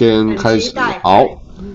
[0.00, 0.72] 先开始。
[1.02, 1.26] 好，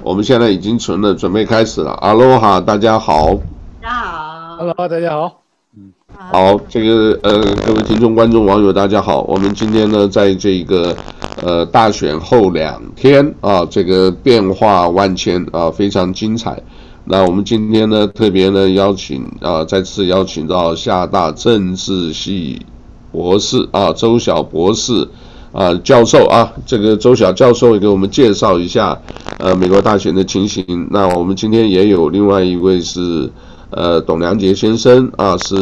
[0.01, 1.91] 我们现在已经存了，准备开始了。
[1.91, 3.35] 阿罗哈，大家好。
[3.79, 4.55] 大家好。
[4.57, 5.41] Hello，大家好。
[5.77, 9.21] 嗯，好，这个呃，各位听众、观众、网友，大家好。
[9.27, 10.97] 我们今天呢，在这个
[11.43, 16.63] 呃大选后两天啊，这个变化万千啊，非常精彩。
[17.03, 22.65] 那我们今天呢，特别呢邀请啊，再次邀请到厦大政治系
[23.11, 25.09] 博士啊，周晓博士
[25.55, 28.99] 啊教授啊，这个周晓教授也给我们介绍一下
[29.39, 30.87] 呃美国大选的情形。
[30.91, 33.29] 那我们今天也有另外一位是
[33.69, 35.55] 呃董良杰先生啊，是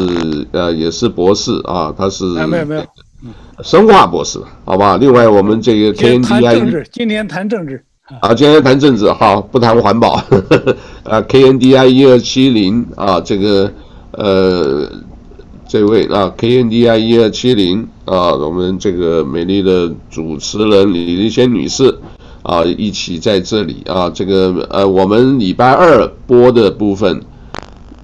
[0.52, 2.84] 呃也是博士啊，他是没有没有，
[3.62, 4.98] 生化博士，好吧？
[4.98, 7.84] 另外我们这个 KNDI 今天谈政治。
[8.20, 10.18] 啊，今天谈政治，好，不谈环保。
[10.18, 13.72] 呵 呵啊，KNDI 一二七零啊，这个
[14.12, 14.90] 呃，
[15.74, 21.98] 这位啊，KNDI 一二七零啊，我们这个美丽的主持人李丽仙女士
[22.44, 27.24] 啊，一起在这里啊，这个呃，我们礼拜二播的部分，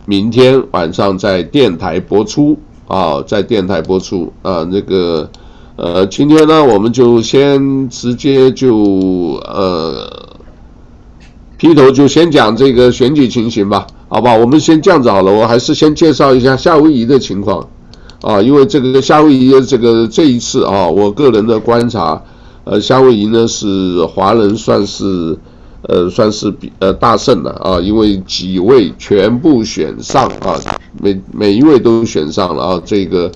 [0.07, 5.29] 明天晚上在电台播出啊，在电台播出啊，那个。
[5.75, 10.11] 呃，今天呢，我们就先直接就呃，
[11.55, 14.35] 劈头就先讲这个选举情形吧，好吧？
[14.35, 17.65] 我们先这样子好了，我还是先介绍一下夏威夷的情况
[18.21, 22.21] 啊，因为这个夏威夷的这个这一次啊，我个人的观察，
[22.63, 25.37] 呃，夏威夷呢是华人算是
[25.83, 30.59] 呃算是比呃大胜了啊，因为几位全部选上啊，
[30.99, 33.31] 每每一位都选上了啊，这个。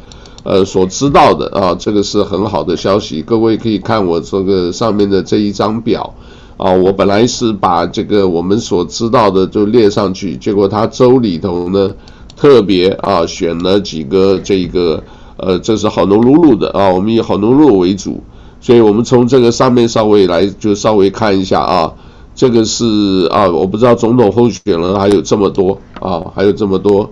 [0.45, 3.21] 呃，所知道的啊，这个是很好的消息。
[3.21, 6.13] 各位可以看我这个上面的这一张表
[6.57, 11.91] 啊，我本来是把这个我们所知道的就列上去，结果他州里头呢
[12.35, 15.03] 特别啊选了几个这个
[15.37, 18.21] 呃，这是好农鲁鲁的啊，我们以好农鲁为主，
[18.61, 21.91] 所以我们从这个上面稍微来就稍微看一下啊，
[22.35, 27.09] 这个是啊，我不知道总统候选人还有这么多啊，还有这么多。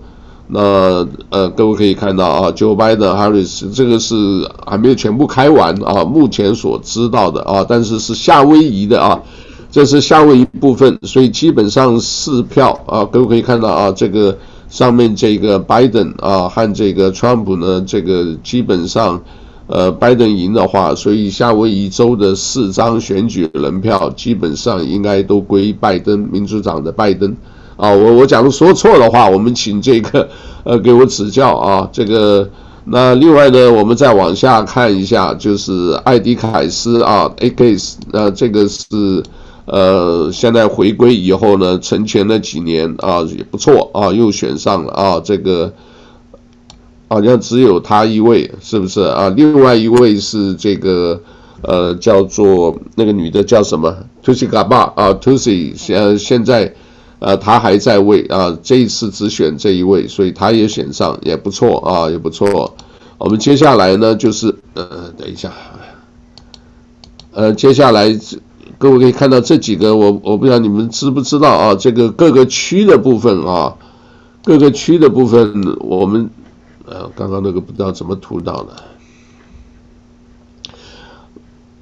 [0.54, 4.16] 那呃，各位可以看到啊，Joe Biden、Harris 这个是
[4.68, 9.22] 还没有全部开完啊，目前所知道的啊，但是是夏威夷的啊，
[9.72, 19.22] 这是夏威夷部分，所以基本上四票啊，各位可以看到啊，这个上面这个 Biden 啊和这个 Trump 呢，这个基本上
[19.68, 27.34] 呃，Biden 赢的话，所以夏威夷州的四张选举人票基本上应该都归拜登，民主党的拜登。
[27.82, 30.30] 啊，我我假如说错的话，我们请这个
[30.64, 31.90] 呃给我指教啊。
[31.92, 32.48] 这个
[32.86, 39.24] 那另外呢，我们再往下看一下，就是艾迪凯斯啊，AKS，那这个是
[39.66, 45.20] 呃现在回归以后呢，存钱了几年啊也不错啊，又选上了啊。
[45.20, 45.74] 这个
[47.08, 49.34] 好像只有他一位，是不是啊？
[49.36, 51.20] 另外一位是这个
[51.64, 53.92] 呃叫做那个女的叫什么
[54.24, 56.76] ？Tusi Gaba 啊，Tusi 现现在。
[57.22, 62.76] 呃，他还在位啊，这一次只选这一位，所以他也选上，也不错啊，也不错。
[63.20, 65.54] 我们接下来呢，就是呃，等一下，
[67.32, 68.10] 呃，接下来
[68.80, 73.78] 各位可以看到这几个，我我不知道你们知不知道啊，这个各个区的部分啊，
[74.44, 76.28] 各个区的部分，我们
[76.88, 78.84] 呃，刚刚那个不知道怎么涂到的。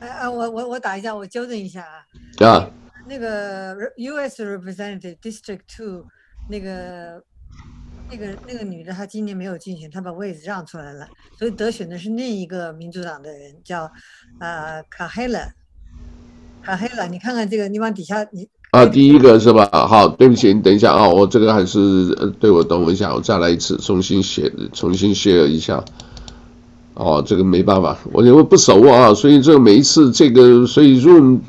[0.01, 2.45] 呃呃，我我我打一下，我纠正一下啊。
[2.45, 2.67] 啊。
[3.07, 4.43] 那个 U.S.
[4.43, 6.05] Representative District Two，
[6.49, 7.23] 那个
[8.11, 13.89] 那个那个女的，她今年没有竞选，她把位置让出来了，所以得选的是另一个民主党的人，叫
[14.39, 15.53] 呃卡黑了，
[16.61, 19.67] 卡黑了，你看看这个，你往底下你啊，第一个是吧？
[19.71, 25.83] 好，对不起，你等一下啊，我这个还是，对我等我一下，我再来一次，重新写，重新写一下。
[26.93, 31.41] 哦，这个没办法，我因为不熟啊，所以这每一次这个，所以用。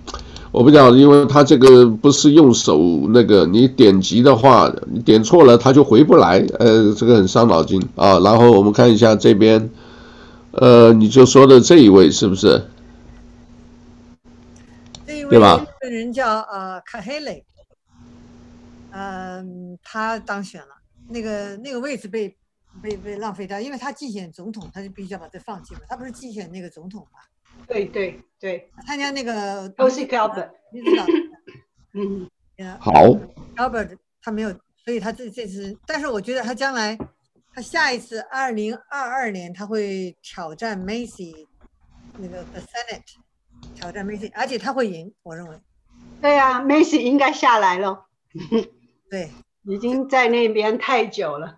[0.53, 2.79] 我不知道，因为他这个不是用手
[3.11, 8.19] 那个，你点击的话，你点错了，他就回不来，呃，这个很伤脑筋啊。
[8.19, 9.71] 然后我们看一下这边，
[10.51, 12.67] 呃，你就说的这一位是不是？
[15.07, 15.65] 对吧？
[15.81, 17.45] 这个人叫呃卡黑雷，
[18.91, 20.75] 嗯，他当选了，
[21.09, 22.37] 那个那个位置被
[22.83, 25.83] 被被浪费掉，因为他竞选总统，他就必须要把这放弃了。
[25.89, 27.21] 他不是竞选那个总统吗？
[27.67, 31.05] 对对对，参加那个都是 Albert，你知道？
[31.95, 32.29] 嗯，
[32.79, 32.93] 好
[33.57, 34.51] ，Albert 他没有，
[34.85, 36.97] 所以他这这次，但是我觉得他将来，
[37.55, 41.47] 他下一次二零二二年他会挑战 Macy
[42.19, 45.57] 那个 The Senate，挑战 Macy，而且他会赢，我认为。
[46.21, 48.07] 对啊，Macy 应该下来了。
[49.11, 49.31] 对，
[49.65, 51.57] 已经在那边太久了。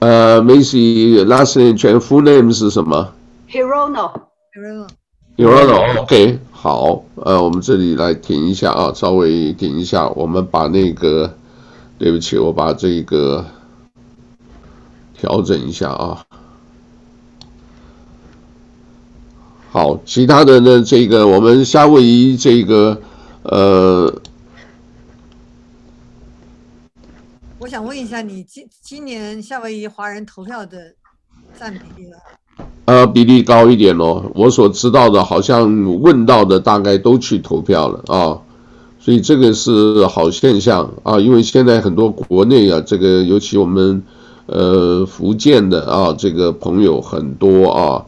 [0.00, 3.14] 呃，Macy last name 全 full name 是什么
[3.48, 4.28] ？Hirono。
[4.54, 4.88] Hirono。
[5.36, 11.34] 有了，OK，好，呃，我们这里来停一下啊，稍微停一下，我们把那个，
[11.98, 13.44] 对不起，我把这个
[15.14, 16.24] 调整一下啊。
[19.70, 23.00] 好，其他的呢，这个我们夏威夷这个，
[23.44, 24.14] 呃，
[27.58, 30.94] 我想问一下，你今今年夏威夷华人投票的
[31.58, 32.18] 占比例了？
[32.84, 34.24] 呃，比例高一点喽。
[34.34, 38.38] 我所知道的，好像问到的大概都去投票了啊，
[38.98, 41.18] 所以这个是好现象啊。
[41.20, 44.02] 因为现在很多国内啊，这个尤其我们
[44.46, 48.04] 呃福建的啊，这个朋友很多啊。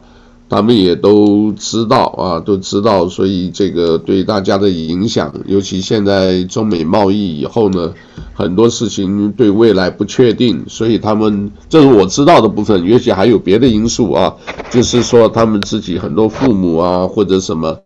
[0.47, 7.93] 他们也都知道啊，都知道，所以这个对大家的影响，尤其现在中美贸易以后呢，
[8.33, 14.35] 很多事情对未来不确定，所以他们这是我知道的部分，也许还有别的因素啊，
[14.69, 17.79] 就是说他们自己很多父母啊或者什么，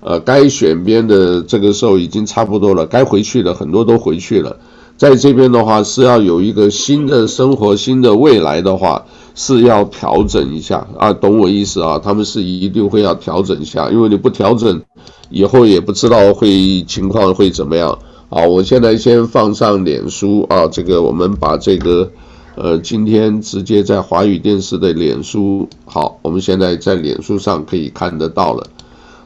[0.00, 4.56] 呃，该选边的这个时候已经差不多了，该回去的很多都回去了，
[4.96, 9.04] 在这边的话是要有一个新的生活、新的未来的话。
[9.38, 12.00] 是要调整一下啊，懂我意思啊？
[12.02, 14.82] 他们是一定会要调整一下，因为你不调整，
[15.28, 17.98] 以后也不知道会情况会怎么样。
[18.30, 22.10] 好，我现在先放上脸书啊，这个我们把这个
[22.56, 28.66] 呃，今天直接在华语电视的脸书，好，我们现在在脸书上可以看得到了。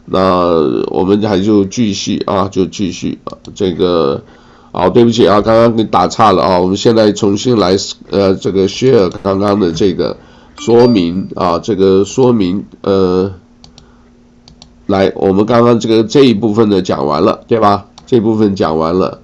[0.06, 0.48] 那
[0.90, 4.20] 我们还就继续啊，就继续啊，这个。
[4.72, 7.76] 好，对不起啊，刚刚给你打岔了啊，我们现在重新来，
[8.10, 10.16] 呃，这个 share 刚刚的这个
[10.58, 13.32] 说明啊，这个说明，呃，
[14.86, 17.86] 来，我们刚刚这个这一部分的讲完了，对吧？
[18.06, 19.20] 这部分讲完了。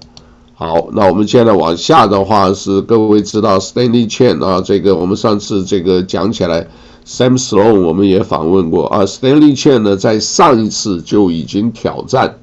[0.53, 6.67] 好，那我们现在往下的话是各位知道 Stanley Chen 啊，这个我们上次这个讲起来
[7.05, 12.37] ，Sam Sloan 我们也访问过啊，Stanley Chen 呢在上一次就已经挑战。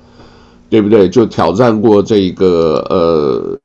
[0.75, 1.09] 对不对？
[1.09, 3.56] 就挑战过这个呃，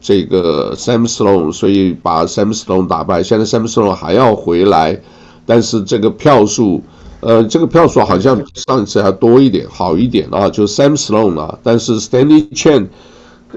[0.00, 3.22] 这个 Sam Sloan，所以把 Sam Sloan 打败。
[3.22, 5.00] 现在 Sam Sloan 还要回来，
[5.46, 6.82] 但是这个票数，
[7.20, 10.48] 呃，这个票数好像比上一次还多一点，好一点啊。
[10.48, 12.88] 就 Sam Sloan 啊，但是 Stanley Chen，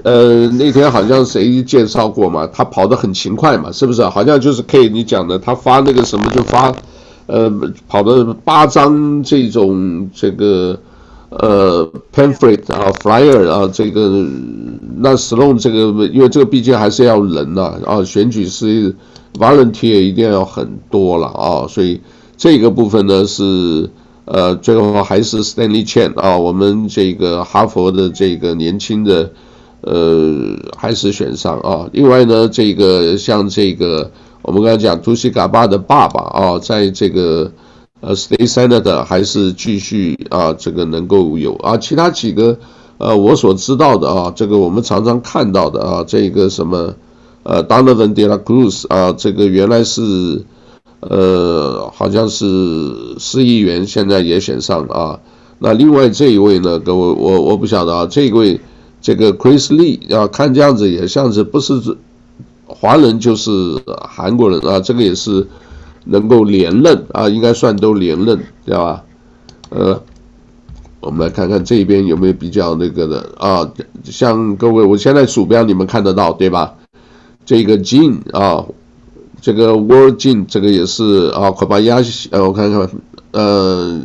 [0.04, 2.48] 呃，那天好像谁介绍过嘛？
[2.52, 4.04] 他跑得很勤快嘛，是不是？
[4.04, 6.72] 好像就是 K 你讲的，他发那个什么就发，
[7.26, 7.50] 呃，
[7.88, 10.78] 跑的八张这种这个。
[11.38, 14.26] 呃，Panfret 啊，flyer 啊，这个
[14.98, 18.94] 那 Sloan 这个，因为这个毕竟还是要人呐，啊，选举是
[19.38, 22.00] volunteer 一定要很多了啊，所以
[22.36, 23.88] 这个部分呢是
[24.26, 29.30] 呃，最后还是 Stanley Chen 啊，我们这个哈佛的这个年轻的
[29.80, 31.88] 呃，还是选上啊。
[31.92, 34.10] 另外呢，这个像这个
[34.42, 37.50] 我们刚才讲 Tulsi Gabbard 的爸爸啊，在这个。
[38.02, 42.58] 呃，State Senator 还是继续啊，这个能够有啊，其他几个
[42.98, 46.94] 呃，我所知道的啊，这个我们常常看到的啊，这个什么
[47.44, 50.44] 呃，Donovan De La Cruz 啊，这个原来是
[50.98, 55.20] 呃，好像是市议员，现在也选上了啊。
[55.60, 58.60] 那另外这一位呢，各位我我不晓得啊，这一位
[59.00, 61.80] 这个 Chris Lee 啊，看这样子也像是不是
[62.66, 65.46] 华人就是韩国人啊，这个也是。
[66.04, 69.04] 能够连任啊，应该算都连任，对吧？
[69.70, 70.02] 呃，
[71.00, 73.70] 我们来看看这边有没有比较那个的啊，
[74.04, 76.74] 像各位，我现在鼠标你们看得到对吧？
[77.46, 78.64] 这个金啊，
[79.40, 82.90] 这个 World Jin 这个也是啊，快把压呃，我看看，
[83.30, 84.00] 呃，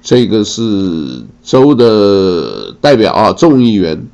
[0.00, 4.06] 这个是州的代表啊，众议员，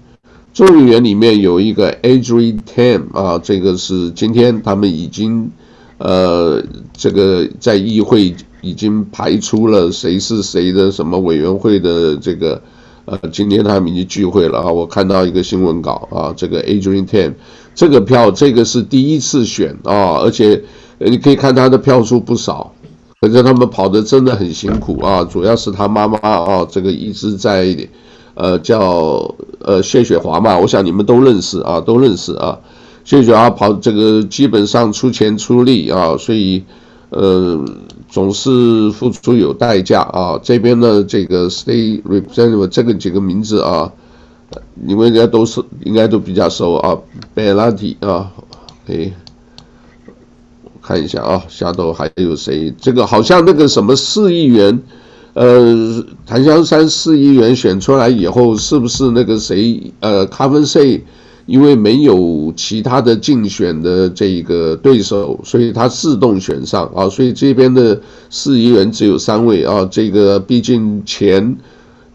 [0.52, 5.50] 众议员里面有一个 Adrian Tam 啊，这个是今天他们已经。
[6.02, 6.60] 呃，
[6.92, 12.60] 这个在议会已经排出了谁是谁的什么委员会的这个，
[13.04, 14.68] 呃，今天他们已经聚会了啊。
[14.68, 17.34] 我看到一个新闻稿啊，这个 Adrienne Tam
[17.76, 20.60] 这个票，这个是第一次选啊，而且
[20.98, 22.72] 你可以看他的票数不少，
[23.20, 25.22] 可是他们跑得真的很辛苦啊。
[25.22, 27.76] 主要是他妈妈啊，这个一直在，
[28.34, 32.58] 呃，叫呃谢雪华嘛，我想你们都认识啊，都认识啊。
[33.04, 36.62] 谢雪华跑这个基本上出钱出力啊，所以
[37.10, 37.64] 呃
[38.08, 40.38] 总是付出有代价啊。
[40.42, 43.92] 这边呢，这个 State Representative 这个几个名字啊，
[44.74, 46.96] 你们应该都是应该都比较熟啊。
[47.34, 48.30] Belatti 啊，
[48.86, 49.12] 哎，
[50.62, 52.72] 我看一下啊，下头还有谁？
[52.80, 54.80] 这个好像那个什么市议员，
[55.34, 59.92] 呃，檀香山市议员选出来以后，是不是那个谁？
[60.00, 61.02] 呃，Kevin Say
[61.46, 67.08] 因为没有其他的竞选的这个对手，所以他自动选上啊。
[67.08, 69.86] 所以这边的市议员只有三位啊。
[69.90, 71.56] 这个毕竟前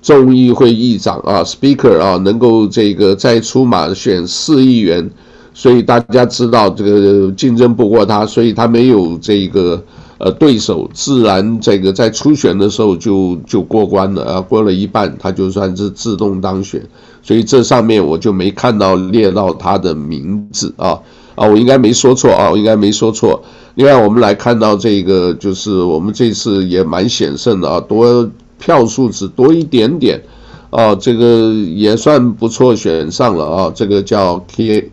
[0.02, 5.10] 众议会议长啊，Speaker 啊，能够这个再出马选四议员，
[5.54, 9.84] 所以大家知道这个竞争不过他，所以他没有这个
[10.20, 16.82] 呃对手，自然这个在初选的时候就就过关了啊，过了一半，他就算是自动当选，
[17.28, 20.98] 所以这上面我就没看到列到他的名字啊
[21.36, 23.44] 啊，我应该没说错啊，我应该没说错。
[23.76, 28.32] 另外我们来看到这个，就是我们这次也蛮险胜的啊，多。
[28.60, 30.20] 票数只多一点点，
[30.72, 33.72] 啊，这个也算不错，选上了啊。
[33.76, 34.90] 这个叫 K，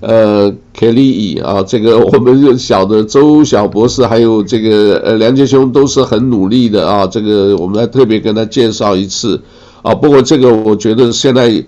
[0.00, 7.06] 呃，Kelly 啊，这个我们就晓得周小博士还有这个呃梁杰兄都是很努力的啊。
[7.06, 9.40] 这个我们来特别跟他介绍一次
[9.84, 9.94] 啊。
[9.94, 11.64] 不过这个我觉得现在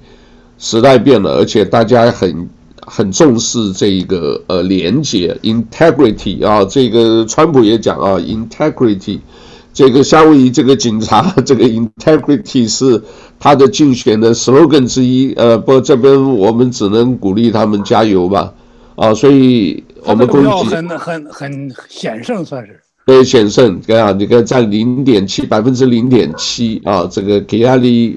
[0.59, 2.49] 时代变了，而且大家很
[2.85, 6.65] 很重视这一个呃廉洁 integrity 啊。
[6.65, 9.21] 这个川普也讲啊 integrity。
[9.73, 13.03] 这个夏威夷这个警察，这个 integrity 是
[13.39, 15.35] 他的竞选的 slogan 之一。
[15.35, 18.55] 呃，不过这边我们只能鼓励他们加油吧。
[18.95, 20.75] 啊，所以我们恭喜。
[20.75, 22.81] 很很很险胜，算是。
[23.07, 28.17] 对，险胜，对啊，你看占零点七百分之零点七啊，这个 Keali，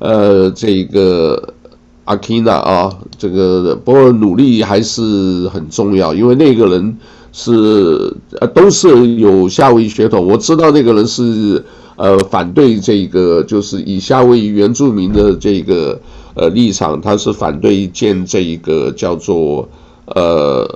[0.00, 1.54] 呃，这个
[2.04, 6.98] Akina 啊，这个不过努力还是很重要，因为那个人。
[7.38, 10.26] 是呃，都是有夏威夷血统。
[10.26, 11.62] 我知道那个人是
[11.96, 16.00] 呃反对这个，就是以夏威夷原住民的这个
[16.32, 19.68] 呃立场，他是反对建这一个叫做
[20.06, 20.66] 呃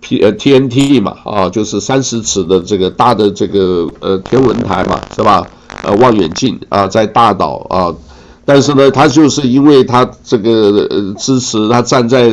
[0.00, 5.46] P 呃 TNT 嘛啊，就是三十尺的这个大的这个呃天文台嘛，是吧？
[5.82, 7.94] 呃望远镜啊，在大岛啊，
[8.44, 12.30] 但是呢，他就是因为他这个呃支持他站在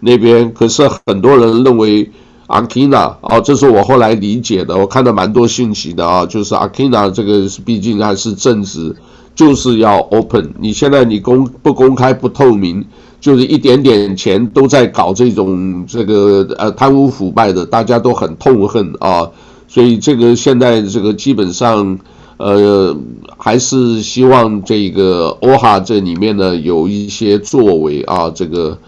[0.00, 2.10] 那边，可是很多人认为。
[2.48, 8.94] 阿基娜啊，这是我后来理解的，我看到蛮多信息的啊，就是阿基娜这个毕竟还是正直，
[9.34, 10.54] 就是要 open。
[10.60, 12.84] 你现在你公不公开不透明，
[13.26, 19.28] 就是一点点钱都在搞这种这个呃贪污腐败的，大家都很痛恨啊。
[19.66, 21.98] 所以这个现在这个基本上
[22.36, 22.96] 呃
[23.36, 28.78] 还是希望这个欧哈这里面呢有一些作为啊，这个。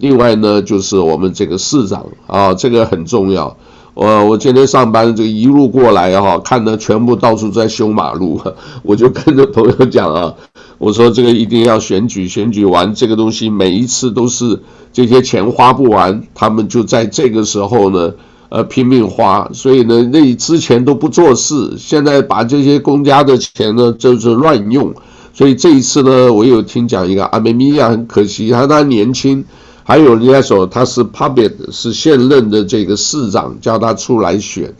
[0.00, 3.56] 另外呢，就是我们这个市长啊，这个很重要。
[3.94, 8.40] 我我今天上班这个一路过来哈，看的全部到处在修马路，
[8.82, 10.34] 我就跟着朋友讲啊，
[10.78, 14.60] 我说这个一定要选举，选举完这个东西每一次都是
[14.92, 18.12] 这些钱花不完，他们就在这个时候呢，
[18.48, 24.94] 呃拼命花，所以呢那之前都不做事，现在把这些公家的钱呢就是乱用，
[25.32, 29.44] 所以这一次呢，我有听讲一个阿梅米亚很可惜，他他年轻。
[29.86, 34.72] 还有人家说他是 puppet 是现任的这个市长，叫他出来选，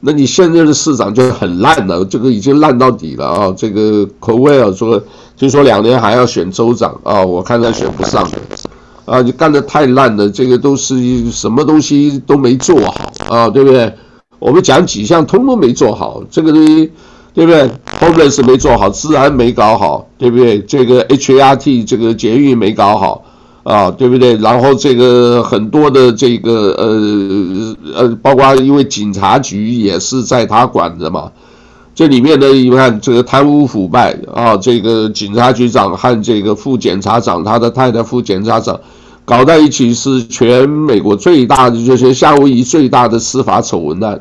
[0.00, 3.54] 那你现任的市长就很烂了，这个已经烂到底了啊！
[3.56, 5.02] 这个科威尔说，
[5.40, 8.38] 听说两年还要选州长啊，我看他选不上的
[9.06, 13.90] 啊，你干得太烂了，这个都是什么东西都没做好啊，对不对？
[14.38, 16.92] 我们讲几项通通没做好，这个东西
[17.32, 17.70] 对不对
[18.00, 20.60] ？Homeless 没做好，治安没搞好，对不对？
[20.60, 23.24] 这个 HART 这个捷运没搞好。
[23.62, 24.36] 啊，对不对？
[24.36, 31.30] 然后这个很多的这个呃呃，包括因为警察局也是在他管的嘛，
[32.00, 38.80] 这里面呢，你看这个贪污腐败啊，这个警察局长和这个副检察长，他的太太副检察长
[39.26, 44.18] 搞在一起是全美国最大的，就是夏威夷最大的司法丑闻案，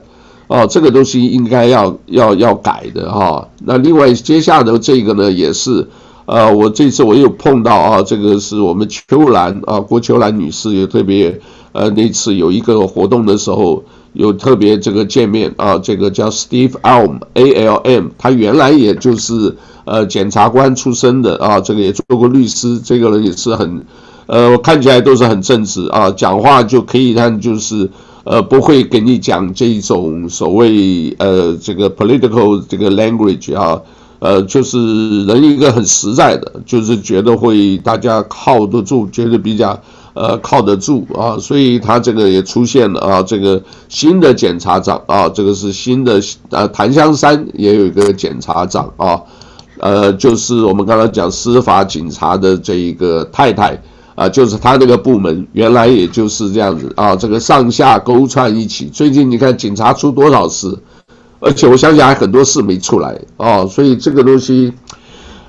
[0.50, 5.88] 啊，这个东西应该要要要改的哈、那另外接下来的这个呢，也是。
[6.26, 11.40] 呃，我这次我有碰到啊，这个是我们秋兰啊，郭秋兰女士也特别，
[11.72, 13.84] 呃，那次有一个活动的时候
[14.20, 23.86] 有特别这个见面啊，这个叫 Steve Alm A L M，他原来也就是呃检察官出身的啊，这个也做过律师，这个人也是很，
[24.26, 27.90] 呃我，看起来都是很正直啊，讲话就可以看就是
[28.26, 33.82] 呃不会给你讲这种所谓呃这个 political 这个 language 啊。
[34.22, 39.82] 呃，就是人一个很实在的，就是觉得会大家靠得住，觉得比较
[40.20, 49.22] 呃靠得住啊，所以他这个也出现了啊，这个新的检察长啊，这个是新的呃檀香山也有一个检察长啊，
[49.80, 53.82] 呃，就是我们刚才讲司法警察的这一个太太
[54.16, 60.78] 啊，就是他那个部门原来也就是这样子啊，这个上下勾串一起，最近你看警察出多少事。
[61.42, 64.74] 而且我相信还很多事没出来哦，所以这个东西，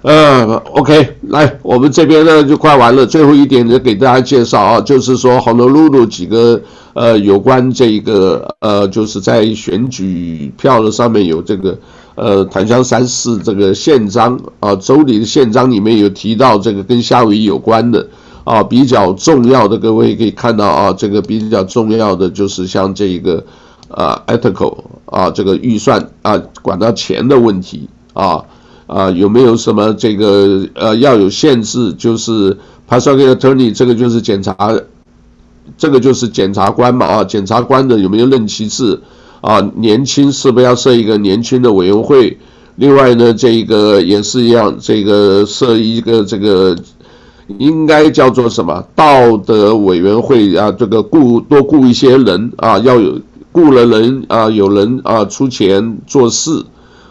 [0.03, 6.61] 呃，OK，来，我们这边呢就快完了，最后一点呢给大家介绍啊，就是说 Honolulu 几个
[6.95, 11.79] 呃有关这个呃就是在选举票的上面有这个
[12.15, 18.07] 呃，檀香山市这个宪章啊，州里的宪章里面有提到这个跟夏威夷有关的
[18.45, 23.45] 啊，比较重要的，各位可以看到啊，这个比较重要的就是像这个
[23.89, 28.43] 啊，ethical 啊，这个预算啊，管到钱的问题啊
[28.91, 31.93] 啊，有没有什么这个呃要有限制？
[31.93, 32.57] 就是
[32.89, 34.57] prosecuting attorney 这个就是检察，
[35.79, 38.99] 这个就是检察官嘛啊，检察官的有没有任期制？
[39.41, 42.37] 啊，年轻是不是要设一个年轻的委员会？
[42.75, 46.77] 另外呢，这个也是一样，这个设一个这个
[47.59, 50.73] 应该叫做什么道德委员会啊？
[50.73, 53.21] 这个雇多雇一些人啊，要有
[53.53, 56.65] 雇了人啊，有人啊出钱做事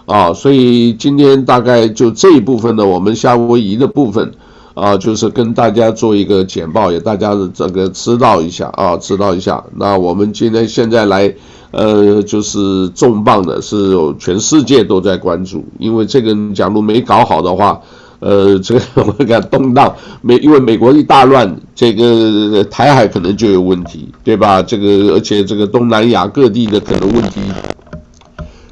[0.09, 0.33] 啊。
[0.33, 4.31] 所以今天大概就这一部分呢，我们夏威夷的部分
[4.73, 9.63] 啊，就是跟大家做一个简报，也大家的这个知道一下啊，知道一下。
[9.75, 11.33] 那我们今天现在来。
[11.71, 17.79] 呃，就是重磅的，是全世界都在关注，因为这个假如没搞好的话，
[18.21, 24.63] 呃，这个我们讲动荡，美因为美国一大乱，这个台海可能就有问题，对吧？
[24.63, 27.39] 这个而且这个东南亚各地的可能问题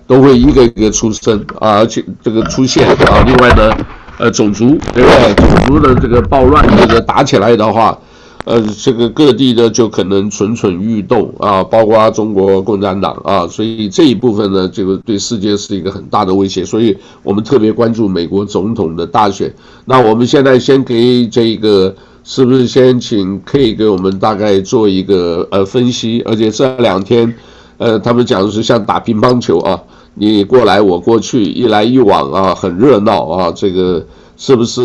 [0.08, 3.78] 都会一个一个出生啊，而且这个出现啊，另外呢，
[4.18, 5.36] 呃，种族对不对？
[5.36, 7.98] 种族的这个暴乱，这个打起来的话。
[8.46, 19.54] 呃，这个各地的就可能蠢蠢欲动啊，包括中国共产党啊，所以这一部分呢，这个对世界是一个很大的威胁，所以我们特别关注美国总统的大选。
[19.84, 26.24] 那我们现在先给这个，是不是先请 K 给我们大概做一个呃分析？
[26.26, 27.36] 而且这两天，
[27.78, 29.78] 呃，他们讲的是像打乒乓球啊，
[30.18, 34.06] 你过来我过去，一来一往啊，很热闹啊，这个。
[34.40, 34.84] 是不是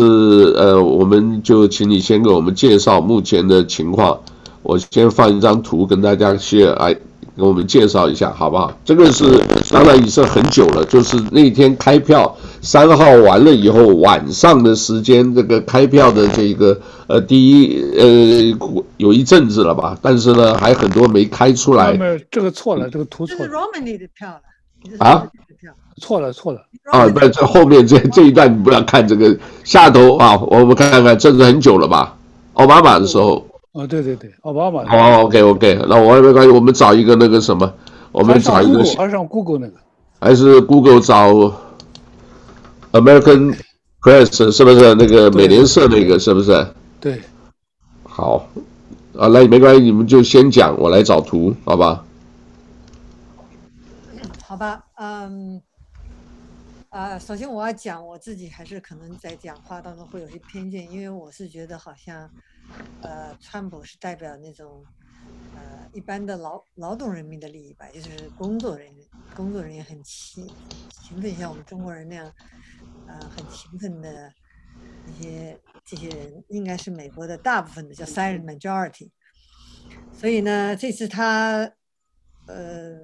[0.57, 4.19] 呃，我们就请你先给我们介绍目前的情况。
[4.63, 6.91] 我先放一张图跟大家去来
[7.37, 8.75] 给我们介绍一下，好不好？
[8.83, 16.75] 这个是当然已经很久了，就是那天开票，三号完了以后晚上的时间，这个开票的这个
[17.05, 21.95] 呃第一呃有一阵子了吧，但是呢还很多没开出来。
[22.31, 23.45] 这个错了，这个图错了。
[23.45, 24.39] 这是 Romney 的票了。
[24.99, 25.25] 啊？
[26.01, 26.59] 错了错了
[26.91, 27.07] 啊！
[27.07, 32.17] 不，这后面这这一段你不要看这个下头啊，我们看看，这是很久了吧？
[32.53, 33.45] 奥巴马的时候。
[33.73, 34.81] 哦，对对对，奥巴马。
[34.81, 37.71] 哦，OK OK，那我也没关系，我们找一个那个什么，
[38.11, 38.79] 我们找一个。
[38.97, 39.73] 还是上 Google 那个？
[40.19, 41.53] 还是 Google 找
[42.91, 43.55] American
[44.01, 46.67] Press 是不是那个美联社那个是不是？
[46.99, 47.21] 对。
[48.03, 48.47] 好，
[49.15, 52.03] 啊，那没关系，你们就先讲，我来找图，好吧？
[55.03, 55.61] 嗯。
[56.89, 62.29] 啊，首先我要讲我自己，还是可能在讲话当中会有些偏见，因为我是觉得好像，
[63.01, 64.85] 呃，川普是代表那种，
[65.55, 70.47] 呃，一般的劳劳动人民的利益吧，就是工作人员，工作人员很勤
[71.01, 72.31] 勤奋，像我们中国人那样，
[73.07, 74.31] 呃，很勤奋的
[75.07, 79.09] 一些这些人，应该是美国的大部分的叫 silent majority，
[80.13, 81.71] 所以呢，这次他，
[82.45, 82.99] 呃，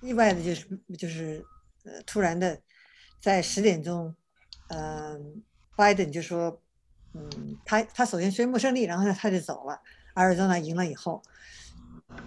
[0.00, 1.44] 意外的就是就是
[1.84, 2.58] 呃突然的。
[3.20, 4.14] 在十点钟，
[4.68, 5.20] 嗯、呃，
[5.74, 6.62] 拜登就说，
[7.14, 7.28] 嗯，
[7.64, 9.82] 他他首先宣布胜利，然后呢他就走了。
[10.14, 11.20] 阿尔兹纳赢了以后，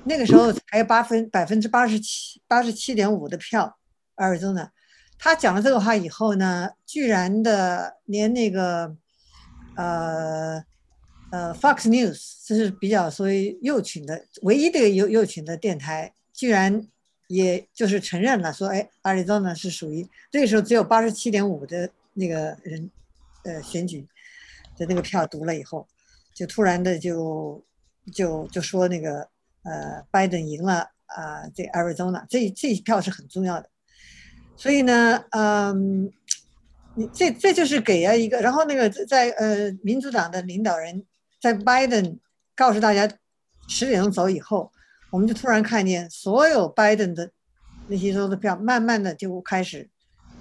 [0.03, 3.77] 那个时候还有八分百分之八十七八十七点五的票，
[4.15, 4.69] 阿尔兹纳。
[5.17, 8.97] 他讲了这个话以后呢，居然的连那个，
[9.77, 10.61] 呃
[11.31, 16.85] 呃，Fox News 这是比较属于右群的唯一的右右群的电台，居然。
[17.33, 22.91] 也就是承认了，说，哎，亚利桑那是属于这个时候只有八十七点五的那个人，
[23.43, 24.05] 呃，选举
[24.77, 25.87] 的那个票读了以后，
[26.33, 27.63] 就突然的就
[28.13, 29.29] 就就说那个
[29.63, 33.69] 呃，拜登赢了啊，这亚利桑那这这一票是很重要的，
[34.57, 36.11] 所以呢，嗯，
[36.95, 41.05] 你这这就是给了一个，然后那个在呃民主党的领导人，
[41.39, 42.19] 在拜登
[42.55, 43.09] 告诉大家
[43.69, 44.69] 十点钟走以后。
[45.11, 47.31] 我们就突然看见所有拜登的
[47.87, 49.89] 那些州的票，慢慢的就开始，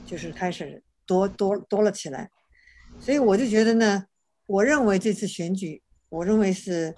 [0.06, 2.30] 就是开始多多多了起来，
[3.00, 4.06] 所以我就觉得呢，
[4.46, 6.96] 我认为这次选举，我认为是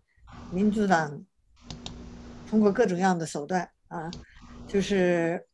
[0.51, 1.25] 民主党
[2.49, 4.11] 通过各种各样的手段啊，
[4.69, 5.47] 就是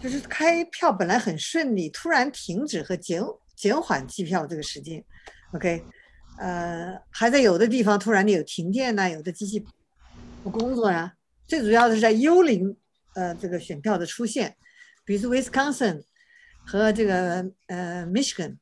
[0.00, 3.20] 就是开票本来很顺利，突然停止和减
[3.56, 5.04] 减缓计票这个时间
[5.52, 5.82] ，OK，
[6.38, 9.64] 呃，还在有的地方突然的有停电呐，有的机器
[10.44, 11.14] 不工作呀。
[11.50, 12.76] 最主要的是在幽灵，
[13.16, 14.54] 呃，这个选票的出现，
[15.04, 16.00] 比如说 Wisconsin
[16.64, 18.54] 和这个呃 Michigan，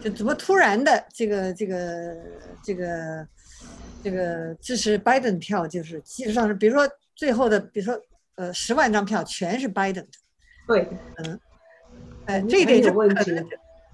[0.00, 2.16] 就怎么突然的这个这个
[2.64, 3.28] 这个
[4.02, 8.00] 这个支持拜登票，就是基本上是，比如说最后的，比如说
[8.36, 10.12] 呃十万张票全是拜登的，
[10.66, 11.38] 对，嗯，
[12.24, 13.32] 哎，这一点是有问题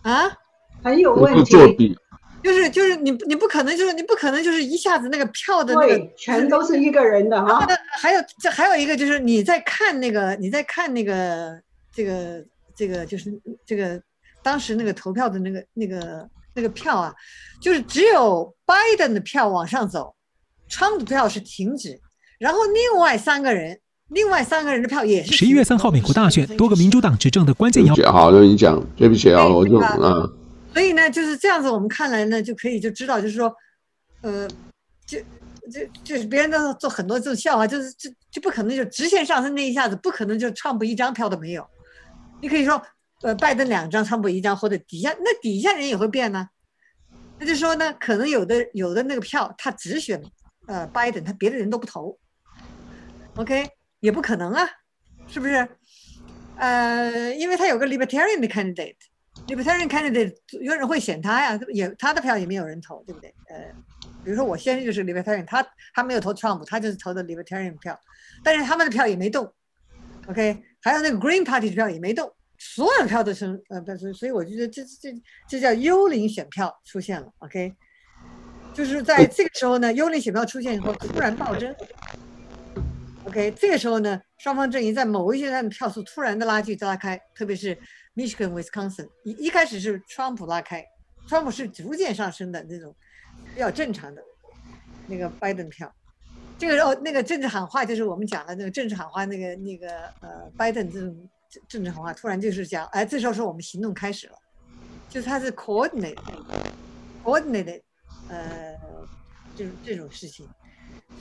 [0.03, 0.31] 啊，
[0.85, 1.99] 很有问题。
[2.43, 7.67] 就是就是你你不可能就是你不可能就是一下子那个票的那个全都是一个人的哈。
[8.01, 11.61] 还有这还有一个就是你在看那个你在看那个
[11.95, 13.33] 这个这个就是
[13.67, 14.01] 这个
[14.43, 17.15] 当时那个投票的那个那个那个票啊，
[17.61, 20.15] 就是只有拜登的票往上走，
[20.69, 22.01] 川普的票是停止，
[22.39, 23.79] 然后另外三个人。
[24.13, 25.31] 另外三个人的票也是。
[25.37, 27.95] 十一月三号，美国大选多个民主党执政的关键要。
[28.11, 30.29] 好，那你讲，对不起啊，我就啊。
[30.73, 33.55] 所以呢，就是这样子，我们看来呢，就可以就知道，就是说，
[34.23, 34.49] 呃，
[35.07, 35.19] 就
[35.71, 41.67] 就就是别人都做很多这种笑话，就是就就不可能就直线上升那一下子，不可能就川普一张票都没有。
[42.41, 42.81] 你可以说，
[43.23, 46.49] 呃，拜登两张，川普一张，或者底下那底下人也会变呢。
[47.39, 50.23] 那就说呢，可能有的有的那个票他只选
[50.67, 52.19] 呃拜登，他别的人都不投。
[53.37, 53.69] OK。
[54.01, 54.67] 也不可能啊，
[55.29, 55.69] 是不是？
[56.57, 58.49] 呃，因为他有个 libertarian 的
[59.51, 63.35] Libertarian candidate 有人会选他呀，也他的票也没有人投，对不对？
[63.49, 63.57] 呃，
[64.23, 67.99] 比如说我先生就是 libertarian，他他没有投 Trump，他就是投的 libertarian 票，
[68.45, 69.53] 但是他们的票也没动
[70.29, 70.63] ，OK？
[70.81, 75.13] 还有那个 Green Party 的票也没动，所有票都是呃，不是，所以我觉得这这
[75.49, 77.75] 这叫幽灵选票出现了，OK？
[78.73, 81.75] 就是在这个时候呢，幽灵选票出现以后突然暴增。
[83.25, 87.77] OK，这个时候呢，双方阵营在某一些站的票数突然的拉锯拉开，特别是
[88.15, 90.85] Michigan、Wisconsin，一一开始是川普拉开，
[91.27, 92.95] 川普是逐渐上升的那种
[93.55, 94.23] 比较正常的
[95.07, 95.93] 那个拜登票。
[96.59, 99.89] 这个哦，那个政治喊话就是我们讲的那个政治喊话，那个那个
[100.21, 101.29] 呃，拜登这种
[101.67, 104.37] 政治喊话突然就是讲，哎，这时候说我们行动开始了，
[105.09, 107.81] 就是他是 coordinate，coordinate，
[108.29, 108.77] 呃，
[109.57, 110.47] 这种这种事情。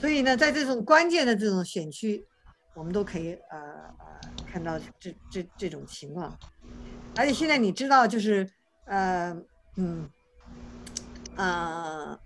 [0.01, 2.25] 所以呢，在这种关键的这种选区，
[2.73, 3.57] 我们都可以呃
[3.99, 4.19] 呃
[4.51, 6.37] 看到这这这种情况。
[7.19, 8.49] 而且现在你知道，就是
[8.85, 9.35] 呃
[9.75, 10.09] 嗯
[11.35, 12.17] 呃，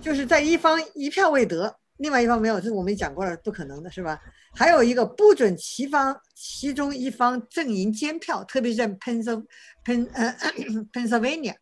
[0.00, 4.22] 就是在一方一票未得，另外一方没有，这我们讲过了，不可能的是吧？
[4.54, 9.44] 还有一个不准其方其中一方阵营监票，特别是在 Pennsylvania
[10.12, 10.36] 呃
[10.92, 11.56] Pennsylvania，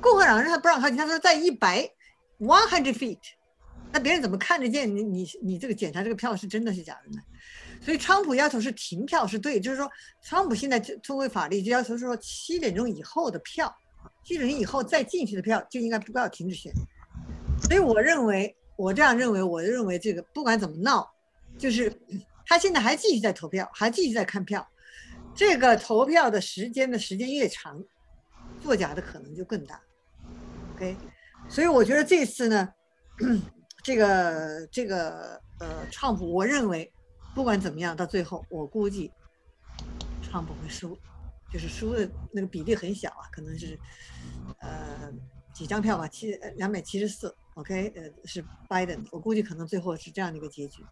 [0.00, 1.82] 共和党人他不让他，他说在一百
[2.38, 3.18] one hundred feet。
[3.90, 5.02] 那别人怎么看得见你？
[5.02, 7.20] 你你这个检查这个票是真的是假的呢？
[7.84, 9.90] 所以，川普要求是停票是对，就是说，
[10.22, 13.74] 川普现在通过法律就要求说，七点钟以后的票，
[14.24, 16.72] 七点钟以后再进去的票就应该不要停止选。
[17.62, 21.12] 所以，我认为，我这样认为，我认为这个不管怎么闹，
[21.58, 21.92] 就是
[22.46, 24.66] 他现在还继续在投票，还继续在看票，
[25.34, 27.82] 这个投票的时间的时间越长，
[28.62, 29.80] 作假的可能就更大。
[30.76, 30.96] OK，
[31.48, 32.68] 所以我觉得这次呢。
[33.84, 36.90] 这个这个呃，川普，我认为
[37.34, 39.10] 不管怎么样，到最后我估计
[40.22, 40.96] 川普会输，
[41.52, 43.78] 就是输的那个比例很小啊，可能是
[44.60, 45.10] 呃
[45.54, 50.82] 几张票吧，七两百七十四，OK，呃是 Biden，，我估计可能最后是这样的一个结局。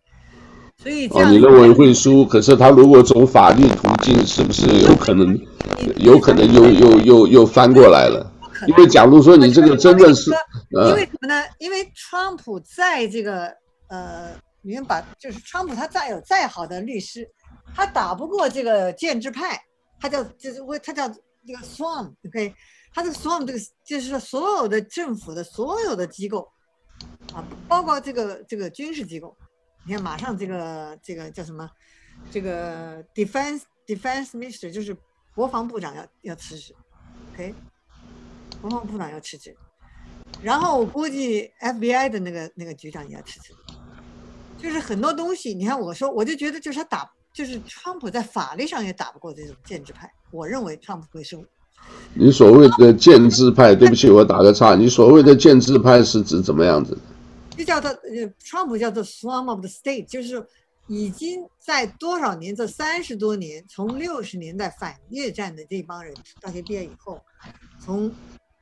[0.77, 2.25] 所以你认为会输？
[2.25, 5.39] 可是他如果走法律途径，是不是有可能
[5.97, 8.33] 有可能又又又又翻过来了？
[8.67, 10.31] 因为假如说你这个真的是，
[10.71, 11.43] 因为什么呢？
[11.59, 13.55] 因为川普在这个
[13.89, 17.29] 呃，你们把就是川普他再有再好的律师，
[17.75, 19.63] 他打不过这个建制派，
[20.01, 22.55] 他叫就是为他叫这个 Swamp，OK，
[22.93, 26.51] 他这个 Swamp 这个就是说所有的政府的所有的机构
[27.33, 29.37] 啊，包括这个这个军事机构，
[29.87, 31.71] 你看马上这个这个叫什么？
[32.31, 34.97] 这个 Defense Defense Minister 就是
[35.35, 36.75] 国防部长要要辞职
[37.33, 37.55] ，OK。
[38.61, 39.57] 国防部长要辞职，
[40.43, 43.55] 然后我估计 FBI 的那个那个局长也要辞职，
[44.63, 45.55] 就是很多东西。
[45.55, 50.11] 你看，我说我就觉得，就是他打，就是川普在法律上也打不过这种建制派。
[50.31, 51.45] 我认为川普会输。
[52.15, 54.75] 你所谓的建制派，对不起，我打个岔。
[54.75, 56.97] 你所谓的建制派是指怎么样子？
[57.57, 60.47] 就叫做呃，川普叫做 Swamp of the State，就是
[60.87, 67.21] 已经在多少年，这三十多年，从六十年代反越战的这帮人大学毕业以后，
[67.79, 68.13] 从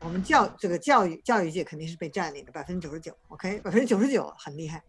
[0.00, 4.82] 我们教这个教育教育界肯定是被占领的百分之九十九，OK，百分之九十九很厉害。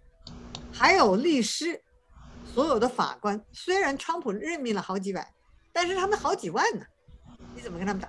[0.80, 1.84] 还有律师，
[2.54, 5.30] 所有的法官，虽然川普任命了好几百，
[5.74, 6.86] 但是他们好几万呢，
[7.54, 8.08] 你怎么跟他们打？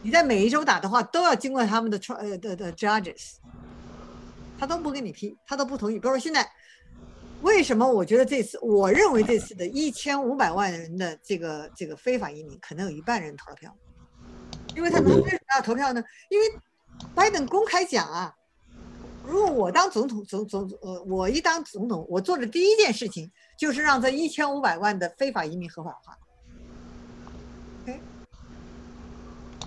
[0.00, 3.34] 你在每一周打的话，都要经过他们的呃的的 judges，
[4.58, 5.98] 他都不给你批，他都不同意。
[5.98, 6.50] 比如说现在，
[7.42, 13.70] 为什么我觉得这次，我认为这次的一千五百万人的这个这个非法移民，可能有一半人投了票。
[14.74, 16.02] 因为他们为什么要投票呢？
[16.30, 16.46] 因为
[17.14, 18.34] 拜登公开讲啊，
[19.26, 26.16] 如果我当总统，总总呃，我一当总统，我做的第一件事情就是让这一千五百万的非法移民合法化。
[27.82, 28.00] OK，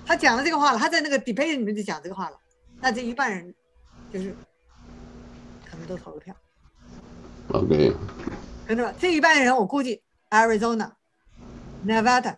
[0.05, 2.39] 他讲了这个话了，他在那个 debate 里面就讲这个话了，
[2.79, 3.53] 那这一半人
[4.13, 4.33] 就是
[5.69, 6.33] 可能都投了票。
[7.49, 7.93] OK，
[8.67, 10.93] 真的，这一半人我估计 Arizona、
[11.85, 12.37] Nevada、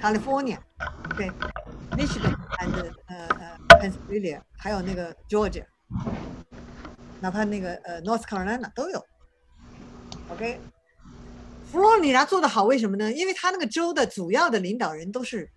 [0.00, 5.64] California，OK，Michigan and 呃呃 Pennsylvania，还有那个 Georgia，
[7.24, 9.02] 哪怕那个呃 North Carolina 都有。
[10.28, 10.60] OK，
[11.72, 13.10] 佛罗里达做的好，为什么呢？
[13.10, 15.50] 因为他那个州的主要的领导人都是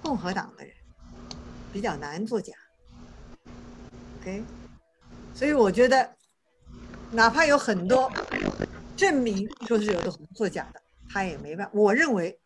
[0.00, 0.72] 共和党的人，
[1.72, 2.54] 比较难作假。
[4.20, 4.44] OK，
[5.34, 6.08] 所以我觉得，
[7.10, 8.12] 哪怕有很多
[8.96, 10.80] 证明说是有的作假的，
[11.12, 11.68] 他也没办。
[11.72, 12.38] 我认为，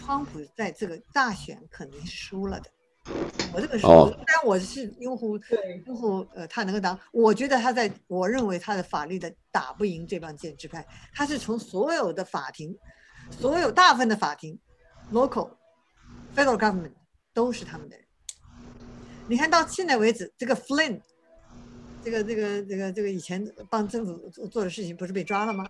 [0.00, 2.70] 川普在这个大选肯定是输了的。
[3.52, 5.36] 我这个是，虽然我是拥护
[5.86, 12.76] 拥护呃他能够当，我觉得他在我认为他的法律的打不赢这帮建制派，他是从所有的法庭，
[13.30, 14.56] 所有大部分的法庭
[15.12, 15.50] ，local
[16.36, 16.92] federal government
[17.34, 18.06] 都是他们的人。
[19.26, 21.00] 你看到现在为止，这个 Flynn，
[22.04, 25.68] 这个这个这个这个以前帮政府做做的事情，不是被抓了吗？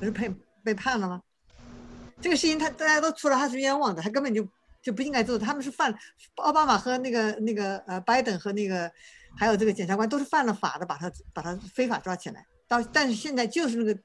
[0.00, 0.28] 不是被
[0.64, 1.22] 被判了吗？
[2.20, 4.44] 这个事情他大家都出了他是冤枉的，他根本就。
[4.82, 5.96] 就不应该做，他们是犯
[6.36, 8.90] 奥巴马和那个那个呃拜登和那个
[9.36, 12.44] 还有这个检察官都是犯了法的，把他把他非法抓起来。
[12.66, 14.00] 到但是现在就是那个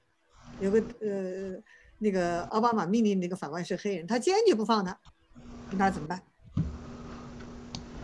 [0.59, 1.59] 有个呃
[1.97, 4.97] 那个奥巴马命令那个法官是黑人，他坚决不放他，
[5.71, 6.21] 那怎么办？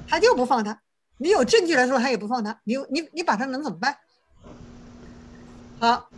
[0.08, 0.82] 他就不放他，
[1.18, 3.98] 你有证据来说他也不放他，你你你把他能怎么办？
[5.80, 6.10] 好，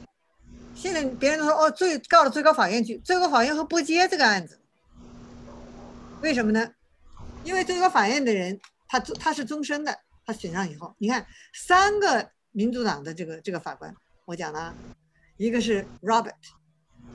[0.74, 4.60] 现在别人都说哦，最告到最高法院去，最高法院会不接这个案子。
[6.22, 6.72] 为什么呢？
[7.44, 13.94] 因为最高法院的人，他他是终身的，他选上以后，你看三个民主党的这个这个法官，
[14.26, 14.76] 我讲了，
[15.38, 16.34] 一个是 Robert，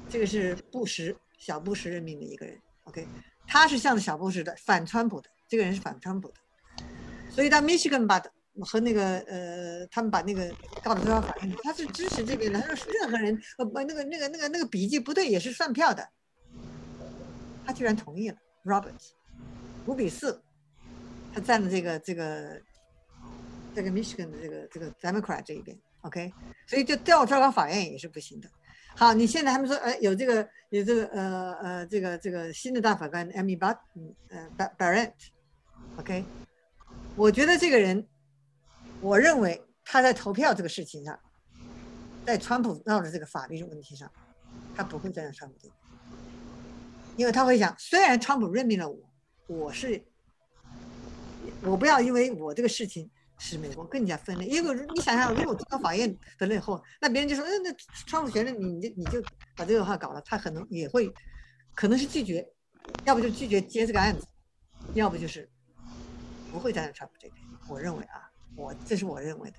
[0.08, 3.08] 这个是布什小布什任命的一个人，OK，
[3.48, 6.34] 他是向着小布什的，反川普的，这个人是反川普的，
[7.30, 8.22] 所以到 Michigan 把
[8.60, 10.48] 和那个呃，他们把那个
[10.84, 16.08] 告到最高法院，他是支持这边的，他说任何人呃不那个那个那个那个笔记不对也是算票的，
[17.66, 18.36] 他居然同意了。
[18.64, 19.10] Robert，
[19.86, 20.42] 五比四，
[21.32, 22.60] 他站在这个这个
[23.74, 26.32] 这个 Michigan 的这个这个 Democrat 这一边，OK，
[26.66, 28.48] 所以就调最高法院也是不行的。
[28.96, 33.78] 好，你现在他们说，哎，有这个有这个呃呃这个这个新的大法官 Amy Barrett，
[34.28, 36.24] 呃 Barrett，OK，
[37.16, 38.06] 我觉得这个人，
[39.00, 41.18] 我认为他在投票这个事情上，
[42.26, 44.10] 在川普闹的这个法律问题上，
[44.74, 45.79] 他不会站在川普这边。
[47.16, 48.98] 因为他会想，虽然川普任命了我，
[49.46, 50.02] 我是，
[51.62, 54.48] 我不要因为我这个事情使美国更加分裂。
[54.48, 57.72] 因为你想想，如果最高法院的内讧，那别人就说，嗯，那
[58.06, 59.22] 川普选了你，你就你就
[59.54, 61.12] 把这个话搞了，他可能也会，
[61.74, 62.46] 可能是拒绝，
[63.04, 64.26] 要不就拒绝接这个案子，
[64.94, 65.46] 要不就是
[66.50, 67.44] 不会站在川普这边。
[67.68, 69.56] 我认为啊，我这是我认为的。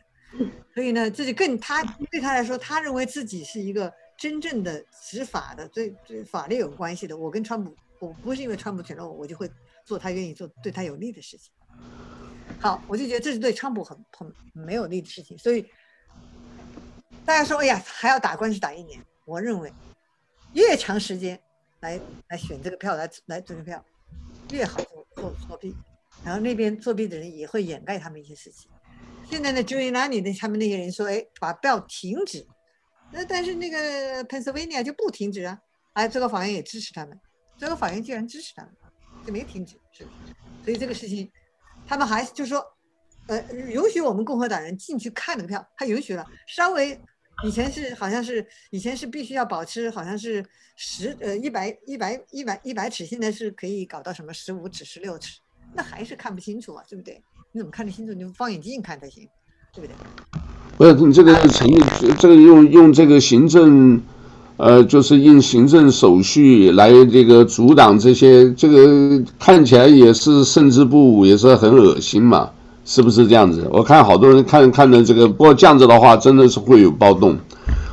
[0.73, 3.93] 所以呢，这就更他对他来说，他认为自己是一个。
[4.21, 9.49] 真正的执法的，对对法律有关系的，我跟川普，我不是因为川普选了我，我就会
[9.83, 11.51] 做他愿意做对他有利的事情。
[12.59, 15.35] 好，我就觉得这是对川普很很没有利的事情。
[15.39, 15.67] 所以
[17.25, 19.73] 大家说，哎呀，还要打官司打一年，我认为
[20.53, 21.41] 越长时间
[21.79, 23.83] 来来选这个票，来来这个票
[24.51, 25.75] 越好做做作弊，
[26.23, 28.69] 然后那边作弊的人也会掩盖他们一些事情。
[29.27, 32.45] 现在呢，Giuliani 的他们那些人说，哎，把票停止。
[33.11, 35.59] 那但是那个 Pennsylvania 就不停止啊，
[35.93, 37.19] 哎，最高法院也支持他们，
[37.57, 38.71] 最高法院居然支持他们，
[39.25, 40.05] 就没停止，是？
[40.63, 41.29] 所以这个事情，
[41.85, 42.65] 他们还就说，
[43.27, 46.99] 呃，允许我们共和党人进去看那个票，他允许了，稍微
[47.43, 50.45] 以前是好像是以前是必须要保持好像是
[50.75, 55.39] 十呃一百一百一百一百尺，现在是可以搞到什么十五尺、十六尺，
[55.73, 57.21] 那还是看不清楚啊，对不对？
[57.51, 58.13] 你怎么看得清楚？
[58.13, 59.27] 你用放眼镜看才行，
[59.73, 59.95] 对不对？
[60.77, 61.79] 不是你这个成立，
[62.17, 64.01] 这个用用这个行政，
[64.57, 72.49] 呃，就是用行政手续来这个阻挡这些，这个看起来也是胜之不武，也是很恶心嘛，
[72.83, 73.67] 是不是这样子？
[73.71, 77.37] 我看好多人看看的这个，不过这样子的话，真的是会有暴动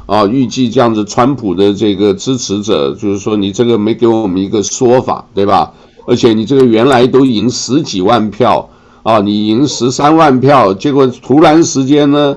[0.06, 0.24] 啊！
[0.26, 5.72] 预计这样子，川普的这个支持者就是说，你这个没给我们一个说法，对吧？
[6.06, 8.66] 而且你这个原来都赢十几万票
[9.02, 12.34] 啊，你赢十三万票，结果突然时间呢？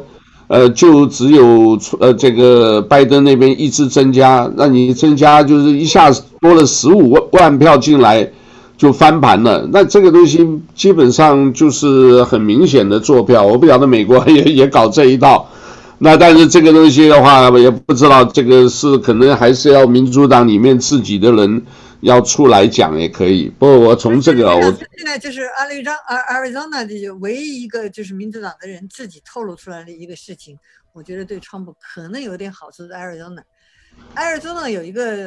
[0.51, 8.29] 呃，就只有呃这个拜登那边一直增加，那你增加就是一下子多了十五万万票进来，
[8.77, 9.65] 就翻盘了。
[9.71, 13.45] 那这个东西基本上就是很明显的作票。
[13.45, 15.47] 我不晓得美国 也也搞这一套，
[15.99, 21.61] 那但是这个东西的话，也不知道这个是可能还是要民主党里面自己的人
[22.01, 23.49] 要出来讲也可以。
[23.49, 30.57] 不过我从这个我现在就是阿里张阿 Arizona 的唯一一个就是民主党的人自己透露出来的一个事情，
[30.93, 33.43] 我觉得对川普可能有点好处的 Arizona。
[34.15, 35.17] Arizona 有一个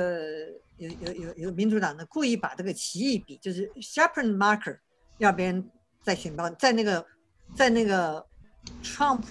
[0.79, 4.79] 有有有有民主党的故意把这个奇异笔，就是 sharpen marker，
[5.19, 5.65] 要别人
[6.03, 7.05] 在选票在那个
[7.55, 8.25] 在那个
[8.83, 9.23] Trump。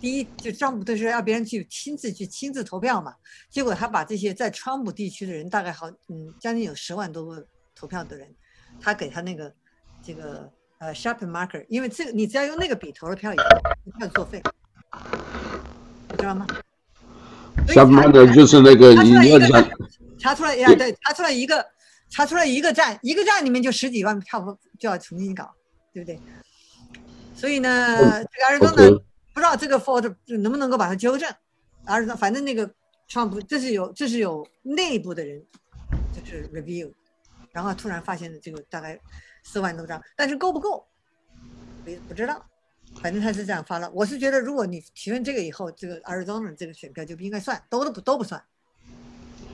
[0.00, 3.12] 第一，就川普都是要别人去亲自去亲自投票嘛，
[3.50, 8.32] 结果他把这些在川普地区的人，大概好嗯将近有十万多个投票的人，
[8.80, 9.52] 他给他那个
[10.00, 13.44] 这个呃 sharpen marker，因为这个你只要用那个笔投了票以后，
[13.84, 14.40] 一票作废，
[16.10, 16.46] 你知道吗
[17.66, 19.68] ？sharpen marker 就是那个一个站，
[20.20, 21.66] 查出来呀，对，查出来一个，
[22.08, 25.52] 查出来一个站，一个站里面就十几万票就要重新搞，
[25.92, 26.20] 对不对？
[27.34, 29.00] 所以呢，这个二中呢。
[29.38, 31.32] 不知道这个 fault 能不能够把它纠正，
[31.84, 32.68] 而是反正那个
[33.08, 35.40] Trump，这是有这是有内部的人
[36.12, 36.92] 就是 review，
[37.52, 38.98] 然后突然发现了这个大概
[39.44, 40.84] 四万多张，但是够不够，
[41.84, 42.44] 不不知道，
[43.00, 43.88] 反正他是这样发了。
[43.92, 48.42] 我是觉得，如果你提问这个以后，这个 Arizona 这个选票就不应该算，都都不都不算。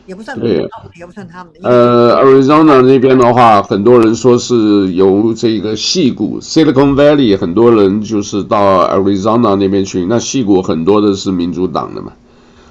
[0.06, 1.66] 也不算，对，也不算他们的。
[1.66, 10.04] 呃，Arizona 那边的话，很多人说是由这个矽谷 Silicon Valley，很多人就是到 Arizona 那边去。
[10.04, 12.12] 那矽谷很多的是民主党的嘛，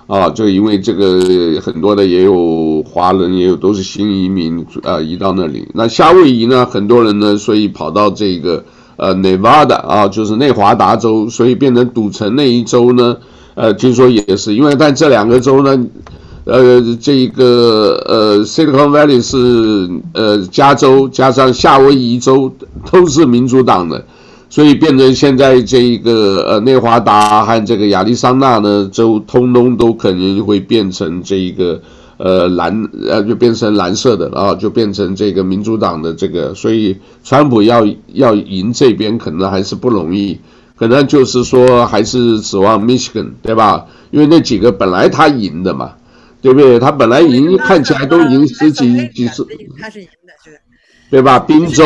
[0.06, 5.67] 啊，就因为这个很多的也有华人，也有都是新移民啊，移到那里。
[5.74, 8.63] 那夏威夷呢，很多人呢，所以跑到这个
[8.96, 13.17] 呃 Nevada 啊，就是内华达州，所以变成赌城那一州呢，
[13.56, 15.84] 呃，听说也是因为但这两个州呢。
[16.45, 22.53] 呃，这个呃，Silicon Valley 是呃，加州加上夏威夷州
[22.91, 24.03] 都是民主党的，
[24.49, 31.82] 所以变成现在这一个呃，内华达和这个亚利桑那呢州通通都可能会变成这一个
[32.17, 40.38] 呃蓝呃，就变成蓝色的啊，就变成这个民主党的这个，所以川普要要赢这边可能还是不容易，
[40.77, 43.86] 可能就是说还是指望 Michigan 对吧？
[44.12, 45.91] 因为那几个本来他赢的嘛。
[46.43, 46.77] 对不对？
[46.77, 49.47] 他本来赢，看起来都赢十几几次，
[49.79, 50.60] 他是赢的，是，
[51.10, 51.39] 对吧？
[51.39, 51.86] 宾州、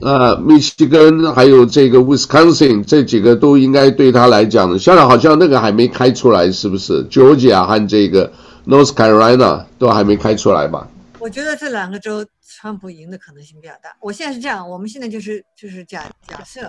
[0.00, 8.32] 呃，密西根，还有这个 Wisconsin，这几个都应该对他来讲，现在好像那个还没开出来，是不是？Georgia 和这个
[8.66, 10.88] North Carolina 都还没开出来吧？
[11.18, 12.24] 我觉得这两个州，
[12.58, 13.94] 川普赢的可能性比较大。
[14.00, 16.62] 我现在是这样，我们现在就是就是假假设，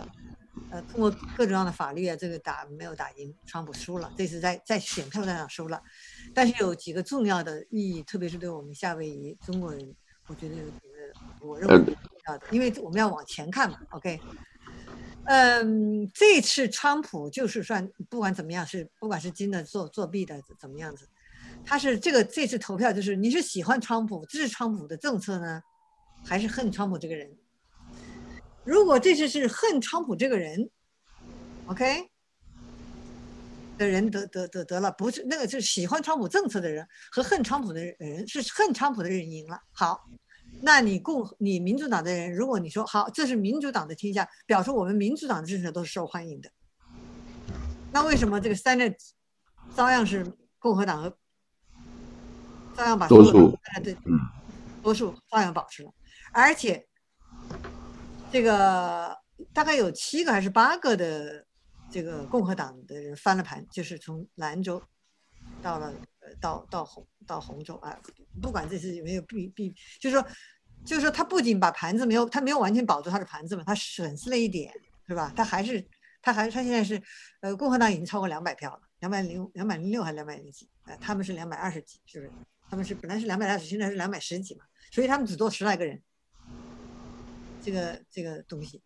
[0.69, 5.81] 呃，通过各种各样的法律啊，这个打没有打赢，川普输了，这次在在选票上输了。
[6.33, 9.95] 但是有几个重要的意义，特别是对我们夏威夷中国人，
[10.27, 11.95] 我觉得有几个我认为重
[12.27, 13.79] 要的，因为我们要往前看嘛。
[13.89, 14.19] OK，
[15.25, 21.07] 嗯，这次川普就是算不管怎么样是不管是真的作作弊的怎么样子，
[21.65, 25.63] 他是这个这次投票就是你是喜欢川普支持川普的政策呢，
[26.23, 27.35] 还是恨川普这个人？
[28.63, 30.69] 如果这次是恨川普这个人
[31.67, 32.09] ，OK。
[33.75, 39.59] 的人得得得得了，不是那个就，是喜欢川普政策的人和恨川普的人，是恨川普的人赢了。
[39.71, 40.07] 好，
[40.61, 46.51] 那你共你民主党的人，如果你说好，这是民主党的天下，表示我们民主党的政策都是受欢迎的。
[47.91, 48.95] 那为什么这个 Senate
[49.75, 50.23] 照样是
[50.59, 51.17] 共和党和
[52.77, 53.97] 照样把多数对
[54.83, 55.91] 多数照样保持了，
[56.31, 56.87] 而且
[58.33, 59.15] 这个
[59.53, 61.45] 大概有七个还是八个的。
[61.91, 64.81] 这个共和党的人翻了盘，就是从兰州
[65.61, 67.95] 到了呃到到红到红州啊，
[68.41, 70.27] 不管这次有没有必必，就是说
[70.83, 74.73] 就是说他不仅把盘子没有他没有完全保住他的盘子嘛，他损失了一点
[75.07, 75.31] 是吧？
[75.35, 75.87] 他还是
[76.19, 76.99] 他还是他现在是
[77.41, 80.67] 呃共和党已经超过两百票了，两百零两百零六还是两百零几？
[80.87, 82.31] 呃，他们是两百二十几，是不是？
[82.71, 86.01] 他们是本来是两百二十，现在是两百十几嘛，所以他们只多十来个人，
[87.63, 88.81] 这个这个东西。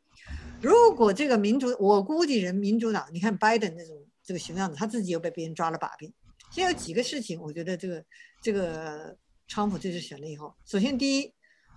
[0.62, 6.14] 如果这个民主，我估计人民主党，你看拜登那种这个熊样子，他自己又被别人抓了把柄。
[6.52, 8.06] 现在有几个事情，我觉得这个
[8.42, 11.34] 这个川普这次选了以后，首先第一，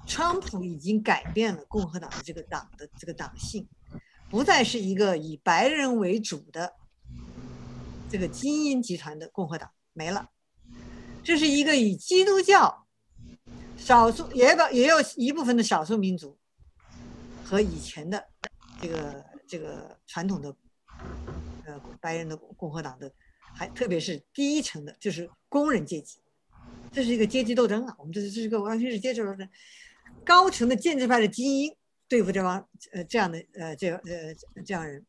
[0.06, 3.68] 川普已经改变了共和党的这个党的这个党性，
[4.28, 6.74] 不再是一个以白人为主的
[8.08, 10.30] 这个精英集团的共和党，没了，
[11.22, 12.86] 这是一个以基督教
[13.76, 16.38] 少数也有也有一部分的少数民族
[17.50, 18.28] 和以前的。
[18.82, 20.56] 这个这个传统的
[21.66, 23.12] 呃白人的共和党的，
[23.54, 26.18] 还特别是第一层的，就是工人阶级，
[26.90, 27.94] 这是一个阶级斗争啊！
[27.98, 29.46] 我们这是这是个完全是阶级斗争，
[30.24, 31.76] 高层的建制派的精英
[32.08, 34.34] 对付这帮呃这样的呃这呃
[34.64, 35.04] 这样人。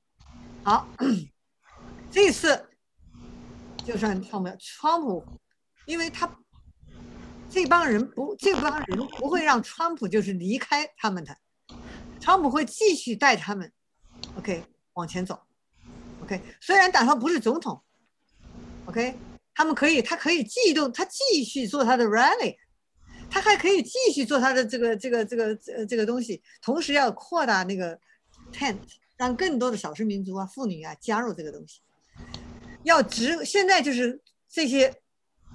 [0.64, 0.86] 好，
[2.12, 2.68] 这次
[3.86, 5.24] 就算放不了，川普，
[5.86, 6.30] 因为他
[7.50, 11.38] 这帮人不，这帮人不会让川普就是离开他们的，
[12.22, 13.70] 川普会继续带他们
[14.38, 14.64] ，OK
[14.94, 15.38] 往前走
[16.24, 17.82] ，OK 虽然打算不是总统
[18.86, 19.14] ，OK
[19.54, 22.56] 他们可以，他可以继续，他继续做他的 rally，
[23.30, 28.00] 他还可以继续做他的这个这个这个呃这个东西，同时要扩大那个
[28.54, 28.78] tent，
[29.18, 31.82] 让更多的少数民族啊、妇女啊加入这个东西，
[32.84, 34.96] 要直现在就是这些。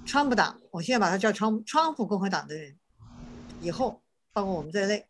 [0.05, 2.77] 川普党，我现在把它叫川川普共和党的人，
[3.59, 4.01] 以后
[4.31, 5.05] 包括我们在内，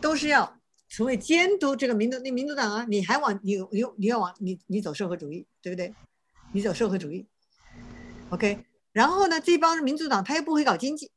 [0.00, 0.57] 都是要
[0.88, 5.94] 成为监督这个民主那民主党啊，你还往你你你要往你你走社会主义，对不对？
[6.52, 7.26] 你走社会主义
[8.30, 8.64] ，OK。
[8.92, 11.10] 然后呢，这帮民主党他又不会搞经济，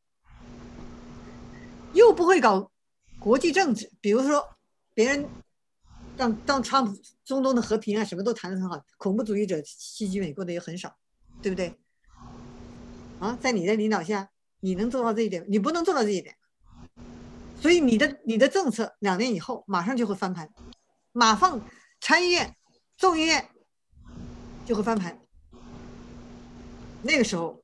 [1.93, 2.69] 又不会搞
[3.17, 4.45] 国际政治，比如说
[4.93, 5.25] 别人
[6.17, 10.95] 让让川普中东的和平啊什么都谈得很好，恐怖主义者袭击美国的也很少，
[11.41, 11.73] 对不对？
[13.19, 15.45] 啊，在你的领导下，你能做到这一点？
[15.47, 16.35] 你不能做到这一点，
[17.61, 20.49] 所以你的你的政策两年以后马上就会翻盘，
[21.11, 21.61] 马上
[22.01, 22.55] 参议院、
[22.97, 23.47] 众议院
[24.65, 25.21] 就会翻盘。
[27.03, 27.63] 那个时候，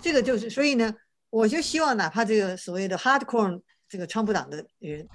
[0.00, 0.94] 这个就是，所以呢，
[1.28, 5.06] 我就希望哪怕这个所谓的 hardcore 这个川普党的人，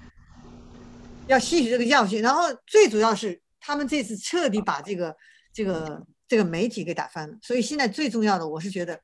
[1.26, 5.16] 要吸取这个教训，然后最主要是他们这次彻底把这个
[5.52, 7.38] 这个这个媒体给打翻了。
[7.40, 9.00] 所以现在最重要的，我是觉得。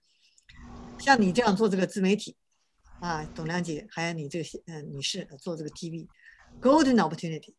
[0.98, 2.36] 像你这样做这个自媒体，
[3.01, 7.55] 啊，董亮姐，还有你这个嗯、女士做这个 TV，golden opportunity。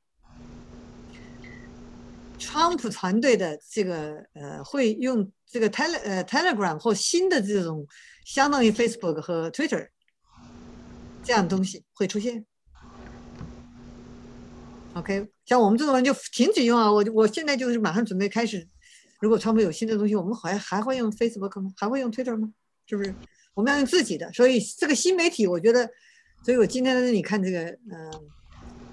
[2.38, 7.86] 川普团队的这个呃会用这个 tele 呃 Telegram 或新的这种
[8.26, 9.90] 相当于 Facebook 和 Twitter
[11.24, 12.46] 这样东西会出现。
[14.94, 18.68] OK，像我们这种人就停止用啊，我我现在就是马上准备开始，
[19.20, 21.72] 如果川普有新的东西，我们还还会用 Facebook 吗？
[21.78, 22.52] 还会用 Twitter 吗？
[22.86, 23.14] 是不是？
[23.54, 25.90] 我们要用自己的，所以这个新媒体，我觉得，
[26.44, 28.12] 所以我今天在这里看这个，嗯、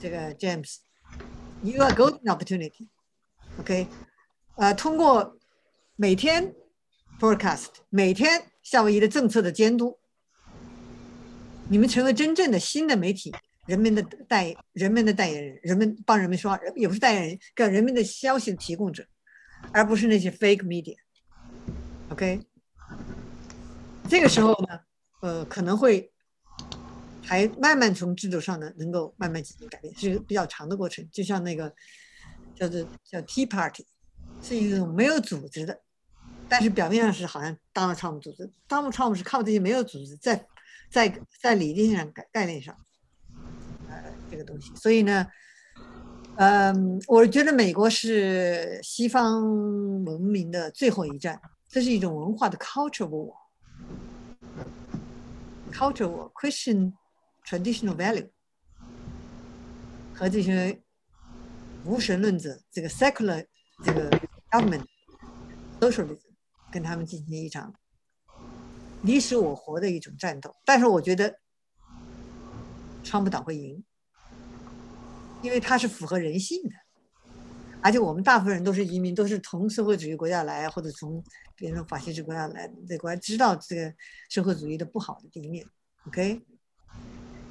[0.00, 3.86] 这个 James，you are golden opportunity，OK，、
[4.56, 5.38] 呃，通过
[5.94, 6.52] 每天
[7.20, 9.96] forecast，每天夏威夷的政策的监督，
[11.68, 13.32] 你们成为真正的新的媒体，
[13.66, 19.06] 人们的代人们的代言人，人们帮人们说话，也不是代言人，跟人们的消息提供者，
[19.72, 22.40] 而不是那些 fake media，OK。
[24.08, 24.80] 这个时候呢，
[25.20, 26.10] 呃，可能会
[27.22, 31.06] 还慢慢从制度上呢，能够慢慢进行改变，是一个比较长的过程。
[31.12, 31.70] 就像那个
[32.54, 33.86] 叫做叫 Tea Party，
[34.42, 35.78] 是一种没有组织的，
[36.48, 40.46] 但是表面上是好像 Donald Trump 组织，Donald Trump 是靠这些没有组织在
[40.90, 42.74] 在在理念上概概念上，
[43.90, 44.74] 呃，这个东西。
[44.74, 45.26] 所以呢，
[46.36, 49.42] 嗯、呃，我觉得美国是西方
[50.04, 51.38] 文明的最后一站，
[51.68, 53.34] 这是一种文化的 culture war。
[55.70, 56.92] Culture Christian
[57.44, 58.30] traditional value
[60.14, 60.82] 和这些
[61.84, 63.46] 无神论者，这个 secular
[63.84, 64.10] 这个
[64.50, 64.84] government
[65.80, 66.18] socialism
[66.72, 67.72] 跟他们进行一场
[69.02, 70.54] 你死我活的一种战斗。
[70.64, 71.38] 但是我觉得
[73.04, 73.84] 川普党会赢，
[75.40, 76.70] 因为他是符合人性的，
[77.82, 81.22] 而且我们大部分人都是移民，都是从社会主义国家来，或者从。
[81.60, 83.92] 别说法西斯国家来，这国家知道这个
[84.28, 85.66] 社会主义的不好的一面
[86.06, 86.40] ，OK？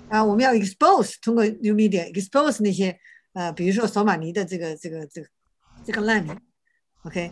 [0.07, 2.97] 啊，我们要 expose 通过 new media expose 那些
[3.33, 5.27] 呃，比如说索马尼的这个这个这个
[5.83, 6.33] 这个难民
[7.03, 7.29] ，OK？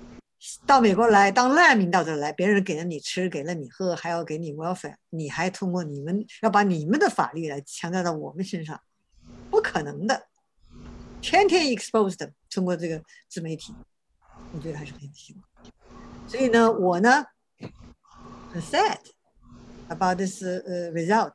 [0.65, 8.77] 到美国来当难民到这来，别人给了你吃，给了你喝，还要给你 welfare，你还通过你们要把你们的法律来强加到我们身上，
[9.49, 10.27] 不可能的，
[11.25, 12.19] 天天 exposed
[12.53, 13.73] 通过这个自媒体，
[14.53, 15.43] 我觉得还是很希望。
[16.27, 17.25] 所以呢，我呢
[18.53, 18.99] 很 sad
[19.89, 21.31] about this 呃 result，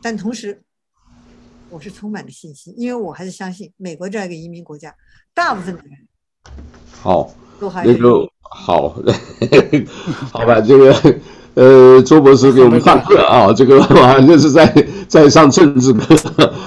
[0.00, 0.62] 但同时
[1.70, 4.94] 我是充满了信心，因为我还是相信美国这样一个移民国家，
[5.34, 5.90] 大部分的人
[7.00, 8.90] 好都还那个好，
[10.32, 11.20] 好吧，这个
[11.54, 14.72] 呃周博士给我们上课啊， 这个 好像是在
[15.08, 16.14] 在上政治课。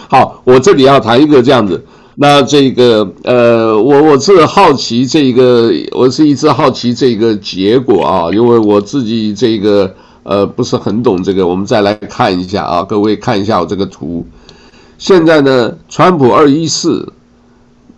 [0.10, 1.82] 好，我这里要谈一个这样子。
[2.18, 9.94] 那这个呃，我我是好奇这个，我是一直好奇这个结果啊，因为我自己这个
[10.24, 14.26] 呃不是很懂这个，我们再来看一下啊，各位看一下我这个图。
[14.98, 17.12] 现在呢，川普二一四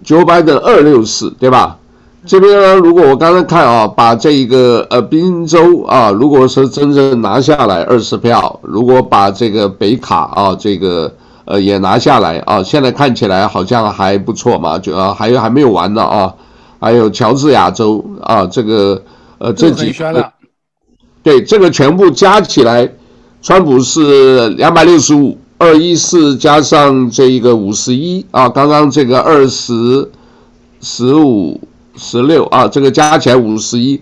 [0.04, 1.78] ，Joe Biden 二六四，对吧？
[2.26, 11.14] 这边呢，如果我刚才看啊，把这个呃宾州啊，如果是真正拿下来二十票，如果把这个北卡啊这个。
[11.48, 12.62] 呃，也拿下来啊！
[12.62, 16.34] 现在看起来好像还不错嘛，就啊，还有还没有完呢啊！
[16.78, 19.02] 还有乔治亚州啊，这个
[19.38, 20.34] 呃这几个，
[21.24, 22.92] 对，这个全部加起来，
[23.42, 30.12] 川普是两百六十五，二一四加上这一个五十一啊，刚刚这个二十、
[30.82, 31.62] 十五、
[31.96, 34.02] 十六啊，这个加起来五十一，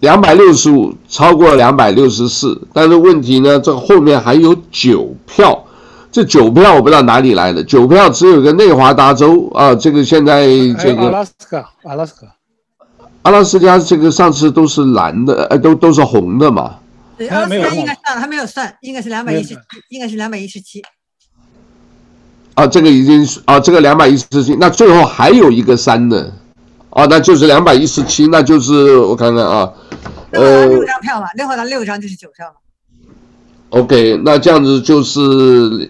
[0.00, 5.64] 两百六十五超过了两百六十四，但是问题呢，这后面还有九票。
[6.10, 10.46] 这九票我不知道哪里来的，九票只有个内华达州啊，这个现在
[10.78, 12.28] 这个阿拉斯加，阿拉斯加，
[13.22, 16.76] 阿拉斯加这个上次都是蓝的，呃，都都是红的嘛。
[17.18, 20.82] 对，阿拉斯加应该算，还没有算，应该是两百一十七，应该是两百一十七。
[22.54, 26.32] 啊，这个已经啊，这个两百一十七，那最后还有一个三的，
[26.90, 29.70] 啊，那就是两百一十七，那就是我看看啊，
[30.30, 32.54] 呃，六张票嘛，六号的六张就是九票嘛。
[33.70, 35.20] OK，那这样子就是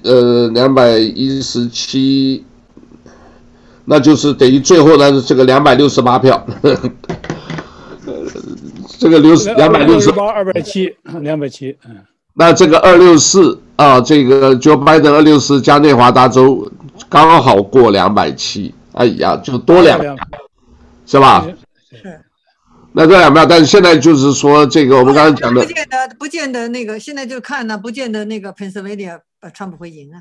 [0.03, 2.45] 呃两百一十七，
[3.85, 6.91] 那就是等于最后呢这个两百六十八票，呵呵
[8.07, 8.15] 呃，
[8.99, 11.97] 这个六十两百六十八二百七两百七，嗯，
[12.35, 16.69] 那这个二六四啊，这个 Joe Biden 二六四加内华达州
[17.09, 20.17] 刚好过两百七，哎呀，就多两票，
[21.07, 21.47] 是吧？
[21.91, 22.21] 是。
[22.99, 30.19] 那这两票，但是现在就是说，这个我们刚才讲的，不见得，不见得那个，现在就看呢，不见得那个 Pennsylvania 呃，川普会赢啊。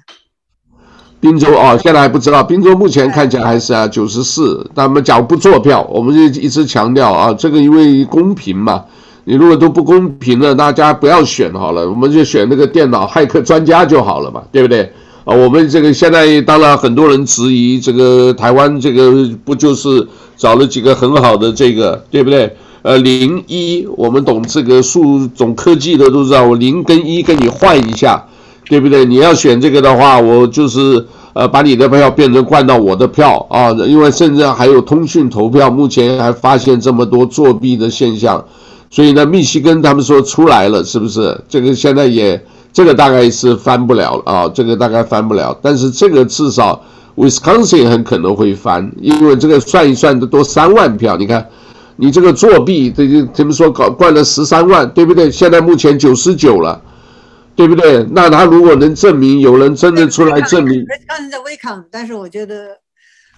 [1.20, 8.86] 宾州哦，现在还不知道，宾州目前看起来还是啊九十四，但我们假如不做票，我们就一直强调啊，这个因为公平嘛，
[9.24, 14.84] 你如果都不公平了，大家不要选好了，我们就选那个电脑骇客专家就好了嘛，对不对？
[15.26, 22.56] 啊，我们这个现在当然很多人质疑这个台湾这个不就是找了几个很好的这个，对不对？
[22.88, 28.24] 呃，零一，我们懂这个数总科技的都知道，我零跟一跟你换一下，
[28.70, 29.04] 对不对？
[29.04, 38.42] 你要选这个的话，我就是呃把你的票变成换到我的票啊，因为甚至还有通讯投票，目前还发现这么多作弊的现象，
[38.90, 41.38] 所以呢，密西根他们说出来了，是不是？
[41.50, 46.82] 这个现在也这个大概是翻不了了啊，这个大概翻不了，但是这个至少
[47.18, 51.46] Wisconsin 很可能会翻，因为这个算一算都多三万票，你看。
[52.00, 55.32] 你这个作弊，这就他们说搞灌了十三万，对不对？
[55.32, 56.80] 现在目前九十九了，
[57.56, 58.06] 对不对？
[58.12, 62.78] 那他如果能证明有人真的出来证明，当然在威康，但是我觉得，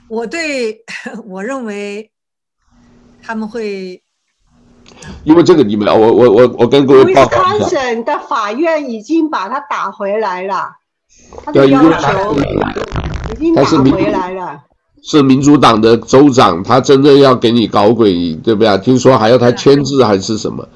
[0.10, 0.84] 我对
[1.26, 2.12] 我认为
[3.24, 4.04] 他们会，
[5.24, 10.70] 因为这个你们，我我我我跟各位报告一下，威的法院已经把他打回来了，
[11.46, 12.36] 他的要求
[13.32, 14.64] 已经打回来了。
[15.02, 18.78] 是民主党的州长，他真的要给你搞鬼，对不对？
[18.80, 20.68] 听说还要他签字还是什么？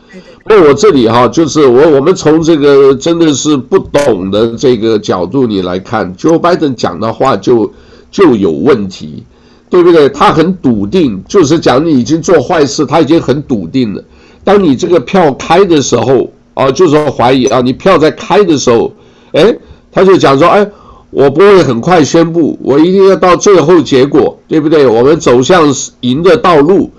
[0.45, 7.71] 那我这里哈，就是我我们从这个真的是不懂的这个角度你来看，Joe Biden 讲的话就
[8.11, 9.23] 就有问题，
[9.69, 10.07] 对不对？
[10.09, 14.03] 他很笃定，就是讲你已经做坏事，他已经很笃定了。
[14.43, 18.93] 当你这个票开的时候啊，就是说怀疑啊，你票在开的时候，
[19.33, 19.53] 哎，
[19.91, 20.65] 他就讲说，哎。
[21.13, 24.87] 我不会很快宣布，我一定要到最后结果，对不对？
[24.87, 25.63] 我们走向
[25.99, 26.91] 赢的道路，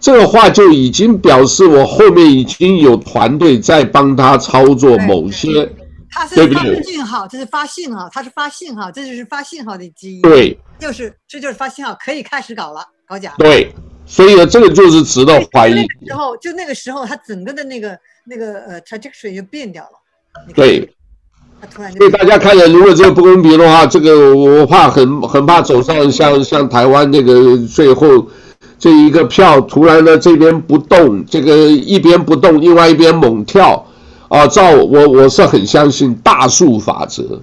[0.00, 5.72] 这个话就已经表示我后面已经有团队在帮他操作某些，对，
[6.10, 13.70] 他是发信号，这是发信号，他是发信号，这就是发信号的基因，对，就是这就是发信号，可以开始搞了，搞假，对，
[14.06, 15.86] 所以呢，这个就是值得怀疑。
[16.06, 19.90] 然后就那个时候，他整个的那个那个呃 trajectory 就变掉了，
[20.54, 20.88] 对。
[21.96, 28.26] 所以大家看了，如果这个不公平的话，这个我怕很很怕走上像像台湾那个最后
[28.78, 33.84] 这一个票，突然呢这边不动，这个一边不动，另外一边猛跳
[34.28, 34.46] 啊！
[34.46, 37.40] 照我我是很相信大数法则，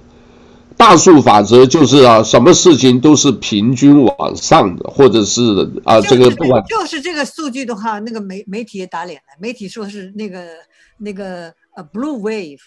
[0.76, 5.42] 大数法则就是啊，什么事情都是平均往上的，或者是
[5.84, 10.42] 啊这个不管就是这个数据的话，那个媒媒体也打脸了，媒体说是那个
[10.98, 12.58] 那个呃 blue wave。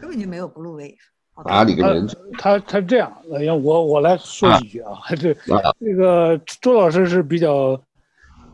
[0.00, 0.96] 根本就没有 blue wave。
[1.44, 2.08] 哪里个人？
[2.38, 4.92] 他他这样，让我我来说几句啊。
[5.20, 5.34] 这
[5.78, 7.78] 这个周老师是比较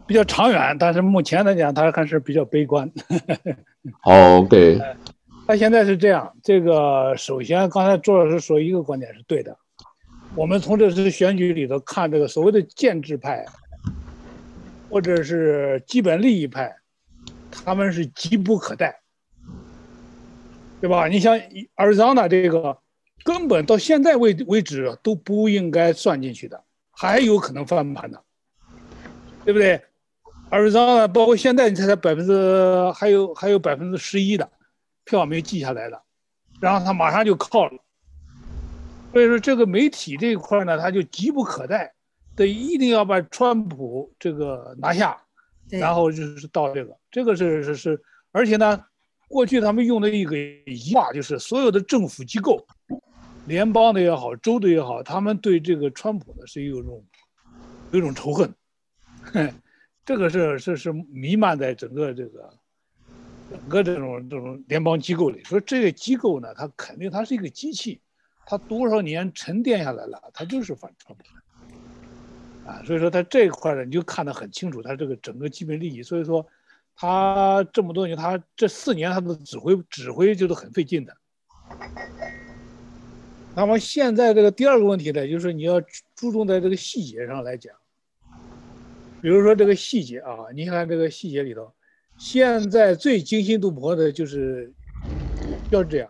[0.04, 2.90] 比较长远，但是目前来讲，他还是比较悲观。
[4.04, 4.80] 哦，对。
[5.46, 9.56] 他现在是这样，这个首先刚才周老师说一个观点是对的，
[10.34, 13.44] 我们从这次选举里头看，这个所谓的建制派
[14.88, 16.74] 或者是基本利益派，
[17.50, 19.01] 他们是急不可待。
[20.82, 21.06] 对吧？
[21.06, 21.40] 你像
[21.76, 22.76] 阿里桑那这个，
[23.22, 26.60] 根本到现在为为止都不应该算进去的，
[26.90, 28.20] 还有可能翻盘的，
[29.44, 29.80] 对不对？
[30.50, 34.50] 阿里桑那包括现在你猜猜百分之还有还有百分之十一的
[35.04, 36.02] 票没记下来的，
[36.60, 37.78] 然后他马上就靠了。
[39.12, 41.94] 所以说这个媒体这一块呢，他就急不可待，
[42.34, 45.16] 得一定要把川普这个拿下，
[45.70, 48.02] 然后就是到这个，这个是是是，
[48.32, 48.84] 而且呢。
[49.32, 50.36] 过去他们用的一个
[50.94, 52.62] 话就是，所有的政府机构，
[53.46, 57.02] 联邦的也好，州的也好，他们对这个川普呢是有一种
[57.92, 58.54] 有一种仇恨，
[60.04, 62.52] 这个是是是弥漫在整个这个
[63.50, 65.42] 整个这种这种联邦机构里。
[65.44, 68.02] 说这个机构呢，它肯定它是一个机器，
[68.44, 72.82] 它多少年沉淀下来了，它就是反川普的啊。
[72.84, 76.02] 所以说它这一块呢，你就看得很清楚，它这个整个基本利益。
[76.02, 76.46] 所以说。
[76.94, 81.16] 他这么多年，他这四年他的指挥指挥就是很费劲的。
[83.54, 85.80] 那么现在这个第二个问题呢，就是你要
[86.14, 87.74] 注重在这个细节上来讲。
[89.20, 91.72] 比如说这个细节啊，你看这个细节里头，
[92.18, 94.72] 现在最惊心动魄的就是
[95.70, 96.08] 要这样，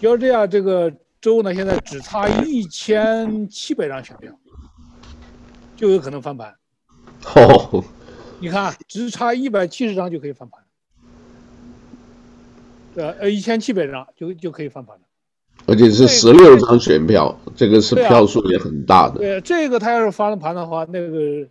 [0.00, 4.32] 要这样这个州呢，现在只差一千七百张选票，
[5.76, 6.54] 就有可能翻盘。
[7.36, 7.84] 哦。
[8.44, 10.62] 你看，只差一百七十张就可以翻盘，
[12.94, 15.02] 呃呃，一千七百张就就可以翻盘了，
[15.64, 19.16] 而且是十六张选票，这个是票数也很大的。
[19.16, 21.48] 对，这个他要是翻了盘的话，那个，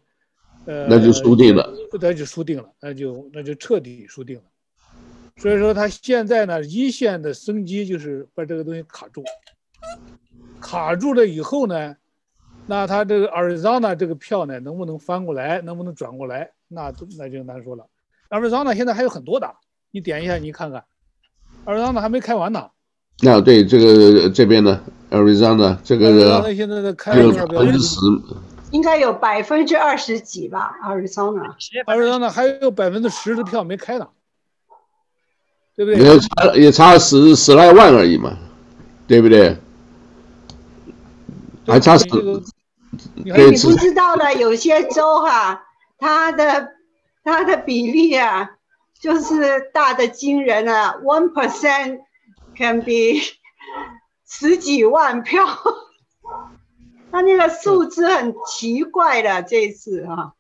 [0.66, 1.68] 呃，那就输定了，
[2.00, 4.44] 那就输定了，那就那就彻底输定了。
[5.38, 9.24] 所以说他现在呢，一线的生机就是把这个东西卡住，
[10.62, 11.96] 卡住了以后呢，
[12.66, 16.52] 那他这个 Arizona 这个票呢，能不能翻过来，能不能转过来？
[16.70, 17.86] 那那就难说了。
[18.30, 19.54] Arizona 现在还有很多的，
[19.92, 20.86] 你点一下，你看看
[21.66, 22.70] ，Arizona 还没开完呢。
[23.22, 28.00] 那对这个这边呢，Arizona 这个现在的开了百分之十，
[28.72, 34.08] 应该有百分之二十几吧，Arizona，Arizona 还有百分之十的票没开呢，
[35.76, 36.04] 对不对？
[36.04, 38.36] 也差也差十十来万而已嘛，
[39.06, 39.58] 对不对？
[41.66, 42.06] 还差十。
[43.16, 45.64] 你不知道的有些州哈。
[45.98, 46.74] 它的
[47.24, 48.58] 它的比例啊，
[49.00, 52.02] 就是大的惊人啊，one percent
[52.58, 53.22] can be
[54.28, 55.46] 十几万票，
[57.10, 60.34] 它那个数字很奇怪的这一次啊。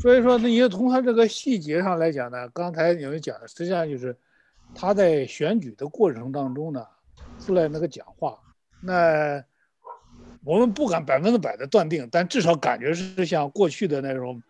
[0.00, 4.16] 所以说，那也从它这个细节上来讲呢，刚才你们讲的，实际上就是
[4.72, 6.86] 他在选举的过程当中呢，
[7.44, 8.38] 出来那个讲话，
[8.80, 9.42] 那
[10.44, 14.42] 我们不敢百分之百的断定，但至少感觉是像过去的那种。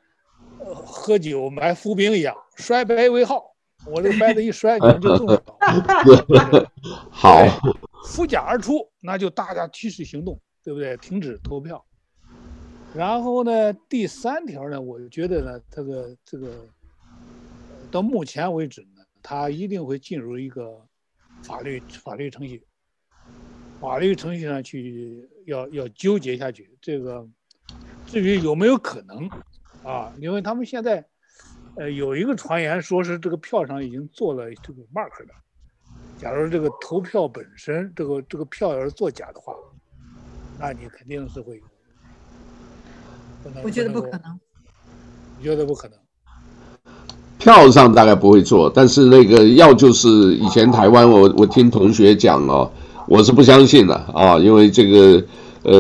[0.65, 3.43] 喝酒埋伏兵一样，摔杯为号。
[3.85, 5.43] 我这个牌子一摔，你们就中了。
[7.11, 7.45] 好，
[8.07, 10.97] 扶甲而出，那就大家提示行动，对不对？
[10.99, 11.85] 停止投票。
[12.95, 16.69] 然后呢，第三条呢，我觉得呢，这个这个
[17.91, 20.81] 到目前为止呢，他一定会进入一个
[21.43, 22.65] 法律法律程序，
[23.81, 26.77] 法律程序上去要要纠结下去。
[26.81, 27.27] 这个
[28.07, 29.29] 至于有没有可能？
[29.83, 31.05] 啊，因为他们现在，
[31.77, 35.35] 呃，有一个传言说是这个票上已经做了这个 mark 的。
[36.19, 39.53] 假如这个投票本身这个这个票要是作假的话，
[40.61, 41.63] 那你肯定是会有。
[43.65, 44.39] 我觉得不可能。
[45.39, 45.99] 你觉得不可能。
[47.39, 52.71] 票上大概不会做，但是那个要就是以前台湾我我听同学讲哦，
[53.13, 55.23] 我是不相信的啊，因为这个。
[55.65, 55.77] 呃，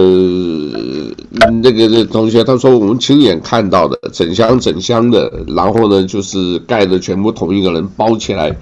[1.61, 8.57] 那个那同学他说我们亲眼看到的整箱整箱的，然后呢就是盖的全部同一个人包起来，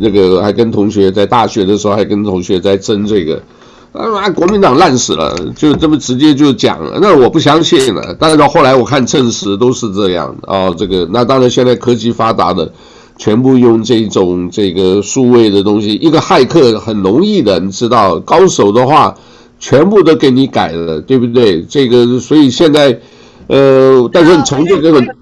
[0.00, 3.40] 那个还跟同学在大学的时候还跟同学在争这个，
[3.92, 8.16] 啊国民党烂死了，就这么直接就讲了，那我不相信了。
[8.18, 12.72] 但是到后来我看证实都是这样啊，这个那当然现在科技发达的，
[13.16, 19.16] 全部用这种这个数位的东西，一个骇客很容易的，你知道，高手的话。
[19.58, 21.62] 全部都给你改了，对不对？
[21.62, 23.00] 这个，所以现在，
[23.46, 25.14] 呃，但是从这个，这个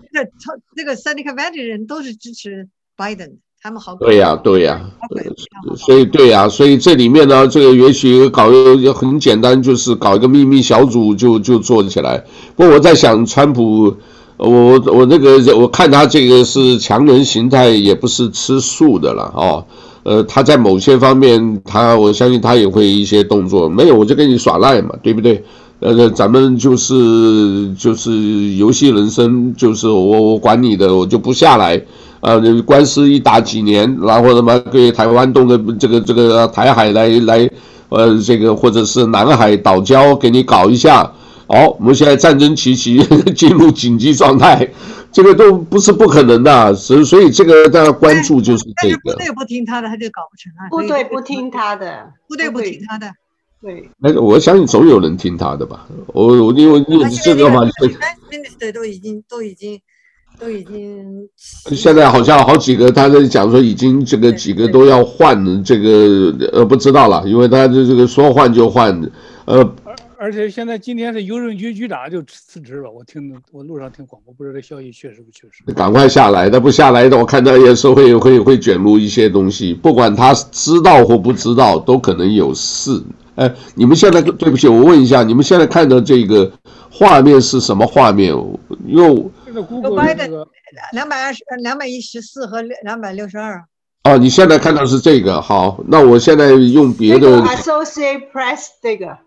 [0.74, 2.66] 这个 Seneca Valley 的人都是支持
[2.97, 3.95] Biden，他们好。
[3.95, 4.90] 对呀，对呀，
[5.76, 12.24] 所以对呀，所以这里面呢，这个也许搞一个很简单，就是搞一个秘密小组就就做起来。
[12.57, 13.97] 不过我在想，川普，
[14.37, 19.64] 我我我那个我看他这个是强人形态，也不是吃素的了哦。
[20.03, 23.68] 呃，他在某些方面，他我相信他也会一些动作。
[23.68, 25.43] 没有，我就跟你耍赖嘛，对不对？
[25.80, 31.80] 呃，咱们就是就是游戏人生，就是我我管你的，我就不下来。
[32.20, 37.51] 呃，官司一打几年，然后他妈给台湾动个这个这个台海来来，
[37.89, 41.11] 呃，这个或者是南海岛礁给你搞一下。
[41.47, 43.03] 好，我们现在战争期期
[43.36, 44.68] 进入紧急状态。
[45.12, 49.14] 这个都不是不可能的，所所以这个大家关注就是这个。
[49.16, 50.66] 但是部队不听他的，他就搞不成啊。
[50.68, 53.12] 部队不听他的，部队不听他的，
[53.62, 53.88] 对。
[53.99, 55.86] 那个我相信总有人听他的吧。
[56.09, 57.61] 我我因为因为这个嘛，
[58.59, 59.78] 对都已经都已经
[60.40, 61.28] 都已经。
[61.76, 69.01] 现在好像好几个，他在讲说已经这个几个都要换这个，呃，不知道了，因为他的这个说换就换，
[69.45, 69.74] 呃。
[70.19, 75.62] 而且现在今天是邮政局局长就辞职了，我听我路上听广播，不知道这消息确实不确实。
[75.75, 82.91] 赶快下来，他不下来的，我看他也是会会会卷入一些东西，不管他知道或不知道，都可能有事。
[83.37, 86.51] 哎，你们现在对不起，我问一下，你们现在看的这个
[86.91, 88.31] 画面是什么画面？
[88.87, 90.47] 又这个 Google 那个
[90.93, 93.65] 两百二十两百一十四和两百六十二。
[94.05, 97.41] 哦，你现在看到是这个，好，那我现在用别的。
[97.43, 99.19] Associate Press 这个。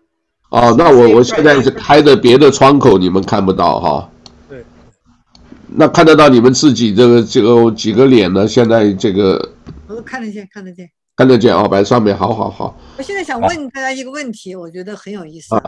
[0.50, 4.10] 哦，那我我现在是开着别的窗口，你们看不到哈。
[4.48, 4.64] 对。
[5.68, 8.48] 那看得到你们自己这个这个几个脸呢？
[8.48, 9.52] 现在这个。
[9.86, 10.90] 我都看得见，看得见。
[11.16, 12.78] 看得见哦，摆上面，好好好。
[12.96, 15.54] 我现在想问大家一个问题，我觉得很有意思。
[15.56, 15.62] 啊。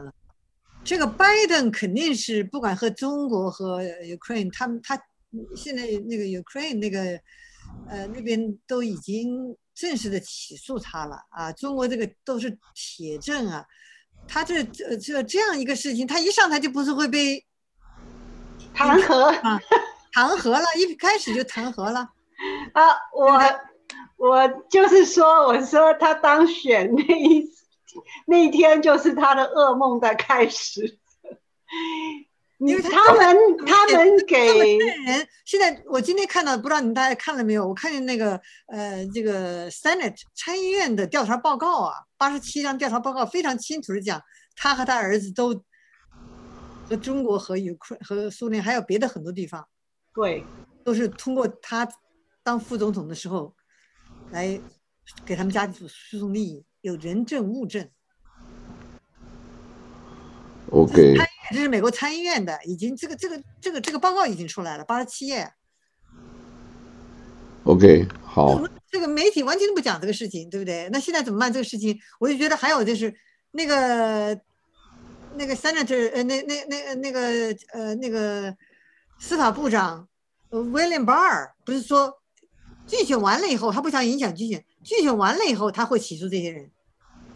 [0.82, 4.98] 这个拜登肯定是不管和中国和 Ukraine，他们他
[5.54, 7.00] 现在那个 Ukraine 那个
[7.86, 13.62] 呃那边都已经正式的起诉他了啊，中国这个都是铁证啊。
[14.32, 17.44] 他这这这这样一个事情，他一上台就不是会被
[18.72, 19.60] 弹劾啊？
[20.12, 22.08] 弹劾了，一开始就弹劾了
[22.72, 22.82] 啊！
[23.12, 23.38] 我
[24.16, 27.44] 我就是说，我说他当选那一
[28.26, 30.98] 那一天就是他的噩梦的开始。
[32.58, 37.66] 因为他们他们给人现在，我今天看到，不知道你们大家看了没有？
[37.66, 44.22] 我看见那个呃，这个 Senate 参议院的调查报告啊，八十七张调查报告非常清楚的讲，
[44.54, 45.64] 他和他儿子都
[46.86, 49.66] 和中国和 Ukraine 和苏联还有别的很多地方，
[50.12, 50.44] 对，
[50.84, 51.88] 都是通过他
[52.42, 53.56] 当副总统的时候
[54.32, 54.60] 来
[55.24, 57.88] 给他们家族输送利益，有人证物证。
[60.70, 61.16] OK。
[61.52, 65.50] 这是美国参议院的，已经这个这个这个这个报告已经出来了，八十七页。
[67.70, 68.60] OK，好。
[68.90, 70.88] 这个媒体完全都不讲这个事情，对不对？
[70.92, 71.52] 那现在怎么办？
[71.52, 73.14] 这个事情，我就觉得还有就是
[73.52, 74.36] 那个
[75.36, 77.20] 那个 Senator 呃那那那那个
[77.72, 78.52] 呃那个
[79.20, 80.08] 司法部长
[80.50, 82.12] William Barr 不是说
[82.88, 86.68] 竞选完了以后他不想影响竞选，竞选完了以后他会起诉这些人。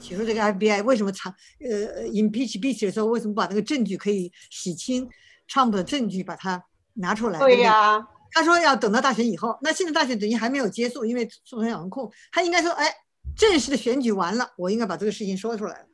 [0.00, 5.08] 起诉这个 FBI 为什么查呃 impeach impeach 的时候为什么把那个证据可以洗清
[5.48, 6.60] Trump 的证据把它
[6.94, 7.38] 拿出来？
[7.38, 12.92] 对呀、啊，他说要等到大选以后，那现在大选等于还没有结束，因为诉讼遥控，他应该说哎，
[13.36, 15.86] 正式的选举完了，我应该把这个事情说出来，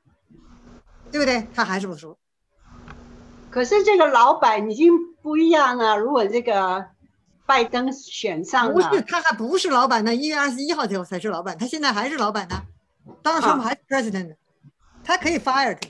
[1.12, 1.47] 对不对？
[1.55, 2.18] 他还是不说。
[3.51, 6.86] 可是这个老板已经不一样了，如果这个
[7.45, 12.62] 拜登选上了，不是他还不是老板呢，一月二十一号才才是老板，他现在还是老板呢。
[13.22, 14.36] 当然，川普还是 president，
[15.05, 15.88] 他可以 fire 他。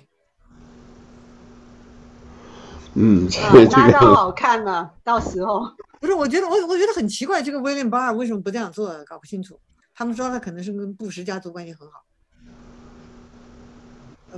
[2.95, 5.65] 嗯，那倒好看了，到时候。
[6.01, 8.93] 不是，我觉得我我觉得很奇怪，这个威廉巴尔为什么不这样做？
[9.05, 9.59] 搞不清楚。
[9.95, 12.03] 他们说他可能是跟布什家族关系很好。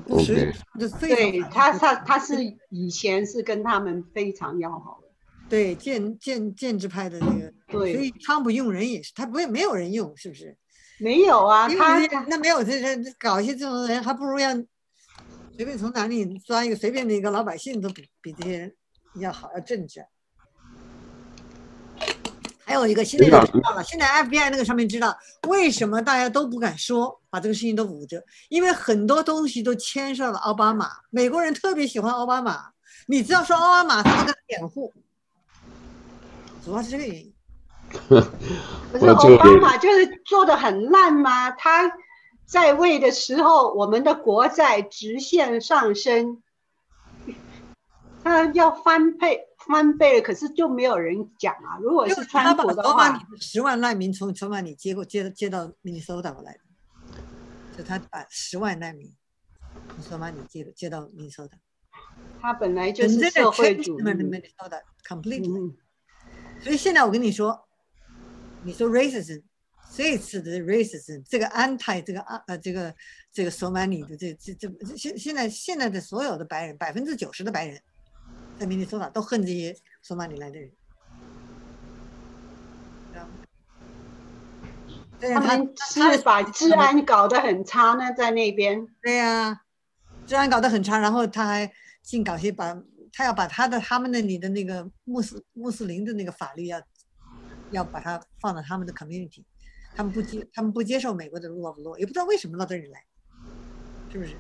[0.07, 0.53] 布什
[0.99, 2.35] 对他他他是
[2.71, 5.09] 以前是跟他们非常要好的。
[5.49, 7.53] 对，建建建制派的那个。
[7.69, 7.95] 对。
[7.95, 10.57] 所以川普用人也是，他不会没有人用，是不是？
[10.99, 14.65] 没有啊，他那没有这这搞一些这种人，还不如让
[15.57, 18.75] 随便从哪里抓一个随便的一个老百姓都比比这些人
[19.17, 20.05] 要好，要正直。
[22.65, 25.15] 还有一个，现在知道了，现在 FBI 那个上面知道
[25.47, 32.71] 为什么大家都不敢说，把这个事情都捂着，因为很多东西都牵涉了奥巴马，美国人特别喜欢奥巴马，
[33.07, 34.91] 你只要说奥巴马，他都给他辩护，
[36.65, 37.33] 主要是这个原因。
[38.91, 41.51] 不是奥巴马就是做的很烂吗？
[41.51, 41.93] 他
[42.53, 46.43] 在位的时候，我们的国债直线上升，
[48.23, 51.79] 他要翻倍翻倍了，可是就没有人讲啊。
[51.81, 56.61] 如果是川普的话，十万难民从从哪里接过接接到明尼苏达过来的，
[57.79, 59.11] 就他把十万难民
[59.89, 61.57] 从索马里接接到明尼苏达。
[62.43, 64.03] 他本来就是社会主义。
[66.63, 67.67] 所以现在我跟你说。
[68.65, 69.43] 你说 racism，
[69.95, 72.95] 这次的 racism，这个 anti 这个啊呃这个
[73.30, 77.78] 这个索马里的这这这现现在现在的所有的白人百分之九十的白人，
[78.59, 80.70] 在明尼苏达都恨这些索马里来的人。
[85.20, 88.86] 他们是把治安搞得很差呢，在那边。
[89.03, 89.61] 对呀、啊，
[90.26, 91.70] 治安搞得很差，然后他还
[92.03, 92.74] 竟搞些把，
[93.12, 96.82] 他要把他的他们那里的那个穆斯穆斯林的那个法律要。
[97.70, 99.43] 要把它放到他们的 community，
[99.95, 103.05] 他们不接，他们不接受美国的 rule of law，也不知道为什么到这里来，
[104.11, 104.34] 是不是？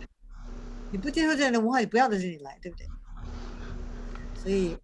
[0.90, 2.86] 你不接受这样的文化，你不要到这里来，对不对？
[4.36, 4.76] 所以，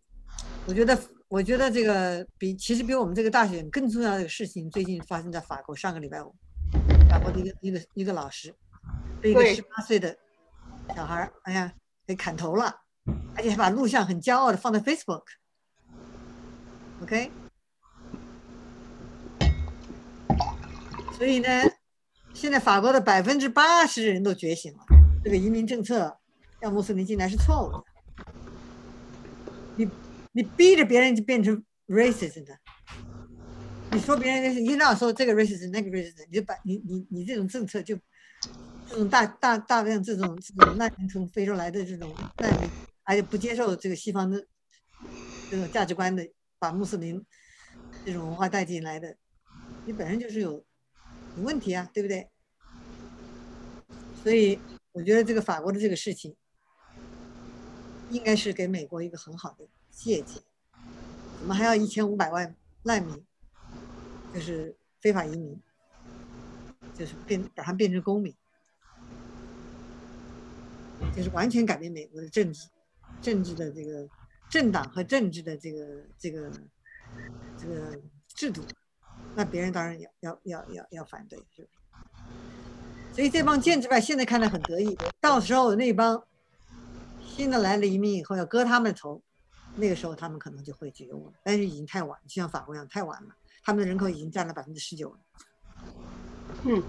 [0.66, 0.98] 我觉得
[1.28, 5.74] 我觉得这个比其实比我们这个大选更重要的事情，最近发生在法国。
[5.76, 6.34] 上个礼拜五，
[7.10, 8.54] 法国的一个一个一个老师
[9.20, 10.16] 被一个十八岁的
[10.94, 11.72] 小孩，哎呀，
[12.06, 12.74] 给砍头了，
[13.36, 15.24] 而且还把录像很骄傲的放在 Facebook。
[17.02, 17.30] OK，
[21.18, 21.48] 所以呢，
[22.32, 24.86] 现在法国的百分之八十人都觉醒了，
[25.22, 26.16] 这个移民政策
[26.60, 27.84] 让穆斯林进来是错误的。
[29.76, 29.90] 你。
[30.32, 32.56] 你逼着别人就变成 racist 的，
[33.90, 37.98] 你说别人是，你老说这个 racist 那个 racist，你就把你你你这种政策就
[38.88, 42.70] 这种大大大量这种这种难民从非洲来的这种难民，
[43.02, 44.46] 而且不接受这个西方的
[45.50, 46.24] 这种价值观的，
[46.60, 47.24] 把穆斯林
[48.04, 49.16] 这种文化带进来的，
[49.86, 50.64] 你本身就是有
[51.42, 52.28] 问题啊，对不对？
[54.22, 54.58] 所以
[54.92, 56.34] 我觉得这个法国的这个事情，
[58.10, 59.66] 应该是给美国一个很好的。
[59.90, 60.42] 借鉴，
[61.40, 63.24] 我们还要一千五百万难民，
[64.32, 65.60] 就是非法移民，
[66.94, 68.32] 就是变把它变成公民，
[71.16, 72.68] 就是完全改变美国的政治，
[73.20, 74.08] 政治的这个
[74.48, 76.50] 政党和政治的这个这个
[77.56, 78.62] 这个制度，
[79.38, 81.68] 那别人当然要要要要要反对，是吧？
[83.14, 86.20] 所以这帮建制派现在看来很得意，到时候那帮
[87.24, 89.22] 新的来了移民以后要割他们的头。
[89.76, 93.28] 那个时候他们可能就会觉悟，但是已经太晚，就像法国一样太晚了。
[93.62, 95.20] 他们的人口已经占了百分之十九了。
[96.64, 96.82] 嗯，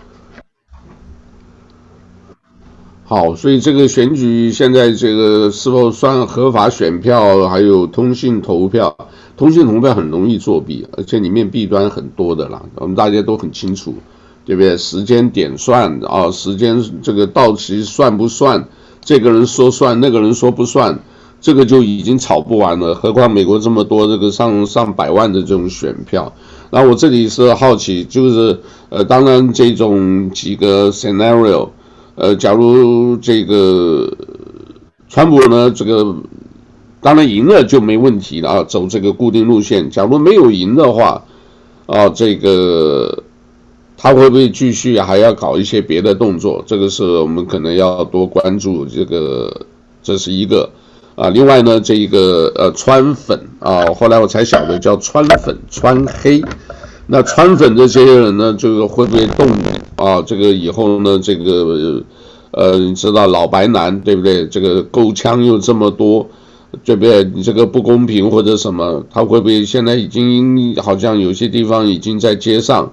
[3.10, 8.95] 好，所以这个选举现在这个是否算合法选票，还有通信投票，
[9.36, 13.95] 通信投票很容易作弊，而且里面弊端很多的啦，我们大家都很清楚，
[14.45, 14.78] 对不对？
[14.78, 18.68] 时间点算啊，时间这个到期算不算？
[19.03, 20.99] 这个人说算，那个人说不算。
[21.41, 26.32] 这个就已经吵不完了，何况美国这么多这个上上百万的这种选票。
[26.70, 31.70] 那我这里是好奇，就是呃，当然这种几个 scenario，
[32.20, 34.11] 呃，假如这个
[35.07, 36.15] 川普呢，这个
[36.99, 39.89] 当然赢了就没问题了啊，走这个固定路线。
[39.89, 41.24] 假如没有赢的话，
[41.86, 43.24] 啊，这个
[43.95, 46.61] 他会不会继续还要搞一些别的动作？
[46.67, 48.86] 这个是我们可能要多关注。
[48.86, 49.65] 这个
[50.03, 50.70] 这是一个。
[51.15, 56.41] 啊，另外呢，这一个呃川粉啊，后来我才晓得叫川粉川黑，
[57.12, 59.47] 那川粉这些人呢，这个会不会动
[59.95, 60.22] 啊？
[60.22, 62.03] 这个以后呢，这个
[62.51, 64.45] 呃，你知道老白男对不对？
[64.45, 66.28] 这个够枪又这么多，
[66.86, 67.24] 对不对？
[67.34, 72.91] 你这个不公平或者什么，他会不会现在已经好像有些地方已经在街上，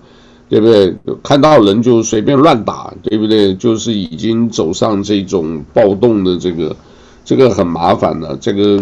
[0.48, 0.96] 对不对？
[1.22, 3.54] 看到人就随便乱打，对不对？
[3.54, 6.74] 就是已经走上这种暴动的这个。
[7.22, 8.80] 这个很麻烦的，这个，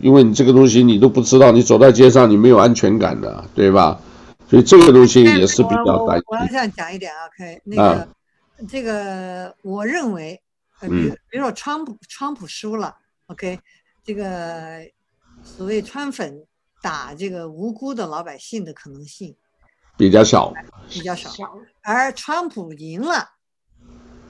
[0.00, 3.96] 因为你这个东西你都不知道，你走在街上你没有安全感的，对吧？
[4.52, 6.24] 所以这个东西也是比较担心。
[6.26, 8.08] 我要这样讲一点啊，OK，那个，啊、
[8.68, 10.38] 这个我认为，
[10.80, 12.94] 呃，比如比如说川普，川普输了
[13.28, 13.58] ，OK，
[14.04, 14.86] 这个
[15.42, 16.44] 所谓川粉
[16.82, 19.34] 打这个无辜的老百姓的可能性
[19.96, 20.52] 比较小，
[20.90, 21.30] 比较少，
[21.80, 23.30] 而川普赢了，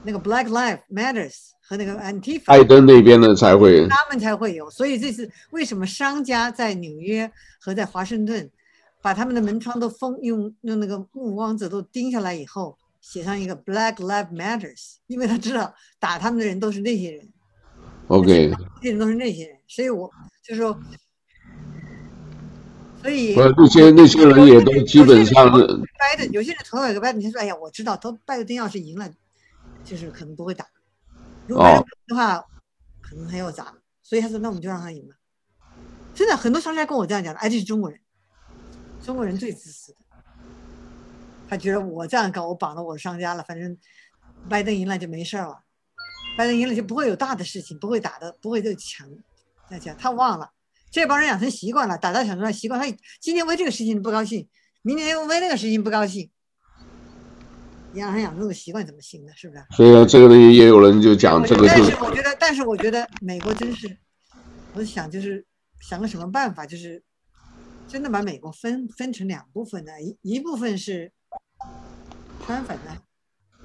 [0.03, 1.49] 那个 Black Lives Matters。
[1.65, 8.51] 和那个 Antifa，拜登那边的才会，他们才会有，所以这是为什么商家在纽约和在华盛顿
[9.03, 17.27] 把他们的门窗都封，用用那个目光子都钉下来以后，写上一个 Black Lives Matters，因为他知道打他们的人都是那些人
[18.07, 20.09] ，OK，这些人都是那些人，所以我
[20.41, 20.79] 就说，
[23.01, 29.11] 所以那些那些人也都基本上拜登，有些人投了个拜登，他说哎呀，我知道投拜登要是赢了，
[29.83, 30.65] 就是可能不会打。
[31.45, 32.45] 如果赢的话，哦、
[33.01, 35.15] 可能还要砸，所以他说：“那我们就让他赢了。”
[36.15, 37.99] 真的，很多商家跟我这样讲的，哎，这是中国人，
[39.03, 39.97] 中国人最自私的。
[41.49, 43.77] 他觉得我这样搞，我绑了我的商家了，反正
[44.49, 45.61] 拜登赢了就没事了，
[46.37, 49.07] 拜登赢了就不会有大的事情，不会打的，不会再强，
[49.69, 49.95] 再抢。
[49.97, 50.49] 他忘了，
[50.89, 54.47] 这帮人养成习惯了，打打抢抢习惯，他今天为这个事情不高兴，
[54.81, 56.29] 明天又为那个事情不高兴。
[57.91, 59.31] 你让他养这个习惯怎么行呢？
[59.35, 59.63] 是不是？
[59.71, 63.95] 所以这个东西也有人就讲这个，但是我觉得，但是我觉得美国真是，
[64.73, 65.45] 我想就是
[65.79, 67.03] 想个什么办法，就是
[67.93, 71.13] 真的把美国分分成两部分的，一一部分是
[72.43, 72.97] 川粉的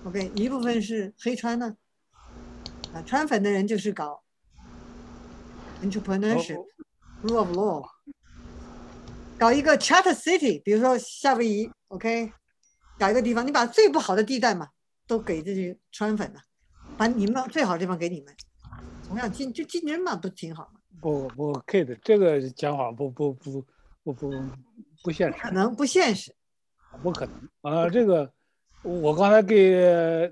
[0.04, 1.74] ，OK，一部分是黑川呢。
[2.92, 4.22] 啊，川粉的人就是搞
[5.82, 7.88] entrepreneurship，rule of law，
[9.38, 12.30] 搞一个 charter city，比如说夏威夷，OK。
[12.98, 14.68] 搞一个地方，你把最不好的地带嘛，
[15.06, 16.40] 都给这些川粉了，
[16.98, 18.34] 把你们最好的地方给你们，
[19.08, 20.80] 同样竞就竞争嘛，不挺好吗？
[21.00, 23.64] 不不，Kate，这个讲法不不不
[24.12, 24.42] 不不
[25.02, 26.34] 不现实，可能不现实，
[27.02, 27.90] 不可能啊！
[27.90, 28.30] 这个
[28.82, 29.72] 我刚才给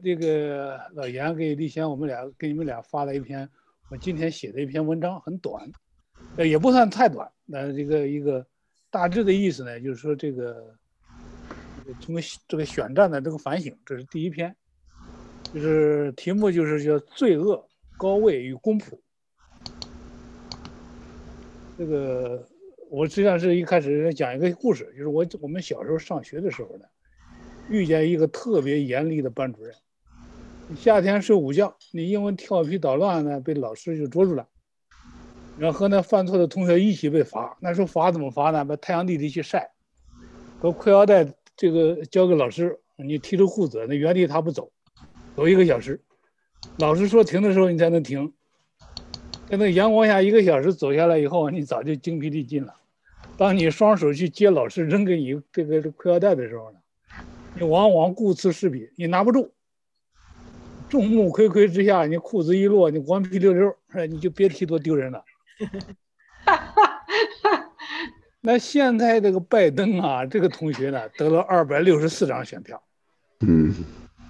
[0.02, 3.46] 这个老严给李先，我们俩给你们俩发了一篇
[3.90, 5.70] 我今天写的一篇文章，很短，
[6.36, 7.30] 呃，也不算太短。
[7.44, 8.44] 那这个一个
[8.90, 10.74] 大致的意思呢，就是说这个
[12.00, 12.16] 从
[12.48, 14.56] 这个选战的这个反省，这是第一篇，
[15.52, 17.62] 就是题目就是叫“罪恶、
[17.98, 18.98] 高位与公仆”。
[21.78, 22.48] 这个
[22.96, 26.86] 我实际上是一开始讲一个故事，就是我我们小时候上学的时候呢，
[27.68, 29.74] 遇见一个特别严厉的班主任。
[30.78, 34.48] 夏天睡午觉，你因为调皮捣乱呢，被老师就捉住了，
[35.58, 37.58] 然后和那犯错的同学一起被罚。
[37.60, 38.64] 那时候罚怎么罚呢？
[38.64, 39.72] 把太阳地里去晒，
[40.62, 44.72] 把裤腰带这个交给老师，你提着裤子，那原地踏步走，
[45.36, 46.00] 走一个小时。
[46.78, 48.32] 老师说停的时候你才能停。
[49.50, 52.74] 在那阳光下一个小时走下来以后，你早就精疲力尽了。
[53.38, 56.78] 当你双手去接老师扔给你这个裤腰带的时候呢，
[57.54, 59.52] 你往往顾此失彼，你拿不住。
[60.88, 63.76] 众目睽睽之下，你裤子一落，你光屁溜溜，
[64.08, 65.22] 你就别提多丢人了。
[68.40, 72.80] 那现在这个拜登啊，这个同学呢，得了二百六十四张选票，
[73.40, 73.74] 嗯，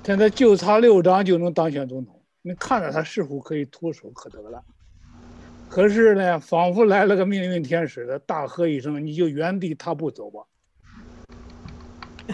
[0.02, 2.22] 现在就差六张就能当选总统。
[2.40, 4.64] 你看着他似乎可以唾手可得了，
[5.68, 10.42] 可是呢，仿佛来了个命运天使的大喝一声，你就原地踏步走吧，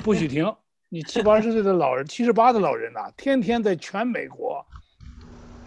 [0.04, 0.54] 不许停。
[0.88, 4.64] 你七八十岁的老人，七十八的老人呐、天天在全美国，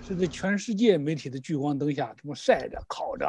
[0.07, 3.28] 是在全世界媒体的聚光灯下这么晒着、烤着，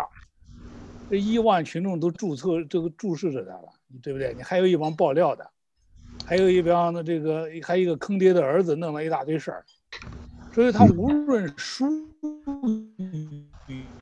[1.10, 3.68] 这亿万群众都注册这个注视着他了，
[4.02, 4.34] 对不对？
[4.34, 5.50] 你还有一帮爆料的，
[6.26, 9.64] 还有一帮的这个，还有一个坑爹的儿子，弄了一大堆事儿，
[10.52, 11.86] 所以他无论输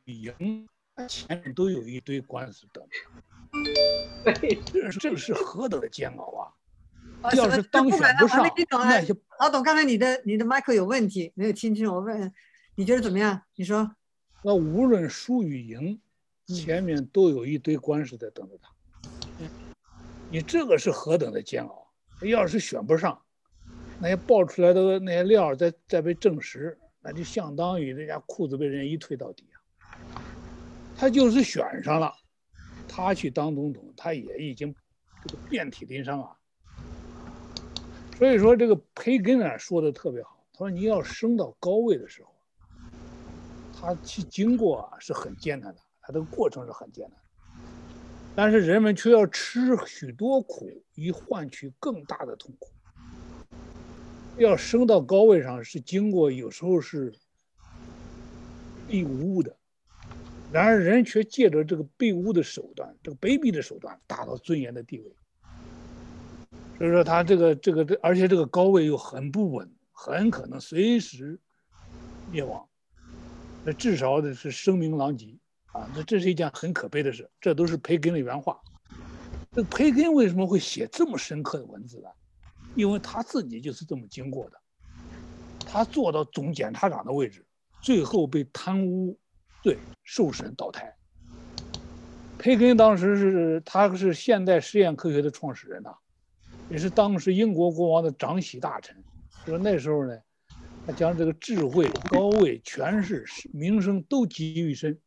[0.07, 0.69] 赢，
[1.09, 4.33] 前面都有一堆官司等着。
[4.33, 6.53] 这这是何等的煎熬
[7.23, 7.33] 啊！
[7.35, 11.91] 要是当选不上，那些老董，刚才你的你的麦克有问题，没有听清。
[11.91, 12.33] 我问，
[12.75, 13.43] 你觉得怎么样？
[13.55, 13.95] 你说，
[14.43, 16.01] 那无论输与赢，
[16.47, 18.71] 前面都有一堆官司在等着他。
[20.31, 21.93] 你这个是何等的煎熬！
[22.23, 23.21] 要是选不上，
[24.01, 29.54] 那些爆出来的那些料再再被证实，那就相当于人家裤子被人一推到底啊。
[30.97, 32.15] 他就是选上了，
[32.89, 34.75] 他去当总统，他也已经
[35.23, 36.37] 这个遍体鳞伤啊。
[38.17, 40.31] 所以说，这个培根啊说的特别好。
[40.53, 42.33] 他说：“你要升到高位的时候，
[43.77, 47.19] 他去经过啊是很艰难的，他这个过程是很艰难。
[48.37, 52.71] 但是人们却要吃许多苦，以换取更大的痛苦。
[54.39, 57.13] 要升到高位上是经过，有时候是
[58.87, 59.57] 力无物的，
[60.55, 65.13] 然而人却借着这个卑污的手段，这个卑鄙的手段，达到尊严的地位。”
[66.79, 71.37] 所以说他这个这个这，而且这个高位又很不稳，很可能随时
[72.31, 72.65] 灭亡。
[73.65, 75.37] 那至少的是声名狼藉
[75.73, 75.91] 啊！
[75.93, 77.29] 那这是一件很可悲的事。
[77.41, 78.61] 这都是培根的原话。
[79.53, 82.09] 这培根为什么会写这么深刻的文字呢？
[82.77, 84.61] 因为他自己就是这么经过的。
[85.67, 87.45] 他做到总检察长的位置，
[87.83, 89.19] 最后被贪污
[89.65, 90.95] 罪受审倒台。
[92.39, 95.91] 培根当时是他是现代实验科学的创始人呐。
[96.69, 98.95] 也是当时英国国王的长喜大臣，
[99.47, 100.19] 说那时候呢，
[100.87, 104.99] 他将这个智慧、高位、权势、名声都集于一身，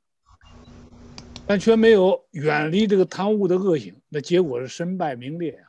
[1.46, 5.60] 但却没有远离这个贪污的恶行，那结果是身败名裂呀。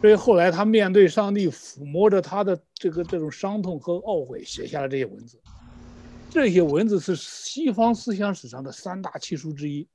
[0.00, 5.38] 所以后来他面对上帝，抚摸着他的这个这种伤痛和懊悔，写下了这些文字。
[6.36, 9.88] 这些文字是西方思想史上的三大奇书之一，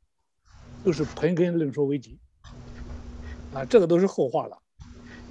[0.83, 2.17] 就是《培根论说危机》
[3.55, 4.57] 啊，这个都是后话了。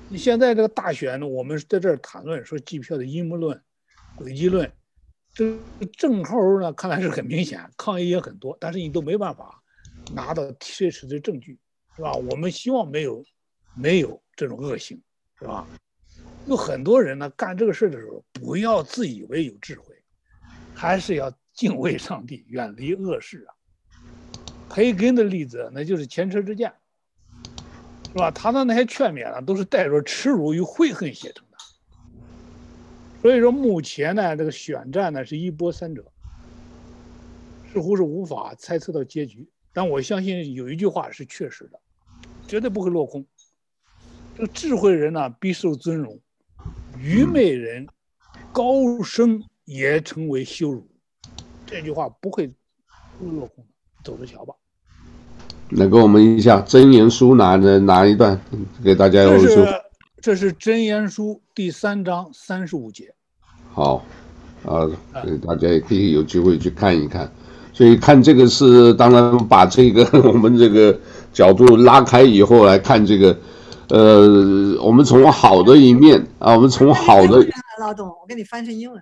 [0.08, 3.60] 你现在这个大选呢，我们在这儿谈论说计票的阴谋论、
[4.16, 4.70] 诡计论，
[5.34, 5.58] 这
[5.98, 9.60] 正好呢，看来是很明显，抗议也很多，但是你都没办法
[10.14, 11.58] 拿到切实的证据，
[11.96, 12.12] 是吧？
[12.12, 13.24] 我们希望没有
[13.74, 15.02] 没有这种恶行，
[15.40, 15.66] 是吧？
[16.46, 19.99] 有很多人呢干这个事的时候，不要自以为有智慧，
[20.74, 23.54] 还是要敬畏上帝，远离恶事啊。
[24.68, 26.72] 培根的例子，那就是前车之鉴。
[28.12, 28.28] 是吧？
[28.28, 31.56] 他的那些劝勉呢，都是带着耻辱与悔恨写成的。
[33.22, 36.04] 所以说，目前呢，这个选战呢是一波三折，
[37.72, 39.48] 似乎是无法猜测到结局。
[39.72, 41.78] 但我相信有一句话是确实的，
[42.48, 43.24] 绝对不会落空。
[44.34, 46.18] 这个智慧人呢必受尊荣，
[46.98, 47.86] 愚昧人
[48.52, 50.84] 高升也成为羞辱。
[51.64, 52.52] 这句话不会
[53.20, 53.64] 落空，
[54.02, 54.52] 走着瞧吧。
[55.70, 58.38] 来给我们一下《真言书》哪的哪一段
[58.82, 59.38] 给大家说？
[59.38, 59.82] 这是
[60.20, 63.14] 这是《箴言书》第三章三十五节。
[63.72, 64.04] 好，
[64.64, 64.90] 啊，
[65.46, 67.32] 大家也可以有机会去看一看。
[67.72, 70.98] 所以看这个是，当然把这个 我们这个
[71.32, 73.38] 角度拉开以后来看这个，
[73.90, 77.46] 呃，我们从好的一面啊，我们从好的。
[77.78, 79.00] 老董，我给你翻成英文。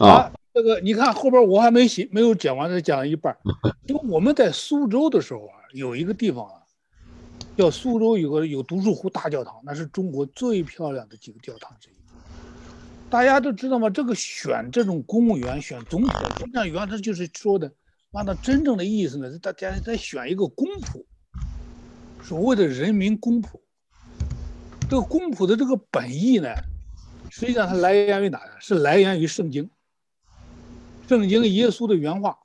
[0.00, 3.36] 啊，这个你看后边我还没写，没有讲完，再讲了一半。
[3.86, 6.54] 因为我们在苏州的时候啊，有一个地方啊，
[7.54, 11.92] 叫苏州有个有独墅湖大教堂，那是中国最漂亮的几个教堂之一。
[13.10, 13.90] 大家都知道吗？
[13.90, 17.70] 这个选这种公务员、选总统、中央员，他就是说的。
[18.12, 21.04] 按照真正的意思呢，是大家在选一个公仆，
[22.22, 23.60] 所谓的人民公仆。
[24.88, 26.48] 这个公仆的这个本意呢，
[27.28, 28.52] 实际上它来源于哪呢？
[28.58, 29.68] 是来源于圣经。
[31.10, 32.38] 圣经耶稣的原话。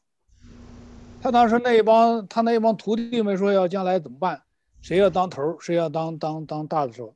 [1.22, 4.42] 他当时那一帮他那一帮徒弟们说要将来怎么办？
[4.82, 5.56] 谁要当头？
[5.60, 7.16] 谁要当当当大的时候？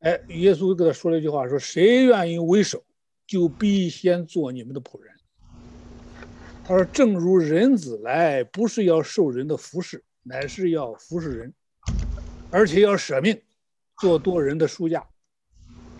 [0.00, 2.82] 哎，耶稣给他说了一句话：说谁愿意为首，
[3.24, 5.14] 就必先做你们的仆人。
[6.64, 11.54] 他说：“正如人子来，不是要受人的服侍，乃是要服侍人，
[12.50, 13.40] 而且要舍命，
[14.00, 15.06] 做多人的书架。”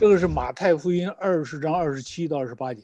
[0.00, 2.82] 这个是马太福音二十章二十七到二十八节。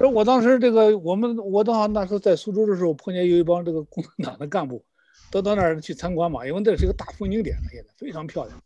[0.00, 4.84] 而我当时这个，我们我当时那时候在苏州的时候，碰见有一帮这个共产党的干部，
[5.30, 8.62] 都到那儿去参观嘛，因为这是一个大风景点，现在非常漂亮。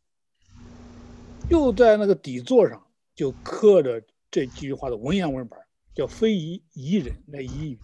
[1.49, 2.83] 就在那个底座上
[3.15, 5.59] 就刻着这几句话的文言文版。
[5.95, 7.79] 叫非遗遗人，那夷语。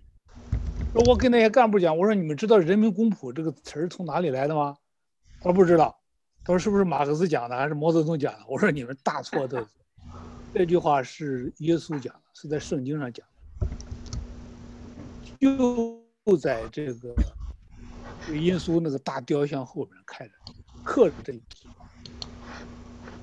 [1.06, 4.78] 我跟那些干部讲，我说你们知道“人民公仆”这个词儿从哪里来的吗？
[5.42, 5.94] 他说不知道。
[6.42, 8.46] 他说是不是马克思讲的，还是毛泽东讲的？
[8.48, 9.68] 我说你们大错特错。
[10.54, 13.27] 这句话是耶稣讲的，是在圣经上讲的。
[15.40, 16.02] 就
[16.36, 17.14] 在这个
[18.34, 20.32] 耶稣那个大雕像后面开着，
[20.84, 21.68] 刻着这一句。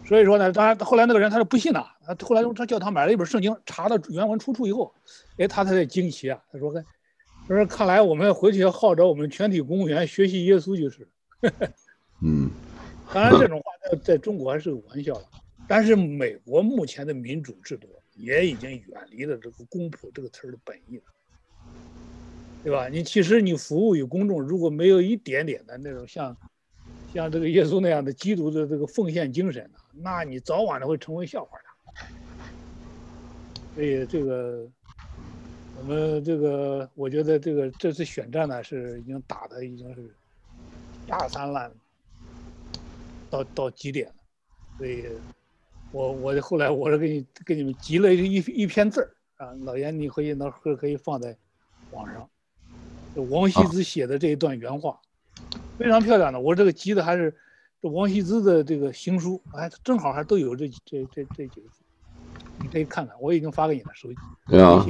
[0.07, 4.93] 所以说呢，当然后来那个人他是不信呐，他后来用他教堂买了一本圣经，查到原文出处以后，
[5.37, 6.39] 哎，他才在惊奇啊。
[6.51, 6.85] 他说：“看，
[7.47, 11.07] 他说看来我们回去要号召我们全体公务员学习耶稣就是。
[12.21, 12.49] ”嗯，
[13.13, 15.19] 当然这种话在在中国还是个玩笑，
[15.67, 21.03] 但是美国目前的民主制度也已经远离了这个公仆这个词儿的本意了，
[22.63, 22.89] 对吧？
[22.89, 26.35] 你其实你服务于公众，如果没有一点点的那种像。
[27.13, 31.63] 像这个耶稣那样的基督的这个奉献精神，那你早晚都会成为笑话的。
[33.73, 34.67] 所以这个，
[35.77, 40.13] 我们这个，我觉得这个这次选战呢是已经打的已经是
[41.07, 41.71] 下三滥
[43.29, 44.15] 到到极点了。
[44.77, 45.05] 所以
[45.95, 51.33] 我我后来我是给你给你们集了一一篇字儿啊，老严你回去能可以放在
[51.91, 52.29] 网上，
[53.29, 54.99] 王羲之写的这一段原话。
[55.77, 57.33] 非常漂亮的，我这个集的还是
[57.81, 61.81] 这王羲之的这个行书，哎，正好还都有这这这这几个字，
[62.59, 64.17] 你可以看看，我已经发给你了，手机。
[64.49, 64.85] 对啊，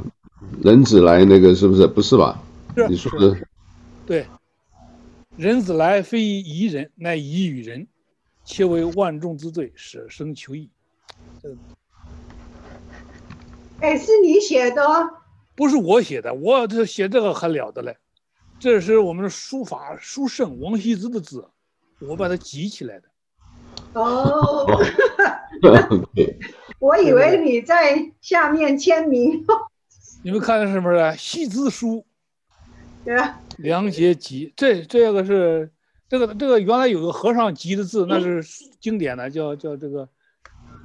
[0.60, 1.86] 人子来那个是不是？
[1.86, 2.42] 不是吧？
[2.74, 2.88] 是。
[2.88, 3.36] 你说的。
[4.04, 4.26] 对。
[5.36, 7.86] 人子来非夷人，乃夷与人，
[8.44, 10.68] 且为万众之罪，舍生求义。
[11.46, 11.58] 这个。
[13.80, 14.82] 哎，是你写的？
[15.54, 17.96] 不是我写的，我这写这个还了得嘞。
[18.58, 21.48] 这是我们的书法书圣王羲之的字，
[22.00, 23.08] 我把它集起来的。
[23.92, 24.66] 哦，
[26.80, 29.44] 我以为你在下面签名。
[30.24, 31.16] 你们看的是什么呢？
[31.16, 32.04] 羲之书。
[33.04, 33.16] 对。
[33.58, 35.70] 梁杰集，这这个是
[36.08, 38.44] 这个这个原来有个和尚集的字，那是
[38.80, 40.06] 经典的，叫叫这个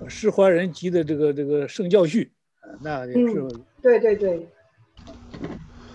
[0.10, 2.32] 释怀人集的这个这个圣教序，
[2.80, 3.40] 那也是。
[3.40, 4.48] 嗯，对对对。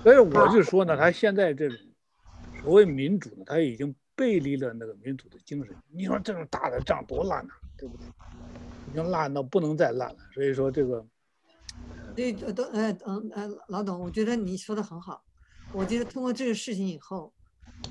[0.02, 1.76] 所以我就说呢，他现在这种
[2.62, 5.74] 所谓民主呢，他已经背离了那个民主的精神。
[5.90, 8.06] 你说这种打的仗多烂呐，对不对？
[8.88, 10.16] 已经烂到不能再烂了。
[10.32, 11.04] 所以说这个，
[12.14, 15.24] 对，都呃嗯呃，老董，我觉得你说的很好。
[15.72, 17.32] 我觉得通过这个事情以后，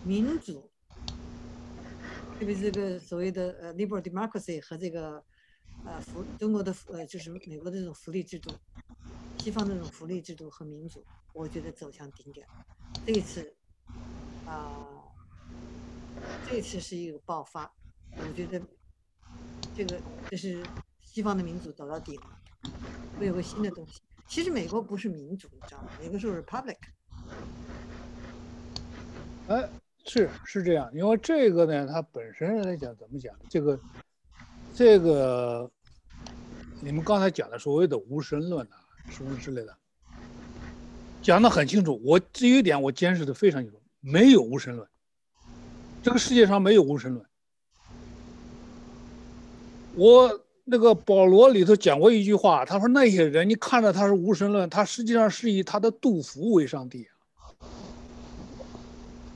[0.05, 0.71] 民主，
[2.39, 5.21] 特别是这个所谓的呃 liberal democracy 和这个
[5.85, 8.51] 呃福中国的福呃就是美国的这种福利制度，
[9.37, 11.03] 西方的这种福利制度和民主。
[11.33, 12.47] 我觉得走向顶点，
[13.05, 13.53] 这一次，
[14.45, 14.87] 啊、
[16.49, 17.69] 这一次是一个爆发。
[18.17, 18.61] 我觉得，
[19.75, 19.99] 这个
[20.29, 20.65] 这是
[21.01, 22.23] 西方的民主走到底了，
[23.19, 24.01] 会有个新的东西。
[24.27, 25.89] 其实美国不是民主，你知道吗？
[25.99, 26.77] 美国是 republic。
[29.49, 29.69] 哎，
[30.05, 33.35] 是是这样，因为这个呢，它本身来讲怎么讲？
[33.49, 33.77] 这个，
[34.73, 35.69] 这个，
[36.81, 38.77] 你们刚才讲的所谓的无神论啊，
[39.09, 39.75] 什么之类的。
[41.21, 44.87] 讲得很清楚，我这一点我坚持的非常清楚，没有无神论。
[46.03, 47.25] 这个世界上没有无神论。
[49.95, 57.07] 我那个保罗里头讲过一句话，他说那些人，你看着他是无神论，他实际上是以他的肚腹为上帝。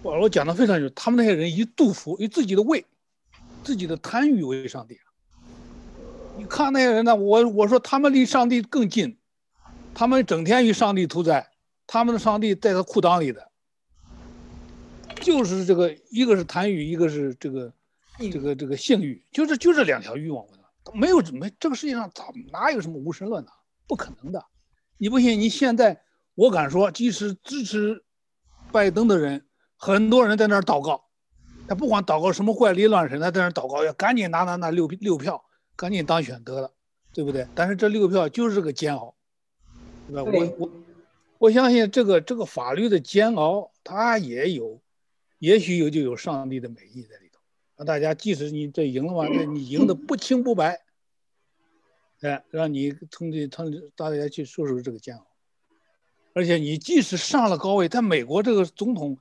[0.03, 2.85] 保罗讲的非常清楚，他们那些人以肚腹，以自己的胃、
[3.63, 4.99] 自己的贪欲为上帝。
[6.39, 9.17] 你看那些人呢，我我说他们离上帝更近，
[9.93, 11.49] 他们整天与上帝同在，
[11.85, 13.51] 他们的上帝在他裤裆里的，
[15.21, 17.71] 就是这个，一个是贪欲，一个是这个。
[18.19, 20.45] 这个这个性欲，就是就这两条欲望，
[20.93, 23.51] 没有没这个世界上咋哪有什么无神论呢？
[23.87, 24.43] 不可能的。
[24.97, 25.39] 你不信？
[25.39, 26.01] 你现在
[26.35, 28.03] 我敢说，即使支持
[28.73, 29.45] 拜登的人，
[29.77, 31.05] 很多人在那儿祷告，
[31.65, 35.41] 他不管祷告什么怪力乱神，他在那儿祷告，要赶紧拿拿那六六票，
[35.79, 36.73] 赶紧当选得了，
[37.13, 37.47] 对不对？
[37.55, 39.15] 但是这六票就是个煎熬，
[40.09, 40.23] 对吧？
[40.23, 40.71] 我我
[41.37, 44.81] 我相信这个这个法律的煎熬，它也有，
[45.37, 47.39] 也许有就有上帝的美意在里头。
[47.77, 50.81] 让大家，即使你这赢了嘛，那你赢的不清不白，
[52.19, 55.25] 哎，让你从这从大家去说说这个煎熬。
[56.33, 59.17] 而且你即使上了高位，在美国这个总统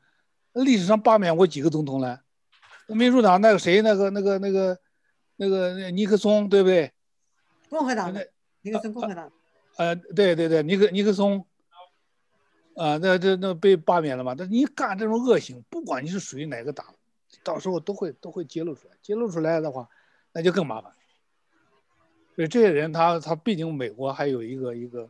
[0.54, 2.20] 历史上罢免过几个总统了？
[2.88, 4.76] 民主党那个谁，那个那个那个
[5.38, 6.92] 那个尼克松，对不对？
[7.70, 8.28] 共和党的
[8.60, 9.32] 尼克松，共和党。
[9.78, 11.46] 呃，对对对，尼克尼克松，
[12.74, 14.34] 啊，那这那被罢免了嘛？
[14.36, 16.94] 那你干这种恶行，不管你是属于哪个党。
[17.44, 19.88] 到时候都会都会揭露出来，揭露出来的话，
[20.32, 20.92] 那就更麻烦。
[22.34, 25.08] 所以这些人他他毕竟美国还有一个一个，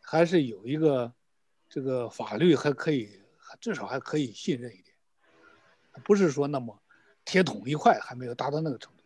[0.00, 1.12] 还是有一个
[1.68, 3.08] 这个法律还可以，
[3.60, 4.94] 至少还可以信任一点，
[6.04, 6.78] 不是说那么
[7.24, 8.97] 铁桶一块，还没有达到那个程度。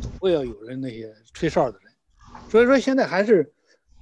[0.00, 1.92] 总会要有人那些吹哨的人。
[2.48, 3.52] 所以说现在还是，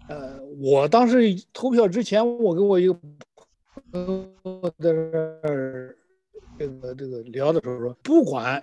[0.09, 1.18] 呃，我当时
[1.52, 2.94] 投票之前，我跟我一个
[3.93, 5.97] 朋友在这儿。
[6.56, 8.62] 这个这个聊的时候说，不管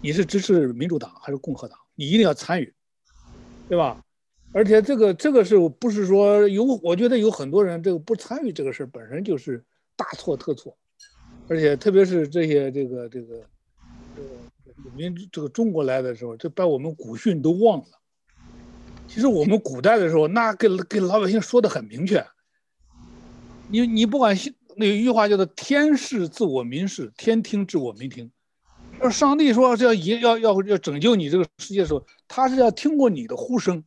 [0.00, 2.72] 你是支持民主党还是共和党，你一定要参与，
[3.68, 4.00] 对吧？
[4.52, 6.62] 而且这个这个是不是说有？
[6.84, 9.60] 我觉得有很多人这个不参与这个事本身就是
[9.96, 10.78] 大错特错，
[11.48, 13.44] 而且特别是这些这个这个
[14.86, 17.86] 个民这个中国来的时候，就把我们古训都忘了。
[19.08, 22.26] 其实我们古代的时候，那给给老百姓说的很明确，
[23.68, 24.36] 你你不管
[24.76, 28.30] 那有一句话叫做“天视自我民视，天听自我民听”。
[29.00, 33.84] 要上帝说这要要要要拯救你这个世界的时候，他是要听过你的呼声，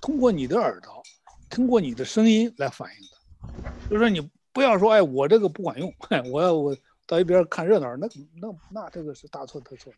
[0.00, 1.02] 通过你的耳朵，
[1.50, 3.62] 通过你的声音来反应的。
[3.90, 5.92] 就是说你不要说哎，我这个不管用，
[6.32, 6.76] 我要我
[7.06, 8.08] 到一边看热闹，那
[8.40, 9.92] 那那这个是大错特错。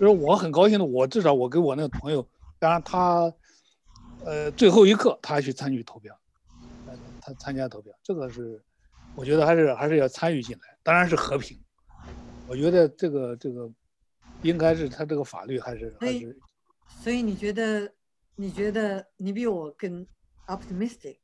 [0.00, 2.26] 就是我很高兴的，我至少我跟我那个朋友，
[2.58, 3.32] 当然他，
[4.24, 6.18] 呃，最后一刻他还去参与投票，
[7.20, 8.60] 他参加投票，这个是。
[9.16, 11.60] 我觉得还是还是要参与进来，当然是和平。
[12.46, 13.68] 我觉得这个这个，
[14.42, 16.38] 应该是他这个法律还是还是。
[17.02, 17.92] 所以你觉得
[18.36, 20.06] 你觉得你比我更
[20.46, 21.16] optimistic？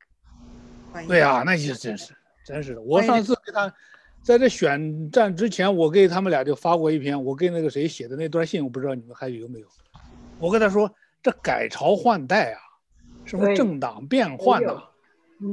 [1.07, 2.13] 对呀、啊，那就真是
[2.45, 2.81] 真是的。
[2.81, 3.73] 我上次给他
[4.27, 9.67] 在这选战之前，我给他们俩就发过一篇，我给那个谁写的那段信，我不知道你们还有没有。
[10.37, 10.93] 我跟他说，
[11.23, 12.59] 这改朝换代啊，
[13.23, 14.91] 什么政党变换呐、啊，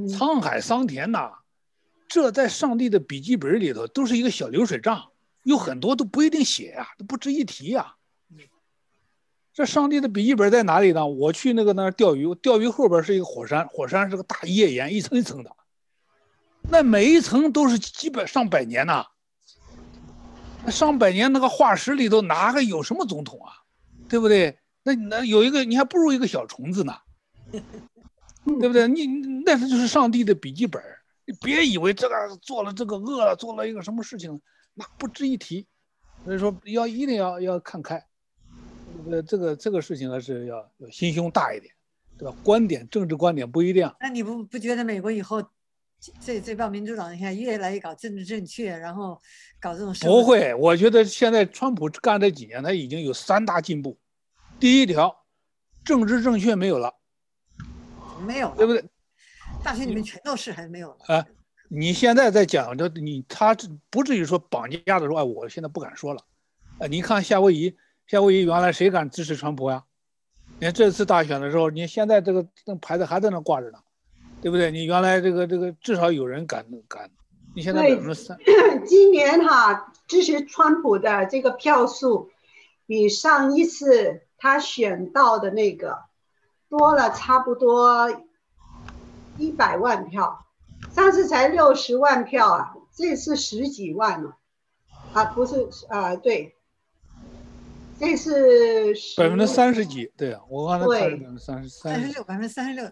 [0.09, 1.33] 沧海桑田呐、啊。
[2.09, 5.01] 这在上帝的笔记本里头都是一个小流水账，
[5.45, 7.95] 有很多都不一定写呀、啊，都不值一提呀、啊。
[9.53, 11.07] 这上帝的笔记本在哪里呢？
[11.07, 15.57] 我去那个那儿钓鱼，钓鱼后边是一个火山，火山是个大页岩，一层一层的，
[16.69, 19.05] 那每一层都是几百上百年呐。
[20.65, 23.53] 那上百年那个化石里头哪个有什么总统啊？
[24.09, 24.59] 对不对？
[24.83, 26.95] 那那有一个你还不如一个小虫子呢，
[27.51, 28.87] 对不对？
[28.89, 29.07] 你
[29.45, 30.83] 那是就是上帝的笔记本。
[31.27, 34.41] 你别以为这个做了这个恶了，做了一个什么事情，
[34.75, 35.67] 那不值一提。
[36.25, 38.03] 所以说要一定要要看开，
[39.11, 41.73] 呃，这个这个事情还是要要心胸大一点，
[42.19, 42.35] 对吧？
[42.43, 43.91] 观点政治观点不一定。
[44.01, 45.43] 那你不不觉得美国以后
[46.21, 49.21] 这这帮民主党你看越来越搞政治正确，然后
[49.61, 50.07] 搞这种事？
[50.07, 53.99] 不会，我觉得现在川普干这几年他已经有三大进步。
[54.61, 55.25] 第一条，
[55.85, 56.95] 政治正确没有了，
[58.27, 58.85] 没有，对不对？
[59.63, 61.25] 大学里面全都是还没有啊！
[61.69, 63.57] 你现在在讲这，你他
[63.89, 66.23] 不至于说绑架的时候，哎，我现在不敢说了。
[66.79, 67.75] 啊，你看夏威夷，
[68.07, 69.83] 夏威夷原来谁敢支持川普呀？
[70.59, 73.79] 你看这次大选的时候，你现在这个那牌子还在那挂着呢，
[74.45, 74.71] 对不对？
[74.71, 77.11] 你原来这个这个至少有人敢敢，
[77.57, 78.39] 你现在百分之三。
[78.87, 82.31] 今年哈支持川普的这个票数，
[82.87, 86.05] 比上一次他选到的那个
[86.69, 88.23] 多了差不多。
[89.37, 90.47] 一百万票，
[90.93, 94.37] 上次才六十万票啊，这次十几万了，
[95.13, 96.55] 啊，不是啊，对，
[97.99, 102.85] 这是百分之三十几，对啊，我刚才看是百分之三十三十六，百分之三十六，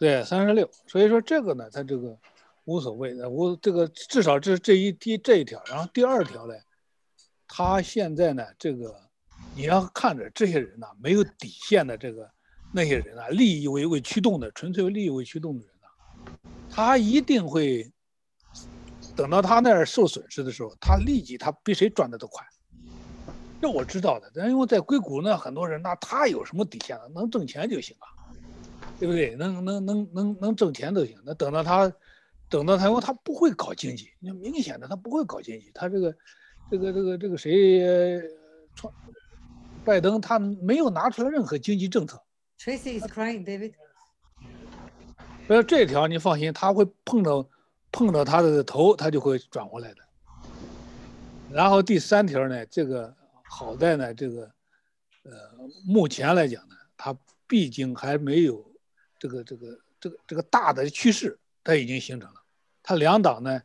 [0.00, 0.66] 对，三十六。
[0.86, 2.18] 所以说这个呢，它这个
[2.64, 6.54] 无所谓的，无这个至少这这一第这一条，然后第二条呢，
[7.46, 8.98] 他现在呢，这个
[9.54, 12.26] 你要看着这些人呐，没有底线的这个
[12.72, 16.32] 那些人啊，利益为为驱动的，纯粹为利益为驱动的人呐，
[16.70, 17.92] 他一定会。
[19.16, 22.46] 等到他那儿受损失的时候，他立即他比谁赚的都快，
[23.60, 24.30] 这我知道的。
[24.34, 27.02] 但因为在硅谷呢，很多人那他有什么底线呢？
[27.12, 28.06] 能挣钱就行啊，
[29.00, 29.34] 对不对？
[29.34, 31.18] 能能能能能挣钱都行。
[31.24, 31.92] 那等到他，
[32.48, 35.72] 等到他，因为他不会搞经济，那明显的他不会搞经济。
[35.74, 36.14] 他这个
[36.70, 38.22] 这个这个这个谁，
[38.76, 38.92] 川
[39.84, 42.22] 拜登他没有拿出来任何经济政策。
[42.58, 43.72] Tracy is crying, David。
[45.48, 47.48] 呃，这条你放心，他会碰到。
[47.92, 49.96] 碰到他的头，他就会转过来的。
[51.50, 53.12] 然后第三条呢，这个
[53.42, 54.42] 好在呢，这个
[55.24, 55.32] 呃，
[55.84, 57.12] 目前来讲呢，他
[57.48, 58.64] 毕竟还没有
[59.20, 62.40] 这个这个这个这个大的趋势，它已经形成了。
[62.82, 63.62] 它两党呢，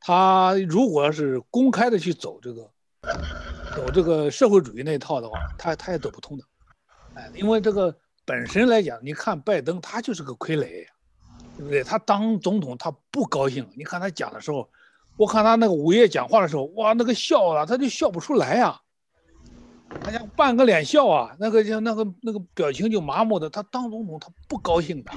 [0.00, 2.68] 它如果是公开的去走这个
[3.76, 6.44] 走这个社会主义那一套的话，它它也走不通的。
[7.14, 10.84] 哎，因为这个本身来讲，你看拜登他就是个傀儡。
[11.56, 11.84] 对不对？
[11.84, 13.64] 他当总统，他不高兴。
[13.76, 14.68] 你看他讲的时候，
[15.16, 18.80] 我看他那个午夜讲话的时候，哇，那个笑啊，他就笑不出来呀，
[20.00, 23.48] 他像半个脸笑啊，那个像那个那个表情就麻木的。
[23.48, 25.12] 他当总统，他不高兴的。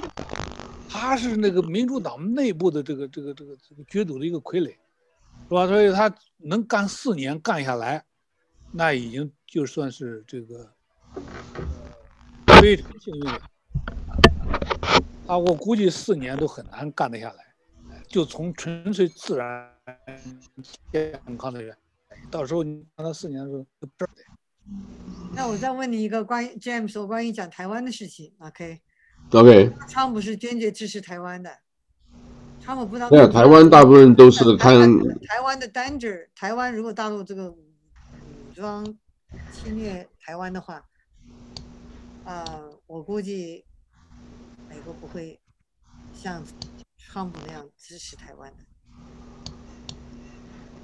[0.88, 4.68] 他是那个民主党内部的这个这个这个这个角逐的一个傀儡，
[5.48, 5.66] 是吧？
[5.66, 8.02] 所以他能干四年干下来，
[8.72, 10.72] 那已经就算是这个
[12.60, 13.40] 非常幸运了。
[15.26, 17.54] 啊，我估计四年都很难干得下来，
[18.06, 19.70] 就从纯粹自然
[20.90, 21.76] 健康的原
[22.24, 24.27] 因，到时候你让他四年的时候就不是。
[25.34, 28.80] 那我再问你一个关于 James，我关于讲台湾的事情，OK？OK。
[29.30, 29.88] Okay?
[29.88, 31.50] 川普是坚决支持台湾的，
[32.60, 33.08] 川普不知道。
[33.10, 34.78] 对啊，台湾大部分都是看
[35.26, 37.64] 台湾的 danger，台湾如果大陆这个武
[38.54, 38.84] 装
[39.52, 40.84] 侵略台湾的话，
[42.24, 43.64] 啊、呃，我估计。
[44.70, 45.40] 美国不会
[46.12, 46.44] 像
[46.98, 48.64] 川普那样支持台湾的。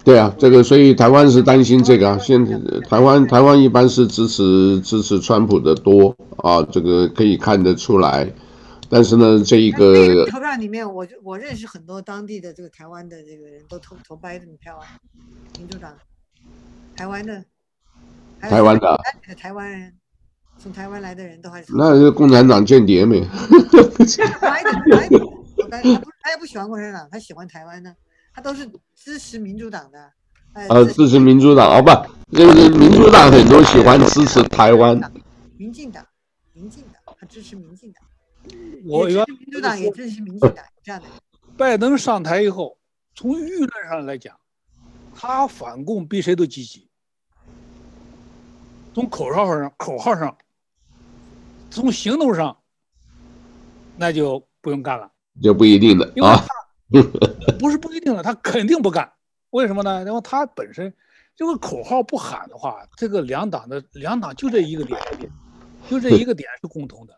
[0.05, 2.19] 对啊，这个所以台湾是担心这个啊。
[2.19, 2.53] 现在
[2.89, 8.31] 台湾台湾一般是支持支持川普的多啊，这个可以看得出来。
[8.91, 14.85] 但是呢，这一个投票里面，我我认识很多当地的这个台湾的这个人都投投拜登票啊，
[15.59, 15.93] 民主党，
[16.95, 17.43] 台湾的，
[18.41, 19.01] 台湾的，
[19.37, 19.95] 台湾人。
[20.57, 23.21] 从台湾来的人都还是那是共产党间谍没？
[26.23, 27.93] 他也不喜欢共产党，他喜欢台湾的，
[28.35, 30.13] 他都是支持民主党的。
[30.69, 35.01] 呃，支持民主党哦，不，就是民主党很多喜欢支持台湾。
[35.57, 36.07] 民进党，
[36.53, 38.05] 民进党，他支持民进党。
[38.85, 41.07] 我原民主党也支持民进党，这样的。
[41.57, 42.77] 拜登上台以后，
[43.15, 44.37] 从舆论上来讲，
[45.15, 46.89] 他反共比谁都积极。
[48.95, 50.37] 从口号上，口号上。
[51.71, 52.57] 从行动上，
[53.97, 55.11] 那就不用干了，
[55.43, 56.45] 就不一定的啊。
[57.59, 59.11] 不是不一定了，他肯定不干。
[59.51, 60.05] 为什么呢？
[60.05, 60.93] 因为他本身
[61.37, 64.99] 这个口号不喊的话，这个两党的两党就这一个点，
[65.89, 67.15] 就这一个点是共同的。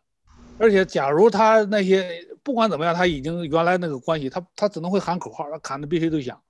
[0.59, 2.09] 而且，假如他那些
[2.43, 6.41] 不管怎么样，他已经原来那个关系，他他只能会喊口号，他喊的比谁都响，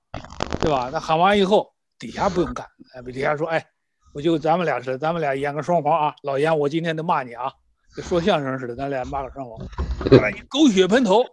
[0.61, 0.89] 对吧？
[0.91, 1.69] 他喊完以后，
[1.99, 3.65] 底下不用干，哎，底下说，哎，
[4.13, 7.51] 我就咱们俩是，咱们俩演个双簧啊，老严，我今天得骂你啊。
[7.95, 9.59] 跟说相声似的，咱俩骂个双簧，
[10.33, 11.23] 你狗血喷头，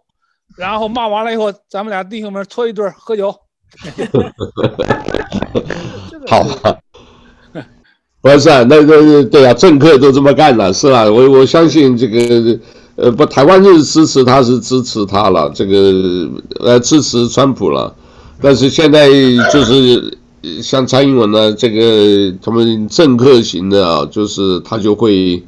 [0.57, 3.35] 然后骂完了以后，咱们俩弟兄们搓一顿喝酒。
[6.27, 6.45] 好，
[8.21, 11.03] 不是，那那对啊，政客都这么干了，是吧？
[11.03, 12.57] 我我相信这个，
[12.95, 16.29] 呃，不，台湾是支持他，是支持他了，这个
[16.61, 17.93] 呃支持川普了，
[18.41, 19.09] 但是现在
[19.51, 20.17] 就是
[20.63, 25.43] 像蔡英文呢，这个他们政客型的啊，就是他就会。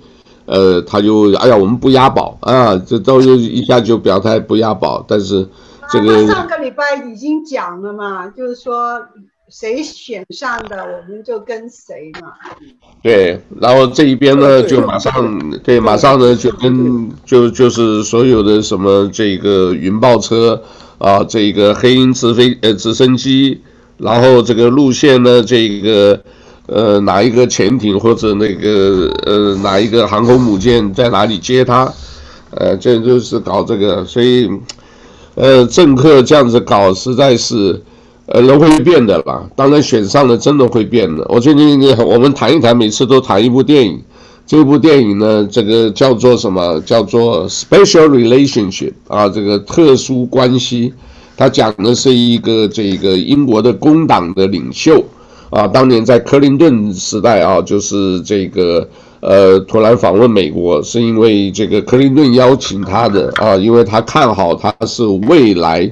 [0.47, 5.45] 呃，他就哎呀，我们不押宝啊，这都是一下就表态不押宝，但是
[5.91, 8.97] 这个、啊、上个礼拜已经讲了嘛，就是说
[9.49, 12.31] 谁选上的我们就跟谁嘛。
[13.03, 15.11] 对，然后这一边呢就马上
[15.65, 20.63] 对，马上呢就跟就就是所有的什么这个云豹车
[20.97, 23.59] 啊，这个黑鹰直飞呃直升机，
[23.97, 26.23] 然后这个路线呢这个。
[26.67, 31.91] 呃，哪一个潜艇或者那个呃，哪一个航空母舰在哪里接他？
[32.51, 34.49] 呃，这就是搞这个，所以，
[35.35, 37.81] 呃，政客这样子搞实在是，
[38.27, 39.43] 呃，人会变的啦。
[39.55, 41.25] 当然选上了，真的会变的。
[41.29, 44.01] 我最近我们谈一谈，每次都谈一部电影。
[44.45, 46.79] 这部电影呢，这个叫做什么？
[46.85, 50.93] 叫做 Special Relationship 啊，这个特殊关系。
[51.35, 55.03] 它讲的是一个这个英国的工党的领袖
[55.49, 58.87] 啊，当年在克林顿时代啊，就是这个
[59.19, 65.91] 呃，突然访问美国，是因为这个克林顿邀请他的啊，因为他看好他是未来。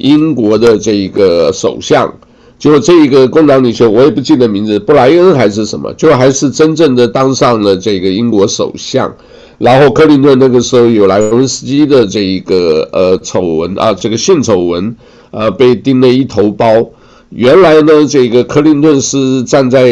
[0.00, 2.08] 英国的这一个首相，
[2.56, 9.12] 就这一个工党领袖，我也不记得名字，布莱恩还是什么，就还是真正的当上了这个英国首相。
[9.58, 14.94] 然后克林顿那个时候有莱文斯基的这一个呃丑闻啊，这个性丑闻，
[15.32, 16.88] 呃被盯了一头包。
[17.30, 19.90] 原来呢，这个克林顿是站在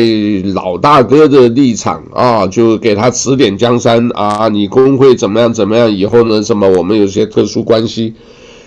[0.55, 8.15] 老大哥的立场啊，就给他指点江山啊，你工会怎么样怎么样，以后呢什么我们有些特殊关系。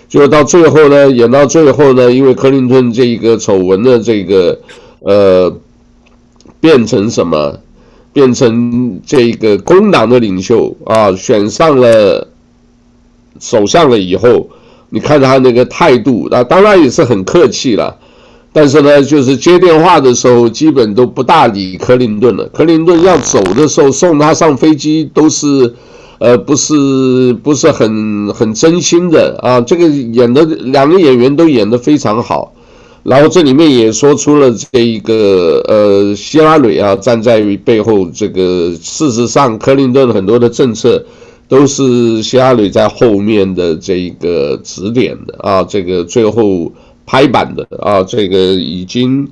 [0.08, 4.58] 就到最后呢，演到最后呢，因为克林顿这一个丑闻的这个，
[5.00, 5.52] 呃，
[6.60, 7.58] 变成什么？
[8.12, 12.26] 变成这个工党的领袖啊，选上了
[13.38, 14.48] 首相了以后，
[14.88, 17.96] 你看他那个态度，那当然也是很客气了，
[18.52, 22.48] 但是呢，就是接电话的时候，基本都不大理克林顿了。
[22.52, 25.74] 克林顿要走的时候，送他上飞机都是。
[26.22, 32.52] 呃，不是不是很很真心的啊，这个演的两个演员都演得非常好，
[33.02, 41.02] 然后这里面也说出了这一个呃希拉蕊啊站在背后，这个事实上克林顿很多的政策
[41.48, 46.70] 都是希拉蕊在后面的这一个指点的啊，这个最后
[47.10, 49.26] 拍板的啊，这个已经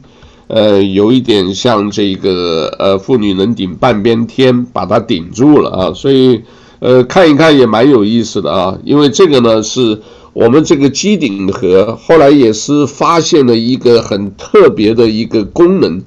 [0.49, 6.43] 呃有一点像这个呃妇女能顶半边天，把它顶住了啊，所以。
[6.81, 10.01] 呃，看一看也蛮有意思的啊，因为这个呢是
[10.33, 16.01] 我们这个机顶盒后来也是发现了一个很特别的一个功能，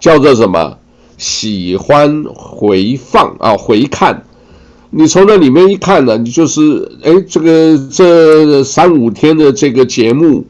[0.00, 0.78] 叫做什么？
[1.16, 4.24] 喜欢回放啊，回看。
[4.90, 10.44] 你从那里面一看呢，你就是哎，这个这三五天的这个节目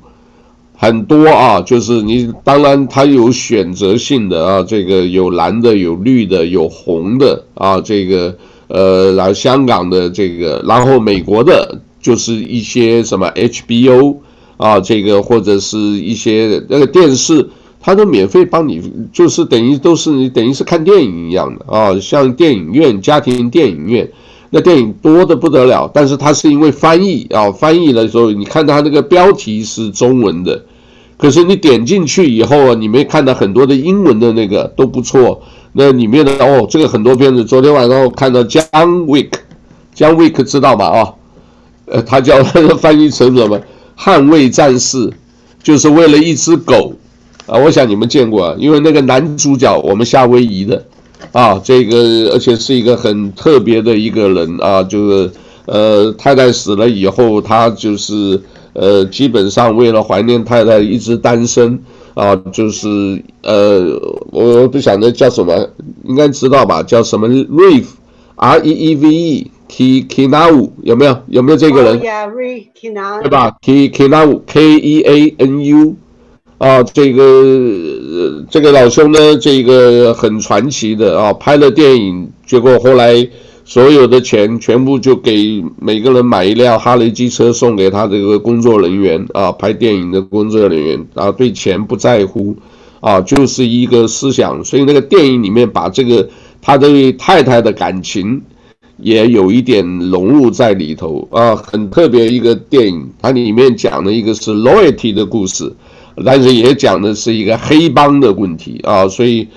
[0.77, 8.37] 很多啊，就是你当然它有选择性的啊，这个有蓝的，有绿的，有红的啊，这个。
[8.69, 14.17] 呃，然后香港的这个，然后美国的，就是一些什么 HBO
[14.57, 17.49] 啊，这个或者是一些那个电视，
[17.81, 18.83] 它都免费帮你，
[19.13, 24.11] 就是等于都是你等于是看电影一样的啊，像电影院、家庭电影院，
[24.51, 30.63] 那电影多得不得了，但是它是因为翻译啊，翻译的时候你看它那个标题是中文的，
[31.17, 35.43] 可是你点进去以后啊，你没看到很多的英文的那个都不错。
[35.79, 40.87] 那里面的哦，这个很多片子，昨天晚上我看到 John Wick，John Wick 知道吧？
[40.87, 41.15] 啊、哦，
[41.87, 43.61] 呃，他叫他翻译成什么？
[43.99, 45.13] 捍卫战士，
[45.63, 46.95] 就是为了一只狗
[47.47, 47.59] 啊！
[47.59, 50.83] 我想你们见过啊，因为那个男主角我们夏威夷的
[51.33, 55.31] 啊，这个而且是一个很特别的一个人啊，就是
[55.67, 58.41] 呃，太太死了以后，他就是
[58.73, 61.79] 呃，基本上为了怀念太太，一直单身。
[62.17, 63.95] 啊，就是呃，
[64.31, 65.69] 我不晓得叫什么，
[66.05, 66.83] 应该知道吧？
[66.83, 71.15] 叫什么 Reeve，R E E V E，K Keanu 有没有？
[71.27, 72.01] 有没有这个人？
[72.01, 75.95] 对吧？K Keanu，K E A N U，
[76.59, 83.29] 啊，这个这个老兄呢，这个很传奇的啊，拍了电影，结果后来。
[83.69, 92.55] 所有的钱全部就给每个人买一辆哈雷机车送给他这个工作人员啊，拍电影的工作人员啊，对钱不在乎
[93.01, 94.65] 啊，就是一个思想。
[94.65, 96.29] 所以那个电影里面把这个
[96.63, 98.41] 他对太太的感情
[98.99, 103.05] 也有一点融入在里头啊，很特别一个电影。
[103.21, 105.75] 它里面讲的一个是 loyalty 的故事，
[106.25, 109.49] 但是也讲的是一个黑帮的问题啊，所以。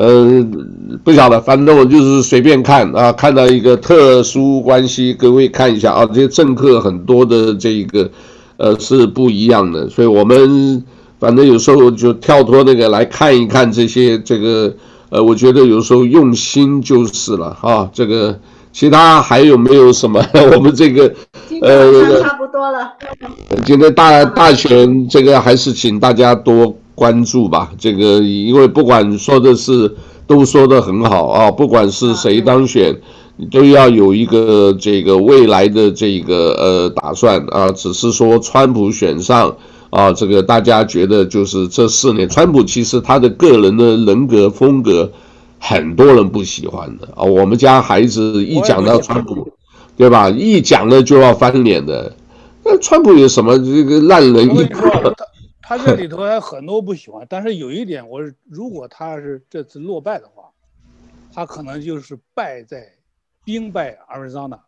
[0.00, 0.46] 呃，
[1.02, 8.08] 不晓得，反正我就是随便看啊，看到一个特殊关系，各位看一下啊，这些政客很多的这个，
[8.58, 10.84] 呃，是不一样的，所以我们
[11.18, 14.72] 反正有时候就跳脱那个来看一看这些这个，
[15.08, 18.38] 呃，我觉得有时候用心就是了啊，这个
[18.72, 20.24] 其他还有没有什么？
[20.54, 21.12] 我们这个
[21.62, 22.92] 呃，差不多了。
[23.64, 26.74] 今天大大选这个还是请大家多。
[26.98, 29.94] 关注吧，这个因为不管说的是
[30.26, 32.92] 都说的很好啊，不管是谁当选，
[33.36, 37.70] 你都要有一个这个未来的这个呃打算啊。
[37.70, 39.54] 只是说川普选上
[39.90, 45.08] 啊，这个大家觉得就是这四年，川普其实他的个人的人格风格
[45.60, 47.22] 很多人不喜欢的啊。
[47.22, 49.52] 我们家孩子一讲到川普，
[49.96, 50.30] 对吧？
[50.30, 52.14] 一讲了就要翻脸的。
[52.64, 55.14] 那川普有什么这个烂人一个？
[55.62, 60.44] 他这里头还很多不喜欢，但是有一点，我如果他是这次落败的话，
[61.34, 62.90] 他可能就是败在
[63.44, 64.60] 兵败 Arizona。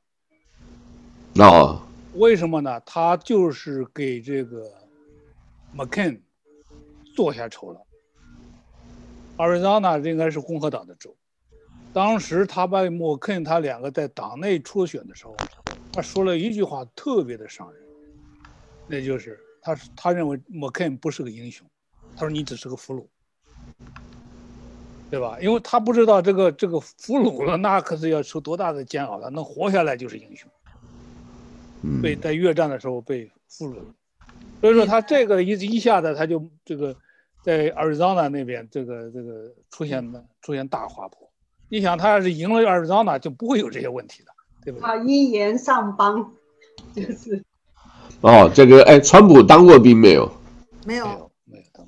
[1.37, 1.81] 哦，
[2.15, 2.81] 为什么呢？
[2.85, 4.71] 他就是给这个
[5.75, 6.21] McCain
[7.17, 7.81] 做下丑了。
[9.41, 11.17] Arizona 应该是共和党的州，
[11.95, 15.35] 当时他把 McCain 他两个在党内初选的时候，
[15.93, 17.83] 他说了一句话特别的伤人，
[18.87, 21.67] 那就是他他认为 McCain 不是个英雄，
[22.15, 23.07] 他说你只是个俘虏，
[25.11, 25.39] 对吧？
[25.41, 30.51] 因为他不知道这个这个俘虏了，那可是要受多大的煎熬了，能活下来就是英雄。
[32.03, 33.85] 被在越战的时候被俘虏了，
[34.61, 36.95] 所以说他这个一一下子他就这个
[37.43, 41.29] 在 Arizona 那边这个这个出现了出现大滑坡。
[41.69, 44.33] 你想他要是赢了 Arizona 就不会有这些问题的，
[44.65, 44.89] 对不对？
[44.89, 46.33] 啊，一言上邦，
[46.95, 47.45] 就是。
[48.23, 50.31] 哦，这个哎，川普当过兵没有？
[50.85, 51.07] 没有，
[51.45, 51.87] 没有当。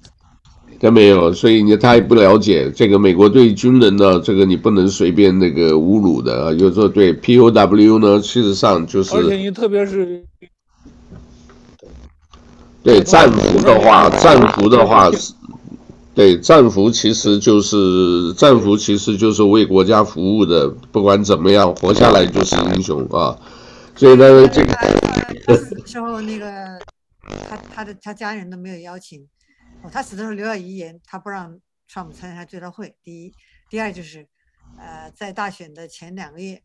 [0.81, 6.53] 他没有，所以你他也不了解这个美国对军人呢，这个你不能随便那个侮辱的。
[6.55, 10.25] 有时候对 POW 呢，事实上就是，而且你特别是
[12.83, 15.33] 对战俘的话，战俘的话是，
[16.15, 23.39] 对战俘其实就是战俘其实就是为国家服务的，不管怎么样活下来就是英雄啊。
[23.95, 26.79] 所以呢，这个死的时候那个
[27.49, 29.29] 他他的他家人都没有邀请。
[29.83, 32.95] 哦，他死的时候留下遗言，他不让川普参加追悼会。
[33.03, 33.35] 第一，
[33.69, 34.27] 第二就是，
[34.79, 36.63] 呃，在大选的前两个月，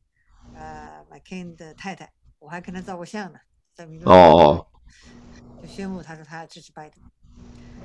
[0.54, 3.40] 呃，McCain 的太太，我还跟他照过相呢，
[3.76, 4.68] 在民主党哦，
[5.62, 7.00] 就宣布他说他要支持拜登，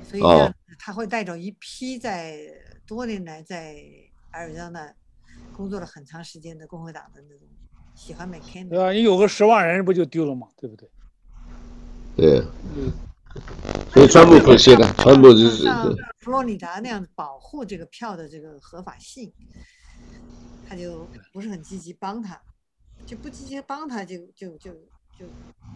[0.07, 2.39] 所以这样他会带走一批在
[2.85, 3.75] 多年来在
[4.31, 4.93] 埃尔桑那
[5.55, 7.47] 工作了很长时间的共和党的那种
[7.95, 8.75] 喜欢 McCain 的。
[8.75, 10.47] 对啊，你有个十万人不就丢了吗？
[10.57, 10.89] 对不对？
[12.15, 12.39] 对。
[12.75, 12.91] 嗯
[13.91, 19.33] 所以川普可惜的，川普就是像佛罗里达那样保护这个票的这个合法性，
[20.67, 22.39] 他就不是很积极帮他，
[23.07, 24.71] 就不积极帮他就就就
[25.19, 25.25] 就。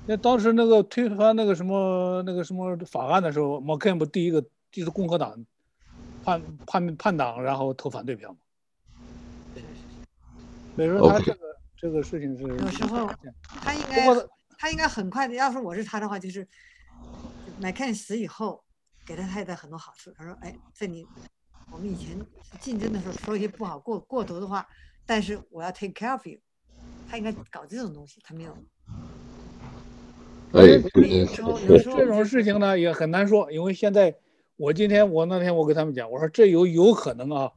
[0.06, 4.42] 那当时那个推翻那个什么那个什么法案的时候，McCain 不第一个
[4.72, 5.46] 就是共和党
[6.24, 8.38] 叛叛叛党，然后投反对票吗？
[10.76, 11.40] 所以说他这个
[11.76, 13.10] 这个事情是有时候
[13.44, 14.06] 他应该
[14.58, 16.48] 他应该很快的，要是我是他的话，就是。
[17.60, 18.64] McCain 死以后，
[19.04, 20.12] 给他太太很多好处。
[20.16, 21.04] 他说：“哎，在你
[21.72, 22.16] 我们以前
[22.60, 24.68] 竞争的时候说一些不好过过头的话，
[25.08, 26.38] 但是我要 take care of you。”
[27.10, 28.56] 他应该搞这种东西，他没有。
[30.54, 30.64] 哎，
[30.94, 34.16] 有时候有时候这种事情呢也很难说，因为现在
[34.56, 37.52] 我今天我那天我跟他们讲，我说这有有可能啊，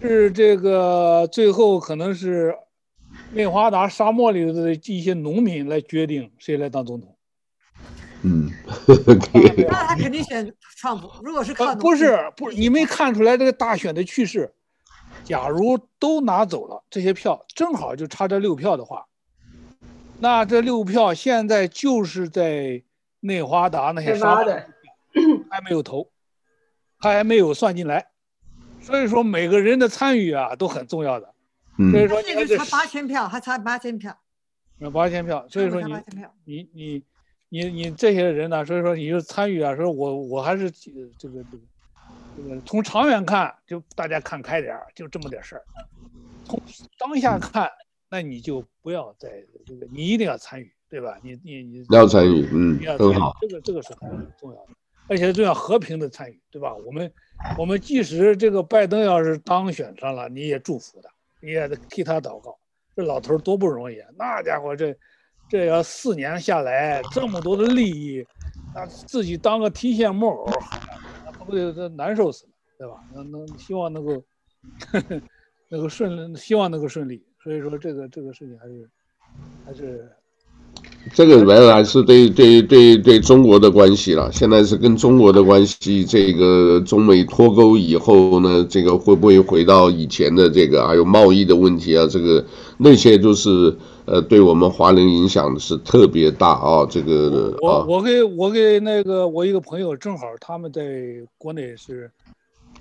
[0.00, 2.54] 是这个最后可能是
[3.32, 7.16] 内华达沙漠里的一些农民来决定谁来当总统。
[8.22, 8.50] 嗯，
[9.66, 11.08] 那他肯定选川普。
[11.22, 14.52] 如果是靠不是不是，你没看出来这个大选的趋势？
[15.24, 19.06] 假如都拿走了这些票，正好就差这六票的话，
[20.20, 22.82] 那这六票现在就是在
[23.20, 24.66] 内华达那些沙的
[25.50, 26.10] 还没有投，
[26.98, 28.06] 他还没有算进来，
[28.80, 31.34] 所以说每个人的参与啊都很重要的。
[31.90, 34.16] 所以说这个差八千票，还差八千票，
[34.92, 35.94] 八千票，所以说你
[36.44, 37.04] 你你。
[37.52, 41.44] 你你这些人呢，所以说你就参与啊，说我我还是这个这个
[42.36, 45.62] 这个从长远看，就大家看开点儿，就这么点事儿。
[46.44, 46.62] 从
[46.96, 47.68] 当下看，
[48.10, 51.16] 那你就不要再这个，你一定要参与，对吧？
[51.22, 54.72] 你你你要参与，嗯，很好，这个这个是很重要的，
[55.08, 56.74] 而且重要和平的参与，对吧？
[56.74, 57.12] 我们
[57.56, 61.08] 我们即使这个拜登要是当选上了，你也祝福他，
[61.40, 62.58] 你也得替他祷告。
[62.96, 64.94] 这老头多不容易啊，那家伙这。
[65.48, 68.24] 这要四年下来，这么多的利益，
[68.72, 70.48] 那自己当个提线木偶，
[71.24, 73.02] 那不得这难受死了，对吧？
[73.12, 74.12] 那能希望能够，
[74.92, 75.20] 呵呵
[75.68, 77.26] 能够顺，希望能够顺利。
[77.42, 78.88] 所以说，这个这个事情还是
[79.64, 80.08] 还是。
[81.14, 92.44] 这个原来是对对对对中国的关系了，现在是跟中国的关系，这个中美脱钩以后呢，这个会不会回到以前的这个，还有贸易的问题啊，这个
[92.76, 96.86] 那些都是呃，对我们华人影响是特别大啊。
[96.88, 100.82] 这个我我给我给那个我一个朋友，正好他们在
[101.38, 102.10] 国内是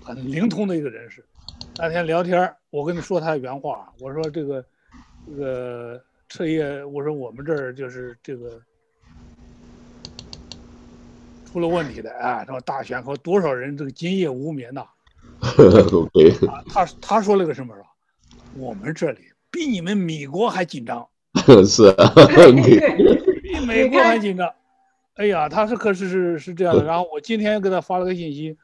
[0.04, 1.24] 很灵通的一个人士，
[1.78, 4.66] 那天聊天，我跟你说他的原话，我说这个
[5.26, 6.02] 这个。
[6.32, 8.62] 彻夜，我说我们这儿就是这个
[11.44, 14.82] 出了问题的啊，什么大选和多少人这个今夜无眠呐、
[15.42, 16.62] 啊？
[16.70, 17.74] 他他说了个什么？
[18.56, 21.08] 我们这里比你们美国还紧张。
[21.66, 22.14] 是啊，
[23.42, 24.54] 比美国还紧张。
[25.16, 26.84] 哎呀，他是可是是是这样的。
[26.84, 28.56] 然后我今天给他发了个信息，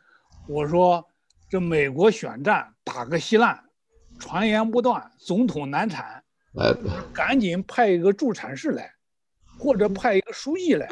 [0.47, 1.03] 我说
[1.49, 3.59] 这美国选战打个稀烂，
[4.19, 6.23] 传言不断，总统难产，
[7.13, 8.91] 赶紧派一个助产士来，
[9.59, 10.87] 或者派一个书记来，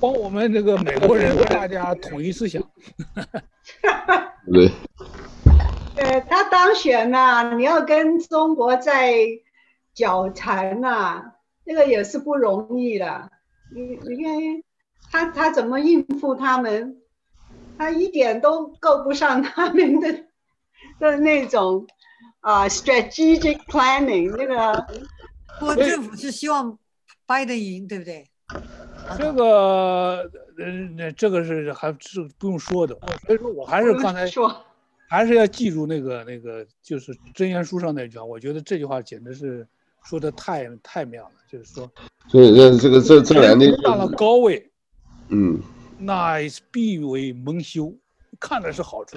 [0.00, 2.62] 帮我们这个美国人大家统一思想。
[4.52, 4.70] 对，
[5.96, 9.14] 呃，他当选了，你要跟中国在
[9.94, 11.22] 纠缠呐，
[11.64, 13.30] 这个也是不容易的。
[13.74, 14.32] 你你看。
[15.10, 17.01] 他他怎么应付他们？
[17.78, 20.12] 他一点都够不上他们的
[20.98, 21.86] 的那种
[22.40, 24.86] 啊、uh,，strategic planning 那个。
[25.60, 26.76] 不过政府是希望
[27.24, 28.26] 拜登赢，对不对？
[29.16, 30.28] 这个
[30.58, 32.98] 呃，这个是还是不用说的。
[33.26, 34.64] 所以说我还是刚才说，
[35.08, 38.24] 还是要记住那个那个，就是真言书上那句话。
[38.24, 39.64] 我觉得这句话简直是
[40.02, 41.88] 说的太太妙了，就是说，
[42.26, 44.70] 所以这这个这这两天上了高位。
[45.28, 45.60] 嗯，
[46.04, 46.38] 那
[46.70, 47.94] 必为蒙羞，
[48.40, 49.16] 看的是好处。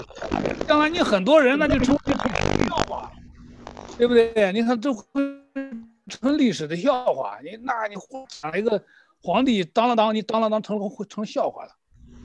[0.67, 2.13] 当然，你很多人那就成为
[2.67, 3.11] 笑话，
[3.97, 4.51] 对不对？
[4.53, 5.03] 你看这会
[6.07, 7.39] 成历史的笑话。
[7.43, 7.95] 你那你
[8.29, 8.81] 想一个
[9.21, 11.71] 皇帝当了当，你当了当成会成笑话了，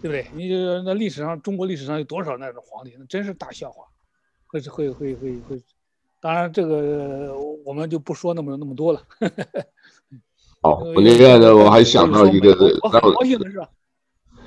[0.03, 0.27] 对不对？
[0.35, 3.85] 你就那历史上中国历史上有多少那种皇帝，那真是大笑话，
[4.47, 5.62] 会会会会会。
[6.20, 7.35] 当然，这个
[7.65, 9.03] 我们就不说那么那么多了。
[10.61, 12.51] 好，我那个呢，我还想到一个，
[12.82, 13.59] 我很高兴的是。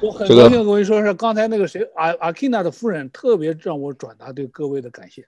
[0.03, 5.25] 我很高兴跟你说是刚才那个谁阿阿基娜的夫人特别让我转达对各位的感谢，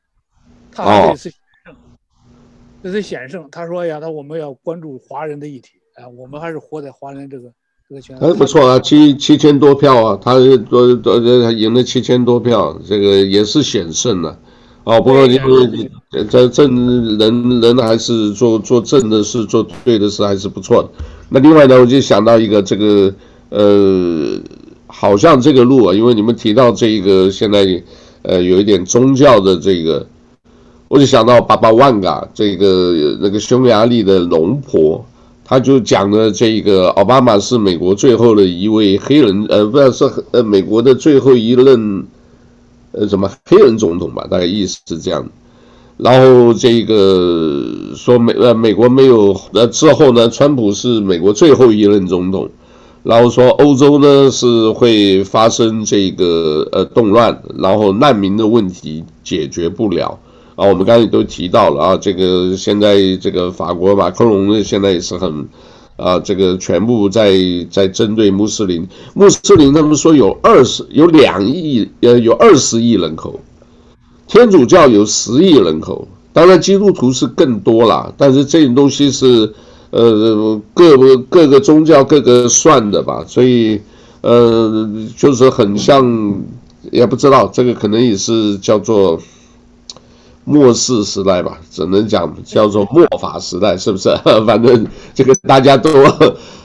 [0.69, 1.75] 他这次险胜，
[2.83, 7.49] 这次险胜，他说呀，他我们要关注华人的议题，哎，我们还是活在华人这个
[7.87, 8.17] 这个圈。
[8.19, 10.33] 哎，不错啊，七七千多票啊，他
[10.69, 11.17] 多多
[11.53, 14.37] 赢了七千多票，这个也是险胜了，
[14.83, 15.89] 哦，不过因为
[16.29, 20.89] 这正人人还是做做正的事，做对的事还是不错的。
[21.29, 23.15] 那另外呢，我就想到一个这个
[23.51, 24.37] 呃。
[24.97, 27.83] 好像这个路啊，因为你们提到这个现在，
[28.21, 30.07] 呃，有一点宗教的这个，
[30.87, 35.05] 我就想到巴巴万嘎这个那个匈牙利的龙婆，
[35.43, 42.07] 他就讲了这个奥巴马是美国最后的一位黑人，呃，不是呃美国的最后一任，
[42.93, 45.29] 呃，什么黑人总统吧，大概意思是这样。
[45.97, 47.65] 然后这个
[47.95, 52.49] 说美呃美国没有呃之后呢，川普是美国最后一任总统。
[53.05, 60.17] 然后说欧洲呢是会发生这个呃动乱，然后难民的问题解决不了
[60.55, 60.65] 啊。
[60.65, 65.47] 我们刚才都提到了啊，这个现在这个法国马克龙呢现在也是很
[65.97, 67.31] 啊，这个全部在
[67.69, 68.87] 在针对穆斯林。
[69.13, 73.39] 穆斯林他们说有二十有两亿呃有二十亿人口，
[74.25, 79.53] 天主教有十亿人口，当然基督徒是更多了，但是这种东西是。
[79.91, 83.79] 呃，各个各个宗教各个算的吧，所以
[84.21, 86.41] 呃，就是很像，
[86.91, 89.19] 也不知道这个可能也是叫做
[90.43, 94.09] 末世时代吧，只能讲叫做末法时代，是不是？
[94.45, 95.91] 反正这个大家都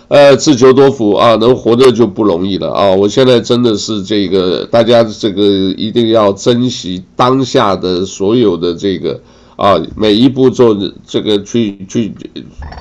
[0.09, 2.91] 呃自求多福啊，能活着就不容易了啊！
[2.91, 5.43] 我现在真的是这个，大家这个
[5.77, 9.21] 一定要珍惜当下的所有的这个。
[9.61, 10.75] 啊，每一步做
[11.07, 12.15] 这个去去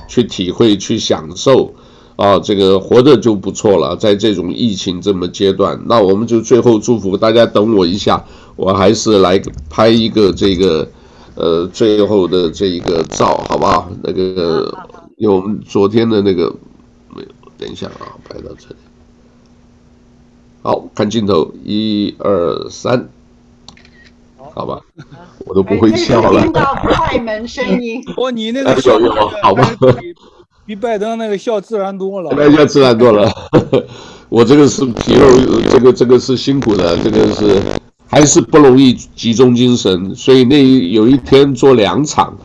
[0.08, 1.74] 去体会去享受，
[2.16, 3.94] 啊，这个活着就不错了。
[3.94, 7.44] 在这种疫情这么阶段，那我们就最后祝福大家。
[7.44, 8.24] 等我一下，
[8.56, 9.38] 我还是来
[9.68, 10.88] 拍一个这个，
[11.34, 13.90] 呃，最后的这一个照，好不好？
[14.02, 14.74] 那个
[15.18, 16.50] 有昨天的那个
[17.14, 17.28] 没有？
[17.58, 18.76] 等一下啊，拍到这里。
[20.62, 23.10] 好，看镜头，一二三。
[24.54, 24.80] 好吧，
[25.46, 26.42] 我都不会笑了。
[26.42, 28.02] 听到快门声音。
[28.16, 28.98] 哦，你那个笑，
[29.42, 29.70] 好吧，
[30.00, 30.14] 比
[30.66, 32.32] 比拜登那个笑自然多了。
[32.36, 33.30] 那笑自然多了。
[34.28, 35.26] 我这个是皮肉，
[35.70, 37.60] 这个这个是辛苦的，这个是
[38.08, 40.14] 还是不容易集中精神。
[40.14, 42.36] 所以那有一天做两场，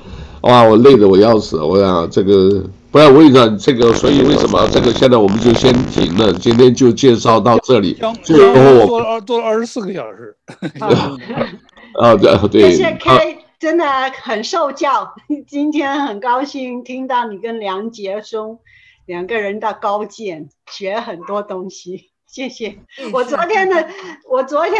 [0.41, 1.61] 哇，我累得我要死。
[1.61, 6.33] 我想这个不要，我跟你讲这个，所以为什么这个现在我们就先停了？
[6.33, 7.95] 今天就介绍到这里。
[8.23, 10.35] 最后做了二做了二十四个小时。
[11.97, 13.85] 啊，对对，谢谢 K，真的
[14.21, 15.15] 很受教。
[15.47, 18.59] 今天很高兴听到你跟梁杰松
[19.05, 22.11] 两个人的高见，学很多东西。
[22.27, 22.79] 谢谢。
[23.13, 23.87] 我昨天的，
[24.29, 24.73] 我昨天。